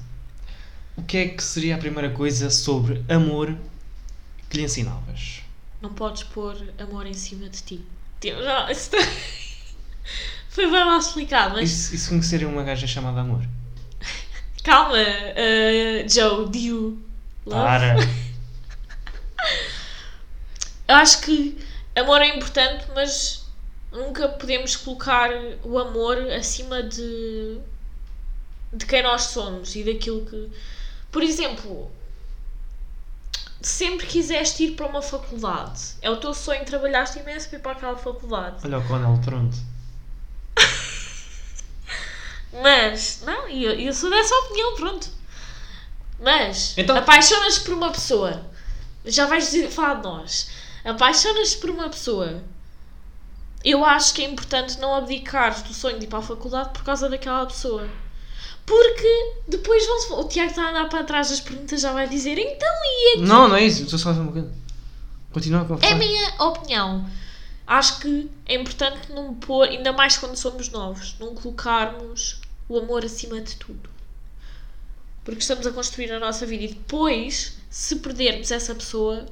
o 0.98 1.02
que 1.02 1.16
é 1.16 1.28
que 1.28 1.42
seria 1.42 1.76
a 1.76 1.78
primeira 1.78 2.10
coisa 2.10 2.50
sobre 2.50 3.02
amor 3.08 3.56
que 4.50 4.58
lhe 4.58 4.64
ensinavas? 4.64 5.40
Não 5.80 5.94
podes 5.94 6.24
pôr 6.24 6.56
amor 6.78 7.06
em 7.06 7.14
cima 7.14 7.48
de 7.48 7.62
ti. 7.62 7.84
Isso 8.70 8.90
tá- 8.90 8.98
Foi 10.50 10.70
bem 10.70 10.84
mal 10.84 10.98
explicado, 10.98 11.54
mas 11.54 11.90
e 11.90 11.96
se 11.96 12.06
conhecerem 12.10 12.46
uma 12.46 12.62
gaja 12.64 12.86
chamada 12.86 13.22
amor? 13.22 13.42
Calma, 14.68 14.98
uh, 14.98 16.06
Joe, 16.06 16.46
you 16.54 16.98
love? 17.46 17.64
Para! 17.64 17.96
Eu 20.86 20.94
acho 20.94 21.22
que 21.22 21.56
amor 21.96 22.20
é 22.20 22.36
importante, 22.36 22.84
mas 22.94 23.46
nunca 23.90 24.28
podemos 24.28 24.76
colocar 24.76 25.30
o 25.64 25.78
amor 25.78 26.18
acima 26.32 26.82
de, 26.82 27.58
de 28.72 28.84
quem 28.84 29.02
nós 29.02 29.22
somos 29.22 29.74
e 29.74 29.82
daquilo 29.82 30.26
que. 30.26 30.50
Por 31.10 31.22
exemplo, 31.22 31.90
sempre 33.62 34.06
quiseste 34.06 34.64
ir 34.64 34.72
para 34.72 34.86
uma 34.86 35.00
faculdade, 35.00 35.94
é 36.02 36.10
o 36.10 36.16
teu 36.18 36.34
sonho, 36.34 36.62
trabalhaste 36.66 37.18
imenso 37.20 37.48
para 37.48 37.58
ir 37.58 37.62
para 37.62 37.72
aquela 37.72 37.96
faculdade. 37.96 38.56
Olha 38.64 38.78
o 38.78 38.86
Conal, 38.86 39.18
pronto. 39.24 39.56
Mas, 42.52 43.22
não, 43.24 43.48
eu, 43.48 43.72
eu 43.72 43.92
sou 43.92 44.10
dessa 44.10 44.34
opinião, 44.34 44.74
pronto. 44.74 45.08
Mas, 46.20 46.74
Então- 46.76 46.96
apaixonas 46.96 47.58
por 47.58 47.74
uma 47.74 47.90
pessoa, 47.92 48.46
já 49.04 49.26
vais 49.26 49.44
dizer, 49.46 49.70
falar 49.70 49.94
de 49.94 50.02
nós. 50.02 50.50
Apaixonas 50.84 51.54
por 51.54 51.70
uma 51.70 51.88
pessoa. 51.88 52.42
Eu 53.64 53.84
acho 53.84 54.14
que 54.14 54.22
é 54.22 54.28
importante 54.28 54.78
não 54.78 54.94
abdicares 54.94 55.62
do 55.62 55.74
sonho 55.74 55.98
de 55.98 56.04
ir 56.04 56.08
para 56.08 56.20
a 56.20 56.22
faculdade 56.22 56.70
por 56.72 56.82
causa 56.84 57.08
daquela 57.08 57.44
pessoa. 57.46 57.88
Porque 58.64 59.32
depois 59.48 59.84
vão 59.86 60.20
O 60.20 60.24
Tiago 60.28 60.50
está 60.50 60.62
a 60.66 60.70
andar 60.70 60.88
para 60.88 61.02
trás 61.04 61.30
das 61.30 61.40
perguntas, 61.40 61.80
já 61.80 61.92
vai 61.92 62.06
dizer, 62.08 62.38
então 62.38 62.68
e 62.84 63.12
aqui? 63.14 63.22
Não, 63.22 63.48
não 63.48 63.56
é 63.56 63.64
isso. 63.64 63.82
Estou 63.82 63.98
só 63.98 64.10
a 64.10 64.12
fazer 64.12 64.22
uma 64.22 64.32
coisa. 64.32 64.52
Continua 65.32 65.64
com 65.64 65.74
a 65.74 65.78
É 65.80 65.92
a 65.92 65.94
minha 65.96 66.34
opinião. 66.42 67.08
Acho 67.68 68.00
que 68.00 68.30
é 68.46 68.54
importante 68.54 69.12
não 69.12 69.34
pôr, 69.34 69.68
ainda 69.68 69.92
mais 69.92 70.16
quando 70.16 70.36
somos 70.36 70.70
novos, 70.70 71.14
não 71.20 71.34
colocarmos 71.34 72.40
o 72.66 72.78
amor 72.78 73.04
acima 73.04 73.38
de 73.42 73.56
tudo. 73.56 73.90
Porque 75.22 75.40
estamos 75.40 75.66
a 75.66 75.72
construir 75.72 76.10
a 76.10 76.18
nossa 76.18 76.46
vida 76.46 76.64
e 76.64 76.68
depois, 76.68 77.58
se 77.68 77.96
perdermos 77.96 78.50
essa 78.50 78.74
pessoa, 78.74 79.26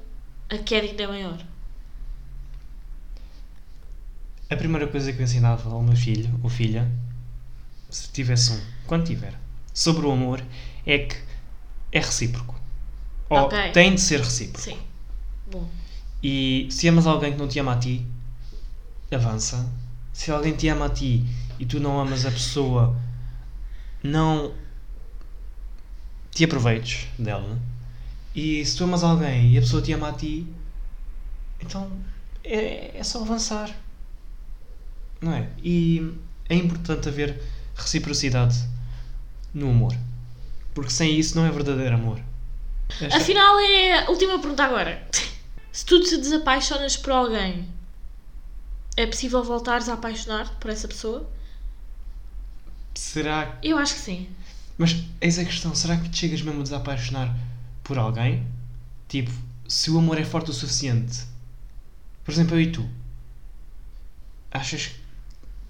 a 0.50 0.58
queda 0.58 0.86
ainda 0.86 1.04
é 1.04 1.06
maior. 1.06 1.46
A 4.50 4.56
primeira 4.56 4.86
coisa 4.86 5.10
que 5.14 5.18
eu 5.18 5.24
ensinava 5.24 5.70
ao 5.70 5.82
meu 5.82 5.96
filho 5.96 6.38
ou 6.42 6.50
filha, 6.50 6.86
se 7.88 8.10
tivesse 8.12 8.52
um, 8.52 8.60
quando 8.86 9.06
tiver, 9.06 9.32
sobre 9.72 10.04
o 10.04 10.10
amor, 10.10 10.44
é 10.84 10.98
que 10.98 11.16
é 11.90 12.00
recíproco. 12.00 12.54
Ou 13.30 13.38
Ok. 13.38 13.72
tem 13.72 13.94
de 13.94 14.00
ser 14.02 14.20
recíproco. 14.20 14.60
Sim. 14.60 14.78
Bom. 15.50 15.66
E 16.22 16.68
se 16.70 16.86
amas 16.86 17.06
alguém 17.06 17.32
que 17.32 17.38
não 17.38 17.48
te 17.48 17.58
ama 17.58 17.72
a 17.72 17.78
ti, 17.78 18.06
avança. 19.14 19.68
Se 20.12 20.30
alguém 20.30 20.54
te 20.54 20.68
ama 20.68 20.86
a 20.86 20.90
ti 20.90 21.24
e 21.58 21.66
tu 21.66 21.78
não 21.80 22.00
amas 22.00 22.24
a 22.26 22.30
pessoa, 22.30 22.96
não 24.02 24.52
te 26.30 26.44
aproveites 26.44 27.06
dela. 27.18 27.58
E 28.34 28.64
se 28.64 28.76
tu 28.76 28.84
amas 28.84 29.02
alguém 29.02 29.52
e 29.52 29.58
a 29.58 29.60
pessoa 29.60 29.80
te 29.82 29.92
ama 29.92 30.08
a 30.08 30.12
ti, 30.12 30.46
então 31.60 31.90
é, 32.44 32.98
é 32.98 33.02
só 33.02 33.22
avançar. 33.22 33.70
Não 35.20 35.32
é? 35.32 35.48
E 35.62 36.12
é 36.48 36.54
importante 36.54 37.08
haver 37.08 37.40
reciprocidade 37.74 38.56
no 39.54 39.70
amor. 39.70 39.96
Porque 40.74 40.90
sem 40.90 41.18
isso 41.18 41.36
não 41.36 41.46
é 41.46 41.50
verdadeiro 41.50 41.94
amor. 41.94 42.20
Esta- 43.00 43.16
Afinal, 43.16 43.58
é 43.58 44.04
a 44.04 44.10
última 44.10 44.38
pergunta 44.38 44.64
agora. 44.64 45.06
Se 45.72 45.84
tu 45.84 46.00
te 46.02 46.16
desapaixonas 46.18 46.96
por 46.96 47.12
alguém, 47.12 47.66
é 48.96 49.06
possível 49.06 49.42
voltares 49.44 49.88
a 49.88 49.94
apaixonar 49.94 50.50
por 50.58 50.70
essa 50.70 50.88
pessoa? 50.88 51.30
Será 52.94 53.58
Eu 53.62 53.78
acho 53.78 53.94
que 53.94 54.00
sim. 54.00 54.28
Mas 54.78 55.04
eis 55.20 55.38
a 55.38 55.44
questão, 55.44 55.74
será 55.74 55.96
que 55.96 56.08
te 56.08 56.18
chegas 56.18 56.42
mesmo 56.42 56.60
a 56.60 56.62
desapaixonar 56.62 57.34
por 57.84 57.98
alguém? 57.98 58.46
Tipo, 59.08 59.30
se 59.68 59.90
o 59.90 59.98
amor 59.98 60.18
é 60.18 60.24
forte 60.24 60.50
o 60.50 60.54
suficiente. 60.54 61.24
Por 62.24 62.32
exemplo, 62.32 62.56
eu 62.56 62.60
e 62.60 62.72
tu. 62.72 62.88
Achas 64.50 64.92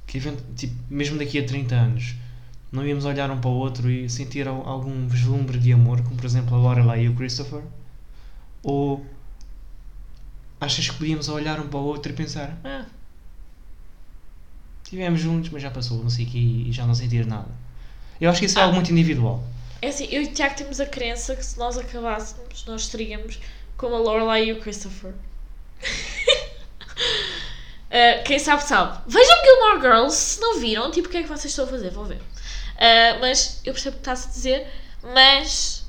que 0.07 0.21
tipo, 0.57 0.75
mesmo 0.91 1.19
daqui 1.19 1.39
a 1.39 1.47
30 1.47 1.75
anos 1.75 2.15
não 2.73 2.87
íamos 2.87 3.05
olhar 3.05 3.31
um 3.31 3.41
para 3.41 3.51
o 3.51 3.55
outro 3.55 3.91
e 3.91 4.09
sentir 4.11 4.47
al- 4.49 4.67
algum 4.69 5.09
vislumbre 5.09 5.59
de 5.59 5.73
amor, 5.73 6.03
como 6.03 6.17
por 6.17 6.25
exemplo 6.27 6.55
a 6.57 6.59
Lorelai 6.59 7.05
e 7.05 7.09
o 7.09 7.15
Christopher? 7.15 7.63
Ou 8.63 9.05
achas 10.61 10.89
que 10.91 10.97
podíamos 10.97 11.29
olhar 11.29 11.61
um 11.61 11.69
para 11.69 11.79
o 11.79 11.85
outro 11.85 12.13
e 12.13 12.15
pensar, 12.15 12.59
ah, 12.65 12.87
estivemos 14.87 15.21
juntos, 15.21 15.51
mas 15.51 15.61
já 15.63 15.71
passou, 15.71 15.99
não 16.03 16.09
sei 16.11 16.25
o 16.25 16.29
quê, 16.29 16.39
e 16.39 16.73
já 16.73 16.87
não 16.87 16.95
sentir 16.95 17.27
nada? 17.27 17.49
Eu 18.21 18.31
acho 18.31 18.39
que 18.41 18.47
isso 18.47 18.57
é 18.59 18.63
Ah. 18.63 18.65
algo 18.65 18.77
muito 18.77 18.91
individual. 18.93 19.43
É 19.83 19.89
assim, 19.89 20.09
eu 20.11 20.23
e 20.23 20.27
o 20.27 20.33
Tiago 20.33 20.55
temos 20.57 20.81
a 20.81 20.87
crença 20.87 21.37
que 21.37 21.45
se 21.45 21.59
nós 21.59 21.77
acabássemos, 21.77 22.65
nós 22.67 22.87
seríamos 22.87 23.39
como 23.77 23.95
a 23.95 23.99
Lorelai 23.99 24.47
e 24.47 24.53
o 24.53 24.61
Christopher. 24.61 25.13
Uh, 27.91 28.23
quem 28.25 28.39
sabe, 28.39 28.63
sabe. 28.63 28.99
Vejam 29.07 29.37
Gilmore 29.45 29.81
Girls, 29.83 30.17
se 30.17 30.41
não 30.41 30.59
viram, 30.59 30.91
tipo, 30.91 31.09
o 31.09 31.11
que 31.11 31.19
é 31.19 31.23
que 31.23 31.29
vocês 31.29 31.47
estão 31.53 31.65
a 31.67 31.69
fazer? 31.69 31.91
Vão 31.91 32.05
ver. 32.05 32.17
Uh, 32.17 33.21
mas 33.21 33.61
eu 33.65 33.73
percebo 33.73 33.97
o 33.97 34.01
que 34.01 34.09
estás 34.09 34.25
a 34.27 34.29
dizer, 34.31 34.67
mas. 35.15 35.85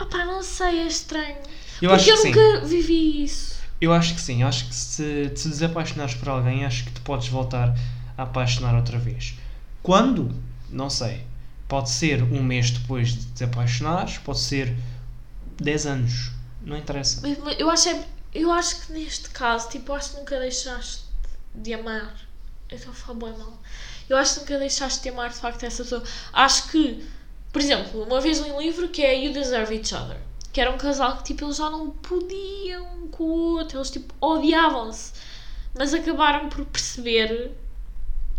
Opá, 0.00 0.24
não 0.24 0.42
sei, 0.42 0.80
é 0.80 0.86
estranho. 0.86 1.36
Eu 1.82 1.90
Porque 1.90 2.10
eu 2.10 2.16
que 2.16 2.22
sim. 2.22 2.28
nunca 2.30 2.60
vivi 2.66 3.22
isso. 3.24 3.59
Eu 3.80 3.92
acho 3.92 4.14
que 4.14 4.20
sim. 4.20 4.42
Acho 4.42 4.66
que 4.68 4.74
se 4.74 5.30
te 5.34 5.48
desapaixonares 5.48 6.14
por 6.14 6.28
alguém, 6.28 6.64
acho 6.64 6.84
que 6.84 6.92
te 6.92 7.00
podes 7.00 7.28
voltar 7.28 7.74
a 8.16 8.22
apaixonar 8.24 8.74
outra 8.74 8.98
vez. 8.98 9.34
Quando? 9.82 10.34
Não 10.68 10.90
sei. 10.90 11.24
Pode 11.66 11.88
ser 11.90 12.22
um 12.24 12.42
mês 12.42 12.70
depois 12.70 13.10
de 13.16 13.24
te 13.26 13.44
apaixonares, 13.44 14.18
pode 14.18 14.40
ser 14.40 14.76
10 15.60 15.86
anos. 15.86 16.30
Não 16.62 16.76
interessa. 16.76 17.22
Eu 17.58 17.70
acho, 17.70 17.88
é- 17.88 18.04
eu 18.34 18.50
acho 18.52 18.80
que 18.86 18.92
neste 18.92 19.30
caso, 19.30 19.68
tipo, 19.70 19.92
acho 19.92 20.10
que 20.12 20.16
nunca 20.18 20.38
deixaste 20.38 21.04
de 21.54 21.72
amar. 21.72 22.14
Eu 22.68 22.76
estou 22.76 22.92
a 22.92 22.94
falar 22.94 23.18
bem 23.30 23.38
mal. 23.38 23.58
Eu 24.08 24.16
acho 24.16 24.34
que 24.34 24.40
nunca 24.40 24.58
deixaste 24.58 25.02
de 25.02 25.08
amar 25.08 25.30
de 25.30 25.36
facto 25.36 25.62
essa 25.64 25.82
pessoa. 25.84 26.02
Acho 26.32 26.68
que, 26.70 27.08
por 27.52 27.62
exemplo, 27.62 28.02
uma 28.02 28.20
vez 28.20 28.38
li 28.40 28.50
um 28.50 28.60
livro 28.60 28.88
que 28.88 29.00
é 29.02 29.24
You 29.24 29.32
Deserve 29.32 29.74
Each 29.76 29.94
Other. 29.94 30.18
Que 30.52 30.60
era 30.60 30.70
um 30.70 30.78
casal 30.78 31.16
que 31.18 31.24
tipo, 31.24 31.44
eles 31.44 31.56
já 31.56 31.70
não 31.70 31.90
podiam 31.90 33.04
um 33.04 33.08
com 33.08 33.24
o 33.24 33.56
outro, 33.58 33.78
eles 33.78 33.90
tipo 33.90 34.14
odiavam-se. 34.20 35.12
Mas 35.74 35.94
acabaram 35.94 36.48
por 36.48 36.64
perceber 36.64 37.52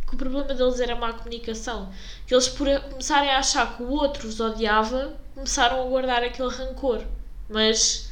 que 0.08 0.16
o 0.16 0.18
problema 0.18 0.54
deles 0.54 0.80
era 0.80 0.94
a 0.94 0.98
má 0.98 1.14
comunicação. 1.14 1.92
Que 2.28 2.34
eles 2.34 2.50
por 2.50 2.68
começarem 2.90 3.30
a 3.30 3.40
achar 3.40 3.78
que 3.78 3.84
o 3.84 3.90
outro 3.90 4.28
os 4.28 4.40
odiava, 4.40 5.16
começaram 5.34 5.82
a 5.82 5.86
guardar 5.86 6.24
aquele 6.24 6.50
rancor. 6.50 7.06
Mas 7.50 8.12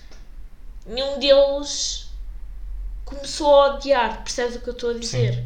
nenhum 0.85 1.19
deles 1.19 2.09
começou 3.03 3.53
a 3.53 3.75
odiar, 3.75 4.23
percebes 4.23 4.55
o 4.55 4.59
que 4.61 4.69
eu 4.69 4.73
estou 4.73 4.91
a 4.91 4.93
dizer? 4.93 5.43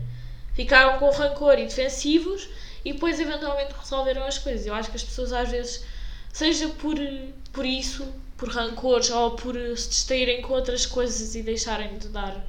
Ficaram 0.54 1.00
com 1.00 1.10
rancor 1.10 1.58
e 1.58 1.66
defensivos 1.66 2.48
e 2.86 2.94
depois 2.94 3.20
eventualmente 3.20 3.74
resolveram 3.74 4.24
as 4.26 4.38
coisas. 4.38 4.66
Eu 4.66 4.76
acho 4.76 4.90
que 4.90 4.98
as 4.98 5.04
pessoas 5.04 5.32
às 5.32 5.50
vezes, 5.50 5.84
seja 6.32 6.68
por, 6.70 6.96
por 7.52 7.66
isso, 7.66 8.06
por 8.44 8.50
rancores 8.50 9.10
ou 9.10 9.32
por 9.32 9.56
se 9.78 9.88
distraírem 9.88 10.42
com 10.42 10.52
outras 10.54 10.86
coisas 10.86 11.34
e 11.34 11.42
deixarem 11.42 11.98
de 11.98 12.10
dar 12.10 12.46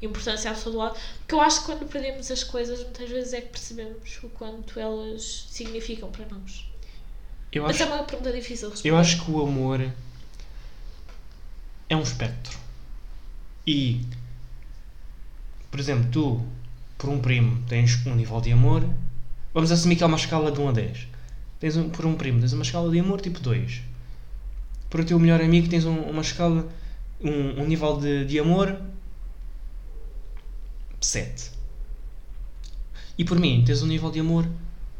importância 0.00 0.50
à 0.50 0.54
pessoa 0.54 0.72
do 0.72 0.78
lado, 0.78 0.98
porque 1.20 1.34
eu 1.34 1.40
acho 1.40 1.60
que 1.60 1.66
quando 1.66 1.88
perdemos 1.88 2.30
as 2.30 2.44
coisas 2.44 2.80
muitas 2.82 3.08
vezes 3.08 3.32
é 3.32 3.40
que 3.40 3.48
percebemos 3.48 4.18
o 4.22 4.28
quanto 4.28 4.78
elas 4.78 5.46
significam 5.48 6.10
para 6.10 6.26
nós. 6.26 6.66
Eu 7.50 7.62
Mas 7.62 7.80
acho, 7.80 7.90
é 7.90 7.94
uma 7.94 8.04
pergunta 8.04 8.30
difícil 8.30 8.68
de 8.68 8.74
responder. 8.74 8.90
eu 8.90 8.98
acho 8.98 9.24
que 9.24 9.30
o 9.30 9.42
amor 9.42 9.90
é 11.88 11.96
um 11.96 12.02
espectro. 12.02 12.58
E, 13.66 14.04
por 15.70 15.80
exemplo, 15.80 16.10
tu, 16.12 16.46
por 16.98 17.08
um 17.08 17.20
primo, 17.20 17.64
tens 17.66 18.06
um 18.06 18.14
nível 18.14 18.38
de 18.42 18.52
amor. 18.52 18.86
Vamos 19.54 19.72
assumir 19.72 19.96
que 19.96 20.02
é 20.02 20.06
uma 20.06 20.18
escala 20.18 20.52
de 20.52 20.60
1 20.60 20.68
a 20.68 20.72
10. 20.72 21.06
Tens 21.58 21.76
um, 21.78 21.88
por 21.88 22.04
um 22.04 22.14
primo, 22.16 22.38
tens 22.38 22.52
uma 22.52 22.62
escala 22.62 22.90
de 22.90 23.00
amor 23.00 23.22
tipo 23.22 23.40
2. 23.40 23.87
Para 24.90 25.02
o 25.02 25.04
teu 25.04 25.18
melhor 25.18 25.40
amigo, 25.40 25.68
tens 25.68 25.84
um- 25.84 26.00
uma 26.02 26.22
escala, 26.22 26.66
um, 27.20 27.62
um 27.62 27.66
nível 27.66 27.98
de, 27.98 28.24
de 28.24 28.38
amor 28.38 28.80
7. 31.00 31.50
E 33.16 33.24
por 33.24 33.38
mim, 33.38 33.62
tens 33.66 33.82
um 33.82 33.86
nível 33.86 34.10
de 34.10 34.20
amor 34.20 34.46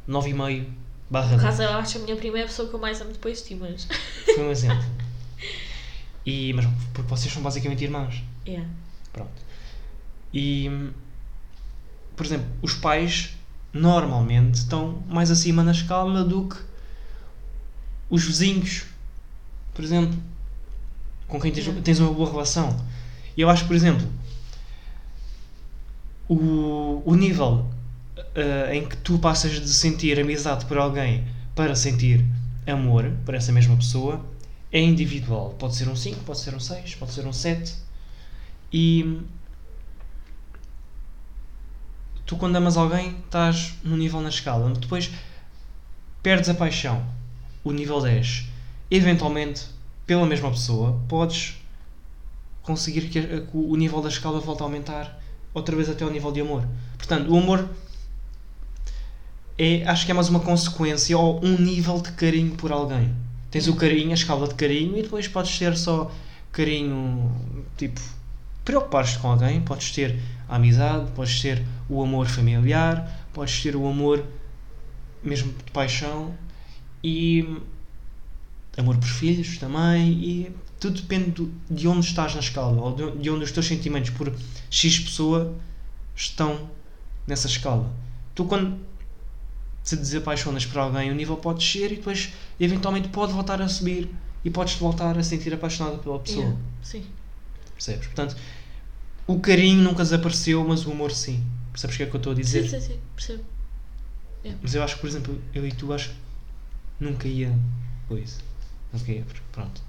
9,5 0.09 0.67
barra 1.11 1.37
No 1.37 1.39
10. 1.39 1.43
caso, 1.43 1.63
eu 1.63 1.71
acho 1.79 1.99
a 1.99 2.01
minha 2.03 2.17
prima 2.17 2.39
é 2.39 2.43
a 2.43 2.47
pessoa 2.47 2.69
que 2.69 2.75
eu 2.75 2.81
mais 2.81 3.01
amo 3.01 3.13
depois 3.13 3.39
de 3.43 3.49
ti, 3.49 3.55
mas. 3.55 3.87
Foi 4.35 4.45
um 4.45 4.51
exemplo. 4.51 4.85
E, 6.27 6.53
mas 6.53 6.67
porque 6.93 7.09
vocês 7.09 7.33
são 7.33 7.41
basicamente 7.43 7.83
irmãos. 7.85 8.23
Yeah. 8.47 8.69
Pronto. 9.15 9.31
E, 10.35 10.91
por 12.15 12.27
exemplo, 12.27 12.47
os 12.61 12.75
pais 12.75 13.31
normalmente 13.73 14.57
estão 14.57 15.03
mais 15.09 15.31
acima 15.31 15.63
na 15.63 15.71
escala 15.73 16.23
do 16.25 16.47
que 16.49 16.57
os 18.11 18.25
vizinhos. 18.25 18.85
Por 19.79 19.85
exemplo, 19.85 20.19
com 21.29 21.41
quem 21.41 21.53
tens, 21.53 21.69
tens 21.85 22.01
uma 22.01 22.13
boa 22.13 22.29
relação. 22.29 22.77
E 23.37 23.41
eu 23.41 23.49
acho 23.49 23.63
que, 23.63 23.69
por 23.69 23.77
exemplo, 23.77 24.05
o, 26.29 27.01
o 27.07 27.15
nível 27.15 27.65
eh, 28.35 28.75
em 28.75 28.89
que 28.89 28.97
tu 28.97 29.21
passas 29.21 29.53
de 29.53 29.69
sentir 29.69 30.19
amizade 30.19 30.67
por 30.67 30.79
alguém 30.79 31.25
para 31.55 31.77
sentir 31.77 32.25
amor 32.67 33.13
por 33.25 33.37
essa 33.37 33.53
mesma 33.53 33.77
pessoa 33.77 34.21
é 34.73 34.81
individual. 34.81 35.55
Pode 35.57 35.77
ser 35.77 35.89
um 35.89 35.95
5, 35.95 36.25
pode 36.25 36.41
ser 36.41 36.57
um 36.57 36.61
6, 36.61 36.97
pode 36.97 37.13
ser 37.13 37.25
um 37.25 37.33
7. 37.33 37.77
E 38.73 39.21
tu 42.27 42.37
quando 42.37 42.57
amas 42.57 42.77
alguém 42.77 43.17
estás 43.25 43.75
num 43.85 43.97
nível 43.97 44.21
na 44.21 44.29
escala, 44.29 44.67
onde 44.67 44.81
depois 44.81 45.09
perdes 46.21 46.49
a 46.49 46.55
paixão, 46.55 47.07
o 47.63 47.71
nível 47.71 48.01
10. 48.01 48.48
Eventualmente, 48.91 49.67
pela 50.07 50.27
mesma 50.27 50.51
pessoa, 50.51 51.01
podes 51.09 51.57
conseguir 52.63 53.09
que 53.09 53.47
o 53.53 53.77
nível 53.77 54.01
da 54.01 54.09
escala 54.09 54.41
volte 54.41 54.63
a 54.63 54.65
aumentar 54.65 55.21
outra 55.53 55.75
vez 55.75 55.89
até 55.89 56.05
ao 56.05 56.11
nível 56.11 56.33
de 56.33 56.41
amor. 56.41 56.67
Portanto, 56.97 57.31
o 57.31 57.39
amor 57.39 57.69
é, 59.59 59.83
acho 59.87 60.07
que 60.07 60.13
é 60.13 60.15
mais 60.15 60.29
uma 60.29 60.41
consequência 60.41 61.19
ou 61.19 61.45
um 61.45 61.59
nível 61.59 62.01
de 62.01 62.13
carinho 62.13 62.55
por 62.55 62.71
alguém. 62.71 63.13
Tens 63.51 63.67
o 63.67 63.75
carinho, 63.75 64.11
a 64.11 64.15
escala 64.15 64.47
de 64.47 64.55
carinho, 64.55 64.97
e 64.97 65.03
depois 65.03 65.27
podes 65.27 65.59
ter 65.59 65.77
só 65.77 66.11
carinho, 66.53 67.35
tipo, 67.77 68.01
preocupar-te 68.65 69.19
com 69.19 69.29
alguém, 69.29 69.61
podes 69.61 69.91
ter 69.91 70.19
a 70.49 70.57
amizade, 70.57 71.11
podes 71.13 71.41
ter 71.41 71.65
o 71.89 72.03
amor 72.03 72.27
familiar, 72.27 73.27
podes 73.33 73.63
ter 73.63 73.75
o 73.75 73.87
amor 73.87 74.25
mesmo 75.23 75.53
de 75.53 75.73
paixão 75.73 76.35
e 77.03 77.59
amor 78.79 78.97
por 78.97 79.09
filhos 79.09 79.59
também, 79.59 80.13
e 80.13 80.53
tudo 80.79 81.01
depende 81.01 81.51
de 81.69 81.89
onde 81.89 82.07
estás 82.07 82.35
na 82.35 82.41
escala, 82.41 82.81
ou 82.81 82.95
de 82.95 83.23
de 83.23 83.31
onde 83.31 83.45
os 83.45 83.53
teus 83.53 83.67
sentimentos 83.67 84.11
por 84.11 84.33
X 84.71 85.01
pessoa 85.01 85.55
estão 86.15 86.71
nessa 87.27 87.49
escala. 87.49 87.91
Tu 88.35 88.45
quando 88.45 88.79
te 89.85 89.97
desapaixonas 89.97 90.65
por 90.67 90.79
alguém, 90.79 91.11
o 91.11 91.15
nível 91.15 91.37
pode 91.37 91.59
descer 91.59 91.93
e 91.93 91.97
depois 91.97 92.33
eventualmente 92.61 93.09
pode 93.09 93.33
voltar 93.33 93.61
a 93.61 93.69
subir 93.69 94.09
e 94.45 94.51
podes 94.51 94.75
voltar 94.75 95.19
a 95.19 95.23
sentir 95.23 95.53
apaixonado 95.53 95.99
pela 95.99 96.19
pessoa. 96.19 96.45
Yeah. 96.45 96.61
Sim. 96.83 97.07
Percebes? 97.75 98.07
Portanto, 98.07 98.37
o 99.27 99.41
carinho 99.41 99.83
nunca 99.83 100.03
desapareceu, 100.03 100.67
mas 100.67 100.87
o 100.87 100.93
amor 100.93 101.11
sim. 101.11 101.45
Percebes 101.73 101.95
o 101.95 101.99
que 101.99 102.03
é 102.03 102.07
que 102.07 102.15
eu 102.15 102.19
estou 102.19 102.33
a 102.33 102.37
dizer? 102.37 102.69
Sim, 102.69 102.81
sim, 102.81 102.87
sim, 102.87 102.99
percebo. 103.15 103.45
Mas 104.63 104.75
eu 104.75 104.83
acho 104.83 104.95
que, 104.95 105.01
por 105.01 105.09
exemplo, 105.09 105.43
eu 105.55 105.67
e 105.67 105.73
tu 105.73 105.93
acho 105.93 106.11
que 106.11 106.17
nunca 107.01 107.29
ia. 107.29 107.57
Pois. 108.09 108.39
Nunca 108.93 109.13
ia. 109.13 109.23
porque 109.25 109.41
Pronto. 109.53 109.81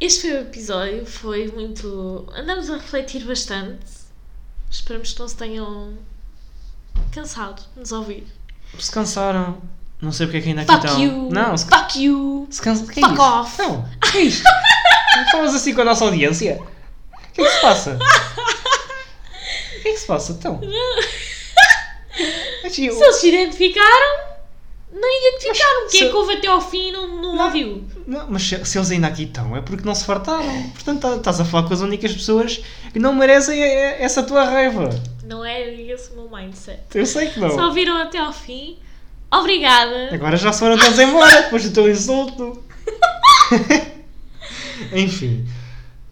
Este 0.00 0.22
foi 0.22 0.32
o 0.32 0.40
episódio, 0.40 1.06
foi 1.06 1.48
muito. 1.48 2.26
Andamos 2.34 2.68
a 2.70 2.74
refletir 2.74 3.24
bastante. 3.24 3.84
Esperamos 4.70 5.12
que 5.12 5.20
não 5.20 5.28
se 5.28 5.36
tenham 5.36 5.98
cansado 7.12 7.62
de 7.74 7.80
nos 7.80 7.92
ouvir. 7.92 8.26
Se 8.78 8.90
cansaram, 8.90 9.60
não 10.00 10.10
sei 10.10 10.26
porque 10.26 10.38
é 10.38 10.40
que 10.40 10.48
ainda 10.48 10.62
aqui 10.62 10.72
Fuck 10.72 10.86
estão. 10.86 11.02
you! 11.02 11.28
Não, 11.30 11.56
se, 11.56 11.66
Fuck 11.66 12.02
you! 12.02 12.48
se 12.50 12.60
cansa. 12.62 12.90
Que 12.90 13.00
é 13.00 13.02
Fuck 13.02 13.14
isso? 13.14 13.22
off! 13.22 13.58
Não, 13.58 13.88
que 14.00 14.18
é 14.18 14.20
isto? 14.22 14.44
Falas 15.30 15.54
assim 15.54 15.74
com 15.74 15.82
a 15.82 15.84
nossa 15.84 16.04
audiência? 16.04 16.60
O 16.60 17.32
que 17.32 17.42
é 17.42 17.44
que 17.44 17.50
se 17.50 17.60
passa? 17.60 17.94
O 17.98 19.82
que 19.82 19.88
é 19.88 19.92
que 19.92 19.98
se 19.98 20.06
passa? 20.06 20.32
Então. 20.32 20.60
Se 22.70 22.86
eles 22.86 23.16
se 23.16 23.28
identificaram, 23.28 24.21
não 24.92 25.38
criticaram. 25.38 25.80
Quem 25.90 26.00
se- 26.00 26.04
é 26.04 26.08
que 26.10 26.16
houve 26.16 26.32
até 26.34 26.46
ao 26.48 26.60
fim 26.60 26.88
e 26.88 26.92
não, 26.92 27.08
não, 27.20 27.36
Não. 27.36 27.44
ouviu? 27.46 27.84
Não, 28.06 28.26
mas 28.30 28.42
se, 28.42 28.64
se 28.64 28.78
eles 28.78 28.90
ainda 28.90 29.06
aqui 29.08 29.24
estão, 29.24 29.56
é 29.56 29.60
porque 29.60 29.84
não 29.84 29.94
se 29.94 30.04
fartaram. 30.04 30.70
Portanto, 30.74 31.00
tá- 31.00 31.16
estás 31.16 31.40
a 31.40 31.44
falar 31.44 31.66
com 31.66 31.74
as 31.74 31.80
únicas 31.80 32.12
pessoas 32.12 32.60
que 32.92 32.98
não 32.98 33.14
merecem 33.14 33.58
e- 33.58 33.62
e- 33.64 34.02
essa 34.02 34.22
tua 34.22 34.44
raiva. 34.44 34.90
Não 35.24 35.44
é 35.44 35.68
esse 35.74 36.10
o 36.12 36.16
meu 36.16 36.28
mindset. 36.30 36.80
Eu 36.94 37.06
sei 37.06 37.28
que 37.28 37.40
Só 37.40 37.48
não. 37.48 37.66
ouviram 37.68 37.96
até 37.96 38.18
ao 38.18 38.32
fim. 38.32 38.78
Obrigada. 39.30 40.10
Agora 40.14 40.36
já 40.36 40.52
se 40.52 40.58
foram 40.60 40.76
todos 40.76 40.98
embora 40.98 41.42
depois 41.42 41.64
do 41.64 41.72
teu 41.72 41.90
insulto. 41.90 42.62
Enfim. 44.92 45.46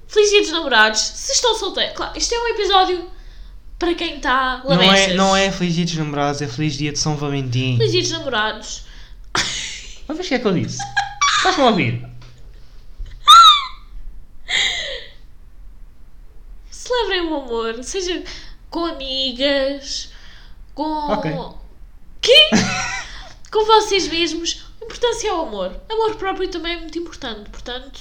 Feliz 0.09 0.31
dia 0.31 0.41
dos 0.43 0.53
namorados. 0.53 1.01
Se 1.01 1.33
estão 1.33 1.55
solteiros. 1.55 1.95
Claro, 1.97 2.17
isto 2.17 2.35
é 2.35 2.39
um 2.39 2.49
episódio 2.49 3.11
para 3.81 3.95
quem 3.95 4.17
está 4.17 4.63
Não 4.63 4.83
é, 4.83 5.15
não 5.15 5.35
é 5.35 5.51
Feliz 5.51 5.75
Dia 5.75 5.87
dos 5.87 5.97
Namorados, 5.97 6.43
é 6.43 6.47
Feliz 6.47 6.75
Dia 6.75 6.93
de 6.93 6.99
São 6.99 7.17
Valentim. 7.17 7.79
Feliz 7.79 7.93
dia 7.93 8.03
dos 8.03 8.11
namorados. 8.13 8.85
Mas 10.07 10.19
o 10.19 10.23
que 10.23 10.35
é 10.35 10.39
que 10.39 10.47
eu 10.47 10.53
disse? 10.53 10.79
Estás-me 11.39 11.63
a 11.63 11.67
ouvir? 11.67 12.07
Celebrem 16.71 17.23
o 17.23 17.37
amor. 17.37 17.83
Seja 17.83 18.23
com 18.69 18.85
amigas, 18.85 20.11
com... 20.75 21.11
Ok. 21.11 21.33
Quê? 22.21 22.51
com 23.51 23.65
vocês 23.65 24.09
mesmos. 24.09 24.67
A 24.83 24.85
importância 24.85 25.29
é 25.29 25.33
o 25.33 25.41
amor. 25.41 25.81
Amor 25.89 26.17
próprio 26.17 26.51
também 26.51 26.75
é 26.75 26.81
muito 26.81 26.99
importante. 26.99 27.49
Portanto, 27.49 27.99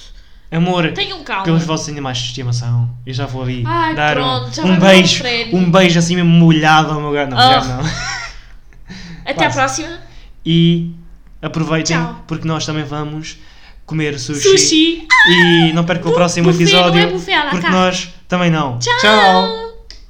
Amor 0.52 0.90
tenham 0.92 1.22
calma. 1.22 1.44
pelos 1.44 1.64
vossos 1.64 1.88
animais 1.88 2.18
de 2.18 2.24
estimação. 2.24 2.90
Eu 3.06 3.14
já 3.14 3.24
vou 3.26 3.42
ali 3.42 3.62
Ai, 3.66 3.94
dar 3.94 4.16
pronto, 4.16 4.52
já 4.54 4.62
um, 4.64 4.78
vai 4.80 4.96
um 4.96 4.98
um 4.98 5.02
beijo. 5.02 5.24
Um 5.52 5.70
beijo 5.70 5.98
assim 5.98 6.16
mesmo 6.16 6.30
molhado 6.30 6.90
ao 6.92 7.00
meu 7.00 7.12
gato. 7.12 7.30
Não, 7.30 7.38
Ah. 7.38 7.60
já 7.60 7.64
não. 7.64 7.82
Até 9.26 9.46
à 9.46 9.50
próxima. 9.50 9.98
E 10.44 10.90
aproveitem 11.40 11.96
Tchau. 11.96 12.24
porque 12.26 12.48
nós 12.48 12.66
também 12.66 12.82
vamos 12.84 13.38
comer 13.86 14.18
sushi. 14.18 14.40
Sushi. 14.40 15.06
E 15.28 15.72
não 15.72 15.84
percam 15.84 16.10
o 16.10 16.14
próximo 16.14 16.50
Buffet, 16.50 16.64
não 16.72 16.78
é 16.78 16.80
episódio 16.88 17.10
buffet 17.12 17.36
la 17.36 17.50
porque 17.50 17.68
nós 17.68 18.08
também 18.26 18.50
não. 18.50 18.78
Tchau. 18.78 18.98
Tchau. 19.00 19.69